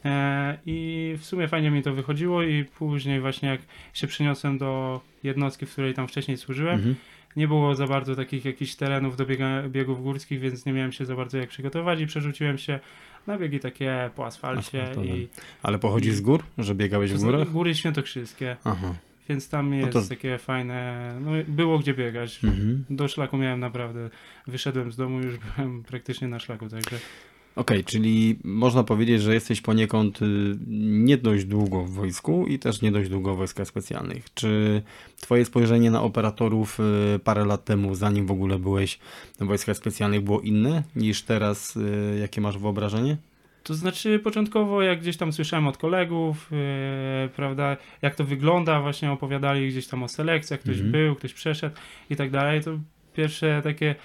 [0.06, 3.62] e, i w sumie fajnie mi to wychodziło i później właśnie jak
[3.94, 6.96] się przeniosłem do jednostki, w której tam wcześniej służyłem, Mhm.
[7.36, 11.06] nie było za bardzo takich jakichś terenów do biega, biegów górskich, więc nie miałem się
[11.06, 12.80] za bardzo jak przygotować i przerzuciłem się
[13.28, 15.08] na biegi takie po asfalcie Asfaltowe.
[15.08, 15.28] i
[15.64, 17.50] Ale pochodzisz z gór, że biegałeś w górach?
[17.52, 18.94] góry świętokrzyskie, Aha.
[19.30, 22.44] Więc tam jest to- takie fajne, no było gdzie biegać.
[22.44, 22.86] Mhm.
[22.90, 24.10] Do szlaku miałem naprawdę,
[24.48, 27.00] wyszedłem z domu, już byłem praktycznie na szlaku, także
[27.56, 30.26] Okej, czyli można powiedzieć, że jesteś poniekąd y,
[30.68, 34.34] nie dość długo w wojsku i też nie dość długo w wojskach specjalnych.
[34.34, 34.82] Czy
[35.22, 36.80] twoje spojrzenie na operatorów
[37.16, 39.00] y, parę lat temu, zanim w ogóle byłeś
[39.40, 41.76] w wojskach specjalnych, było inne niż teraz?
[41.76, 43.18] y, Jakie masz wyobrażenie?
[43.64, 49.12] To znaczy początkowo jak gdzieś tam słyszałem od kolegów, yy, prawda, jak to wygląda, właśnie
[49.12, 50.92] opowiadali gdzieś tam o selekcjach, ktoś Mhm.
[50.92, 51.76] był, ktoś przeszedł
[52.10, 52.72] i tak dalej, to
[53.16, 53.96] pierwsze takie,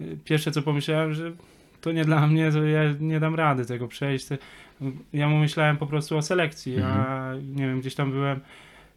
[0.00, 1.32] yy, pierwsze co pomyślałem, że
[1.80, 4.26] to nie dla mnie, to ja nie dam rady tego przejść.
[5.12, 8.40] Ja mu myślałem po prostu o selekcji, a nie wiem, gdzieś tam byłem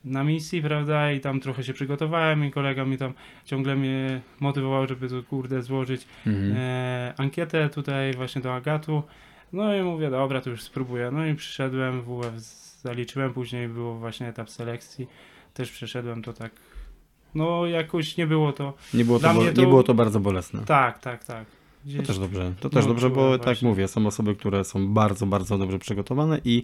[0.06, 3.14] na misji, prawda, i tam trochę się przygotowałem i kolega mi tam
[3.46, 6.54] ciągle mnie motywował, żeby to kurde złożyć Mhm.
[6.58, 9.04] e, ankietę tutaj właśnie do Agatu.
[9.54, 11.12] No i mówię, dobra, to już spróbuję.
[11.12, 12.34] No i przyszedłem, WF
[12.82, 15.08] zaliczyłem, później było właśnie etap selekcji.
[15.54, 16.52] Też przeszedłem to tak.
[17.36, 18.74] No jakoś nie było to.
[18.94, 20.62] Nie, było to, bo, to- nie było to bardzo bolesne.
[20.66, 21.46] Tak, tak, tak.
[21.46, 22.08] To Gdzieś...
[22.08, 23.68] też dobrze, to też No, dobrze, bo tak właśnie.
[23.68, 26.64] mówię, są osoby, które są bardzo, bardzo dobrze przygotowane i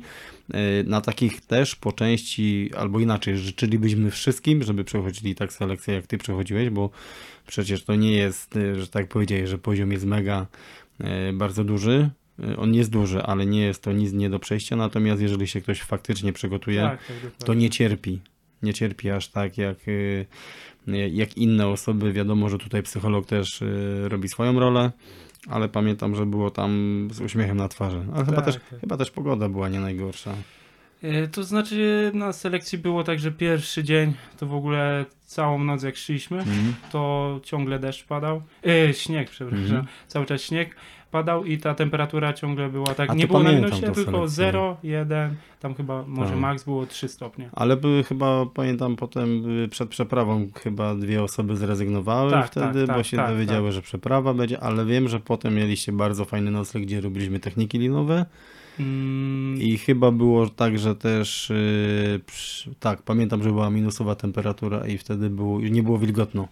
[0.54, 6.08] y, na takich też po części, albo inaczej, życzylibyśmy wszystkim, żeby przechodzili tak selekcję, jak
[6.08, 6.90] ty przechodziłeś, bo
[7.48, 10.46] przecież to nie jest, y, że tak powiedziałeś, że poziom jest mega
[11.30, 12.10] y, bardzo duży.
[12.40, 15.62] Y, On jest duży, ale nie jest to nic nie do przejścia, natomiast jeżeli się
[15.62, 18.20] ktoś faktycznie przygotuje, tak, tak, to nie cierpi.
[18.64, 20.26] Nie cierpi aż tak jak, y,
[21.12, 22.14] jak inne osoby.
[22.14, 24.92] Wiadomo, że tutaj psycholog też y, robi swoją rolę,
[25.50, 28.06] ale pamiętam, że było tam z uśmiechem na twarzy.
[28.16, 28.80] Ale chyba, Tak, też, tak.
[28.82, 30.34] chyba też pogoda była nie najgorsza.
[31.32, 35.96] To znaczy na selekcji było tak, że pierwszy dzień to w ogóle całą noc jak
[35.98, 36.74] szliśmy, Mhm.
[36.92, 38.42] to ciągle deszcz padał.
[38.68, 39.66] E, śnieg, przepraszam.
[39.66, 39.86] Mhm.
[40.08, 40.76] Cały czas śnieg
[41.12, 43.10] padał i ta temperatura ciągle była tak.
[43.10, 44.30] A nie było na pamiętam minusie, tylko selekcję.
[44.30, 46.40] 0, 1, tam chyba może Tak.
[46.40, 47.50] max było 3 stopnie.
[47.54, 52.96] Ale były chyba, pamiętam potem y, przed przeprawą chyba dwie osoby zrezygnowały Tak, wtedy, tak,
[52.96, 56.52] bo tak, się tak, dowiedziały, że przeprawa będzie, ale wiem, że potem mieliście bardzo fajny
[56.52, 58.26] nocleg, gdzie robiliśmy techniki linowe
[58.80, 64.88] Mm, i chyba było tak, że też y, przy, tak, pamiętam, że była minusowa temperatura
[64.88, 66.48] i wtedy było, nie było wilgotno.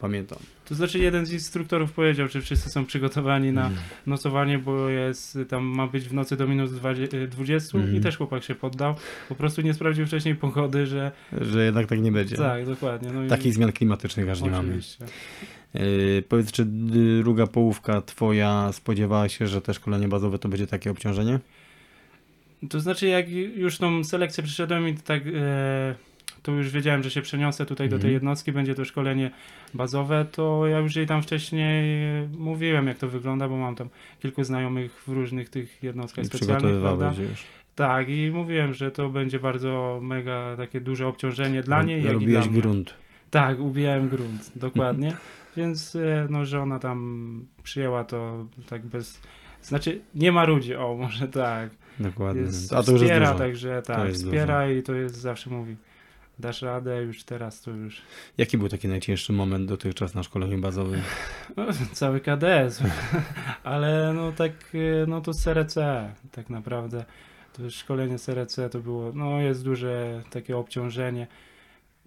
[0.00, 0.38] Pamiętam.
[0.64, 3.82] To znaczy jeden z instruktorów powiedział, czy wszyscy są przygotowani na Mhm.
[4.06, 7.96] nocowanie, bo jest tam ma być w nocy do minus 20, y, 20 Mhm.
[7.96, 8.94] i też chłopak się poddał.
[9.28, 12.36] Po prostu nie sprawdził wcześniej pogody, że Że jednak tak nie będzie.
[12.36, 13.12] tak, dokładnie.
[13.12, 14.78] No i Takich zmian klimatycznych aż nie mamy.
[15.74, 16.64] Yy, powiedz, czy
[17.22, 21.38] druga połówka twoja spodziewała się, że te szkolenie bazowe to będzie takie obciążenie?
[22.70, 25.94] To znaczy, jak już tą selekcję przyszedłem i tak, e,
[26.42, 28.12] to już wiedziałem, że się przeniosę tutaj do tej Mhm.
[28.14, 29.30] jednostki, będzie to szkolenie
[29.74, 31.84] bazowe, to ja już jej tam wcześniej
[32.38, 33.88] mówiłem, jak to wygląda, bo mam tam
[34.22, 37.12] kilku znajomych w różnych tych jednostkach I specjalnych, prawda?
[37.30, 37.44] już.
[37.74, 42.14] Tak, i mówiłem, że to będzie bardzo mega takie duże obciążenie dla niej, jak i
[42.14, 42.94] Robiłeś dla grunt.
[43.30, 45.16] Tak, ubijałem grunt, dokładnie.
[45.56, 49.20] Więc e, no, żona tam przyjęła to tak bez...
[49.62, 51.70] Znaczy, nie ma ludzi, o, może tak.
[52.00, 52.42] Dokładnie.
[52.42, 53.38] Jest, A to już jest wspiera, dużo.
[53.38, 55.76] także tak, jest wspiera i to jest zawsze mówi,
[56.38, 58.02] dasz radę, już teraz to już.
[58.38, 61.00] Jaki był taki najcięższy moment dotychczas na szkoleniu bazowym?
[61.56, 62.82] no, cały KDS,
[63.64, 65.74] ale no tak, e, no to SRC
[66.32, 67.04] tak naprawdę,
[67.52, 71.26] to szkolenie SRC to było, no jest duże takie obciążenie,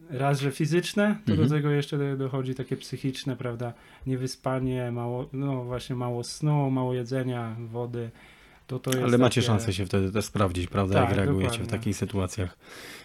[0.09, 1.49] raz, że fizyczne, to Mhm.
[1.49, 3.73] do tego jeszcze dochodzi takie psychiczne, prawda,
[4.07, 8.11] niewyspanie, mało, no właśnie mało snu, mało jedzenia, wody,
[8.79, 11.51] to to Ale macie takie- szansę się wtedy też sprawdzić, prawda, Tak, jak reagujecie w
[11.51, 11.77] dokładnie.
[11.79, 12.57] takich sytuacjach.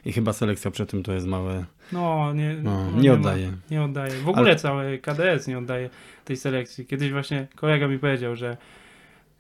[0.04, 1.64] I chyba selekcja przy tym to jest małe.
[1.92, 3.52] No, nie, No, no, nie ma- oddaje.
[3.70, 4.12] Nie oddaje.
[4.14, 5.90] W ogóle cały KDS nie oddaje
[6.24, 6.86] tej selekcji.
[6.86, 8.56] Kiedyś właśnie kolega mi powiedział, że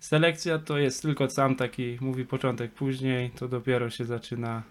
[0.00, 4.62] selekcja to jest tylko sam taki, mówi początek, później to dopiero się zaczyna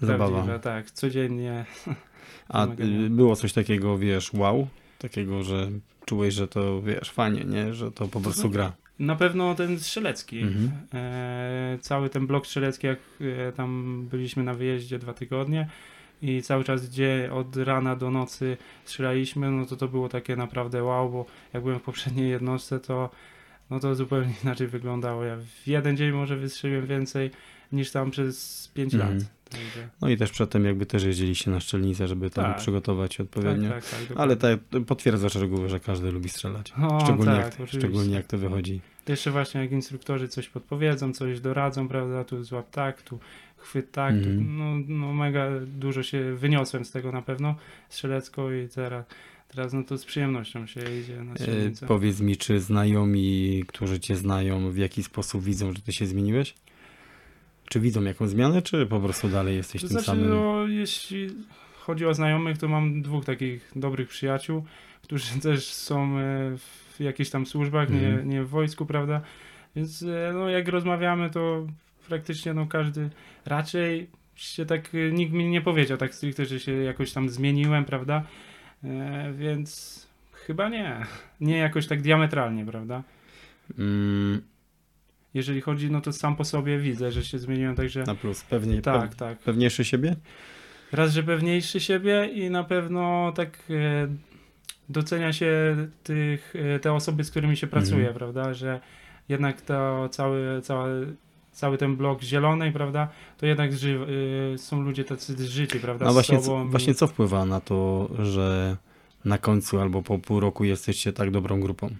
[0.00, 0.58] Zabawa.
[0.58, 1.64] tak, codziennie.
[2.48, 3.10] A y, nie.
[3.10, 4.68] było coś takiego, wiesz, wow?
[4.98, 5.68] Takiego, że
[6.06, 7.74] czułeś, że to, wiesz, fajnie, nie?
[7.74, 8.72] Że to po prostu gra.
[8.98, 10.40] Na pewno ten strzelecki.
[10.40, 10.70] Mhm.
[10.94, 12.98] E, cały ten blok strzelecki, jak
[13.48, 15.68] e, tam byliśmy na wyjeździe dwa tygodnie
[16.22, 20.82] i cały czas gdzie od rana do nocy strzelaliśmy, no to to było takie naprawdę
[20.82, 23.10] wow, bo jak byłem w poprzedniej jednostce, to
[23.70, 25.24] no to zupełnie inaczej wyglądało.
[25.24, 27.30] Ja w jeden dzień może wystrzeliłem więcej
[27.72, 29.14] niż tam przez 5 Mhm.
[29.14, 29.24] lat.
[29.50, 32.56] Także, No i też przedtem jakby też jeździliście na szczelnicę, żeby tam Tak.
[32.58, 33.68] przygotować się tak, odpowiednio.
[33.70, 36.72] tak, tak, Ale tak potwierdzasz reguły, że każdy lubi strzelać.
[36.82, 37.78] O, Szczególnie, tak, jak, oczywiście.
[37.78, 38.80] szczególnie jak to wychodzi.
[39.08, 43.18] Jeszcze właśnie jak instruktorzy coś podpowiedzą, coś doradzą, prawda, tu złap tak, tu
[43.56, 44.56] chwyt tak, tu, Mhm.
[44.58, 47.54] no, no mega dużo się wyniosłem z tego na pewno,
[47.88, 49.04] strzelecko i teraz,
[49.48, 51.86] teraz no to z przyjemnością się idzie na E, strzelnicę.
[51.86, 56.54] powiedz mi, czy znajomi, którzy cię znają, w jaki sposób widzą, że ty się zmieniłeś?
[57.68, 60.28] Czy widzą jakąś zmianę, czy po prostu dalej jesteś To tym znaczy, samym?
[60.30, 61.28] no, jeśli
[61.78, 64.64] chodzi o znajomych, to mam dwóch takich dobrych przyjaciół,
[65.02, 68.28] którzy też są e, w jakichś tam służbach, nie, Mhm.
[68.28, 69.20] nie w wojsku, prawda?
[69.76, 71.66] Więc e, no, jak rozmawiamy, to
[72.08, 73.10] praktycznie no, każdy
[73.46, 77.84] raczej się tak, e, nikt mi nie powiedział tak stricte, że się jakoś tam zmieniłem,
[77.84, 78.22] prawda?
[78.84, 81.06] E, więc chyba nie.
[81.40, 83.02] Nie jakoś tak diametralnie, prawda?
[83.78, 84.42] Mm,
[85.38, 88.82] Jeżeli chodzi, no to sam po sobie widzę, że się zmieniłem, także na plus, pewnie,
[88.82, 89.38] tak, pew, tak.
[89.38, 90.16] pewniejszy siebie?
[90.92, 94.08] Raz, że pewniejszy siebie i na pewno tak e,
[94.88, 98.14] docenia się tych, e, te osoby, z którymi się pracuje, Mhm.
[98.14, 98.80] prawda, że
[99.28, 101.16] jednak to cały, cały,
[101.52, 103.08] cały ten blok zielonej, prawda,
[103.38, 103.98] to jednak ży,
[104.54, 107.60] e, są ludzie tacy zżyci, prawda, No z właśnie, co, i- właśnie co wpływa na
[107.60, 108.76] to, że
[109.24, 111.90] na końcu albo po pół roku jesteście tak dobrą grupą?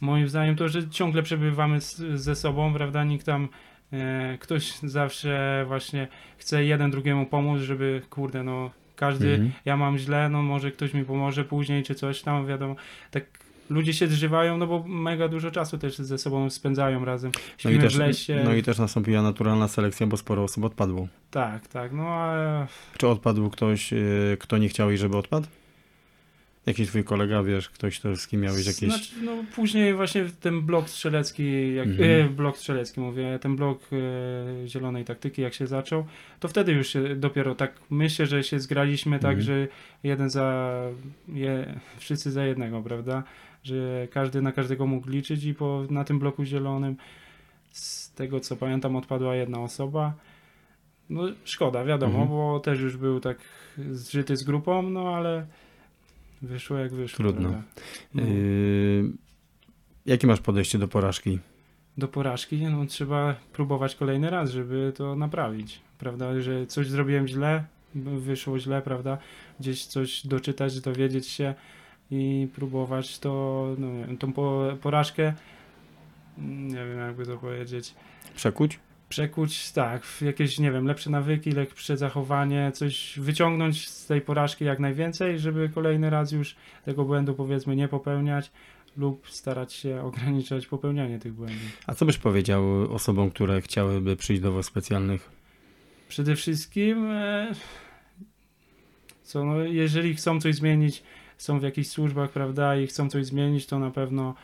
[0.00, 3.48] Moim zdaniem to, że ciągle przebywamy z, ze sobą, prawda, nikt tam,
[3.92, 6.08] e, ktoś zawsze właśnie
[6.38, 9.52] chce jeden drugiemu pomóc, żeby, kurde, no, każdy Mhm.
[9.64, 12.76] ja mam źle, no może ktoś mi pomoże później, czy coś tam, wiadomo.
[13.10, 13.24] Tak
[13.70, 17.32] ludzie się zżywają, no bo mega dużo czasu też ze sobą spędzają razem.
[17.64, 18.42] No i, też, w lesie.
[18.44, 21.08] no i też nastąpiła naturalna selekcja, bo sporo osób odpadło.
[21.30, 22.66] Tak, tak, no a
[22.98, 25.46] Czy odpadł ktoś, yy, kto nie chciał i żeby odpadł?
[26.68, 28.88] Jakiś twój kolega, wiesz, ktoś, to, z kim miałeś jakieś...
[28.88, 32.26] Znaczy, no później właśnie ten blok strzelecki, jak, Mhm.
[32.26, 36.04] e, blok strzelecki mówię, ten blok e, zielonej taktyki jak się zaczął,
[36.40, 39.40] to wtedy już się dopiero tak myślę, że się zgraliśmy tak, Mhm.
[39.46, 39.68] że
[40.02, 40.72] jeden za,
[41.28, 43.22] je, wszyscy za jednego, prawda?
[43.64, 46.96] Że każdy na każdego mógł liczyć i po, na tym bloku zielonym
[47.72, 50.12] z tego co pamiętam odpadła jedna osoba
[51.10, 52.28] no szkoda, wiadomo, Mhm.
[52.28, 53.38] bo też już był tak
[53.90, 55.46] zżyty z grupą, no ale
[56.42, 57.16] wyszło jak wyszło.
[57.16, 57.48] Trudno.
[57.48, 57.62] prawda?
[58.14, 59.12] No, Yy,
[60.06, 61.38] jakie masz podejście do porażki?
[61.98, 67.64] do porażki no, trzeba próbować kolejny raz, żeby to naprawić, prawda, że coś zrobiwiem źle,
[67.94, 69.18] wyszło źle, prawda,
[69.60, 71.54] gdzieś coś doczytać, dowiedzieć się
[72.10, 75.34] i próbować to, no nie wiem, tą po, porażkę,
[76.38, 77.94] mm, nie wiem jakby to powiedzieć,
[78.36, 78.80] Przekuć?
[79.08, 84.64] Przekuć, tak, w jakieś, nie wiem, lepsze nawyki, lepsze zachowanie, coś wyciągnąć z tej porażki
[84.64, 88.50] jak najwięcej, żeby kolejny raz już tego błędu powiedzmy nie popełniać
[88.96, 91.78] lub starać się ograniczać popełnianie tych błędów.
[91.86, 95.30] A co byś powiedział osobom, które chciałyby przyjść do wojsk specjalnych?
[96.08, 97.52] Przede wszystkim, e,
[99.22, 101.02] co, no, jeżeli chcą coś zmienić,
[101.38, 104.34] są w jakichś służbach, prawda, i chcą coś zmienić, to na pewno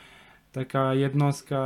[0.54, 1.58] taka jednostka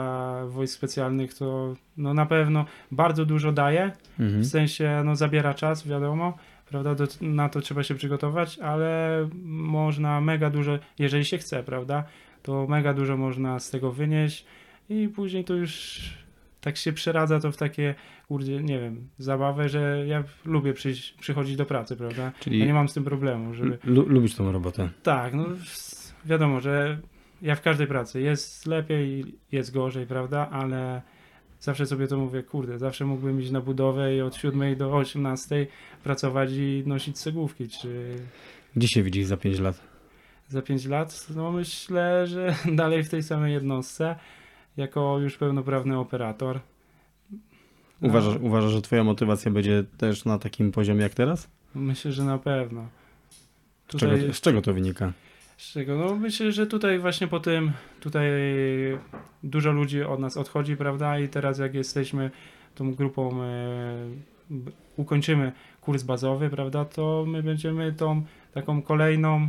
[0.48, 4.42] wojsk specjalnych to no, na pewno bardzo dużo daje, Mhm.
[4.42, 6.36] w sensie no, zabiera czas, wiadomo,
[6.70, 12.04] prawda, do, na to trzeba się przygotować, ale można mega dużo, jeżeli się chce, prawda,
[12.42, 14.44] to mega dużo można z tego wynieść
[14.88, 16.00] i później to już
[16.60, 17.94] tak się przeradza to w takie,
[18.28, 22.74] kurde, nie wiem, zabawę, że ja lubię przyjść, przychodzić do pracy, prawda, Czyli ja nie
[22.74, 23.78] mam z tym problemu, żeby...
[23.84, 24.88] lu- lubisz tą robotę.
[25.02, 25.44] Tak, no
[26.24, 26.98] wiadomo, że
[27.42, 31.02] ja w każdej pracy jest lepiej, jest gorzej, prawda, ale
[31.60, 35.66] zawsze sobie to mówię, kurde, zawsze mógłbym iść na budowę i od 7 do 18
[36.04, 38.16] pracować i nosić cegłówki, czy
[38.76, 39.80] Gdzie się widzisz za 5 lat?
[40.48, 44.16] za 5 lat, no myślę, że dalej w tej samej jednostce,
[44.76, 46.60] jako już pełnoprawny operator.
[48.00, 51.48] No, Uważasz, uważasz, że twoja motywacja będzie też na takim poziomie jak teraz?
[51.74, 52.88] Myślę, że na pewno.
[53.88, 55.12] Z czego, z czego to wynika?
[55.58, 55.96] Z czego?
[55.96, 58.30] No myślę, że tutaj właśnie po tym, tutaj
[59.42, 61.18] dużo ludzi od nas odchodzi, prawda?
[61.18, 62.30] I teraz jak jesteśmy
[62.74, 63.46] tą grupą, e,
[64.96, 66.84] ukończymy kurs bazowy, prawda?
[66.84, 69.48] To my będziemy tą taką kolejną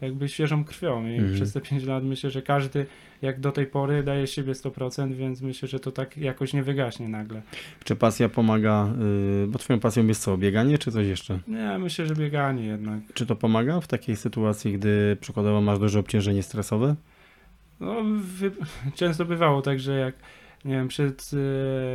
[0.00, 1.34] jakby świeżą krwią i Mhm.
[1.34, 2.86] przez te 5 lat myślę, że każdy
[3.22, 7.08] jak do tej pory daje siebie 100%, więc myślę, że to tak jakoś nie wygaśnie
[7.08, 7.42] nagle.
[7.84, 8.88] Czy pasja pomaga,
[9.40, 11.38] yy, bo twoją pasją jest co, bieganie czy coś jeszcze?
[11.48, 12.98] Nie, myślę, że bieganie jednak.
[13.14, 16.96] Czy to pomaga w takiej sytuacji, gdy przykładowo masz duże obciążenie stresowe?
[17.80, 18.50] No, wy...
[18.94, 20.14] często bywało tak, że jak
[20.64, 21.30] nie wiem, przed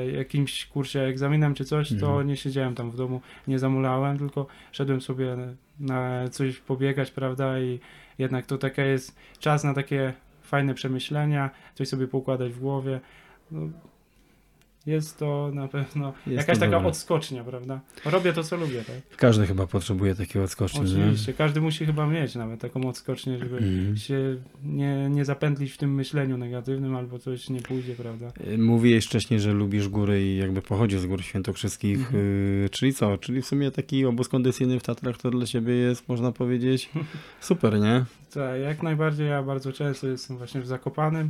[0.08, 2.28] e, jakimś kursie egzaminem czy coś, to Mhm.
[2.28, 5.38] nie siedziałem tam w domu, nie zamulałem, tylko szedłem sobie
[6.32, 7.80] coś pobiegać, prawda, i
[8.18, 13.00] jednak to taka jest czas na takie fajne przemyślenia, coś sobie poukładać w głowie.
[13.52, 13.70] No,
[14.86, 16.88] jest to na pewno Jest jakaś taka dobre.
[16.90, 17.80] odskocznia, prawda?
[18.06, 19.18] Robię to, co lubię, tak?
[19.18, 21.04] Każdy chyba potrzebuje takiego odskoczni, nie?
[21.04, 23.98] Oczywiście, każdy musi chyba mieć nawet taką odskocznię, żeby Mhm.
[23.98, 28.32] się nie, nie zapętlić w tym myśleniu negatywnym albo coś nie pójdzie, prawda?
[28.54, 32.16] Y, Mówiłeś wcześniej, że lubisz góry i jakby pochodzisz z gór świętokrzyskich, Mhm.
[32.66, 33.18] y, czyli co?
[33.18, 36.90] Czyli w sumie taki obóz kondycyjny w Tatrach to dla ciebie jest, można powiedzieć,
[37.42, 38.06] super, nie?
[38.34, 41.30] Tak, jak najbardziej ja bardzo często jestem właśnie w Zakopanym.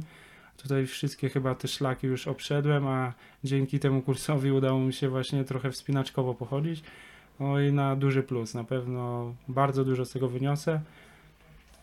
[0.63, 3.13] Tutaj wszystkie chyba te szlaki już obszedłem, a
[3.43, 6.83] dzięki temu kursowi udało mi się właśnie trochę wspinaczkowo pochodzić.
[7.39, 10.81] No i na duży plus, na pewno bardzo dużo z tego wyniosę.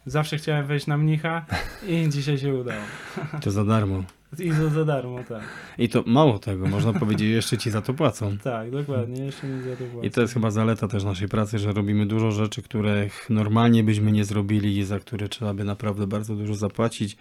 [0.07, 1.47] Zawsze chciałem wejść na mnicha
[1.89, 2.83] i dzisiaj się udało.
[3.43, 4.03] To za darmo.
[4.39, 5.43] I to za darmo, tak.
[5.79, 8.37] I to mało tego, można powiedzieć, jeszcze ci za to płacą.
[8.45, 10.11] Tak, dokładnie, jeszcze mi za to I płacą.
[10.11, 14.25] to jest chyba zaleta też naszej pracy, że robimy dużo rzeczy, których normalnie byśmy nie
[14.25, 17.17] zrobili i za które trzeba by naprawdę bardzo dużo zapłacić.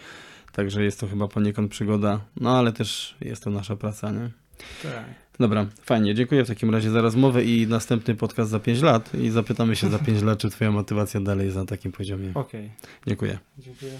[0.57, 4.29] Także jest to chyba poniekąd przygoda, no ale też jest to nasza praca, nie?
[4.84, 5.05] Tak.
[5.39, 6.15] Dobra, fajnie.
[6.15, 9.89] Dziękuję w takim razie za rozmowę i następny podcast za 5 lat i zapytamy się
[9.89, 12.31] za 5 lat, czy twoja motywacja dalej jest na takim poziomie.
[12.35, 12.71] Okej,
[13.07, 13.39] Dziękuję.
[13.57, 13.91] dziękuję.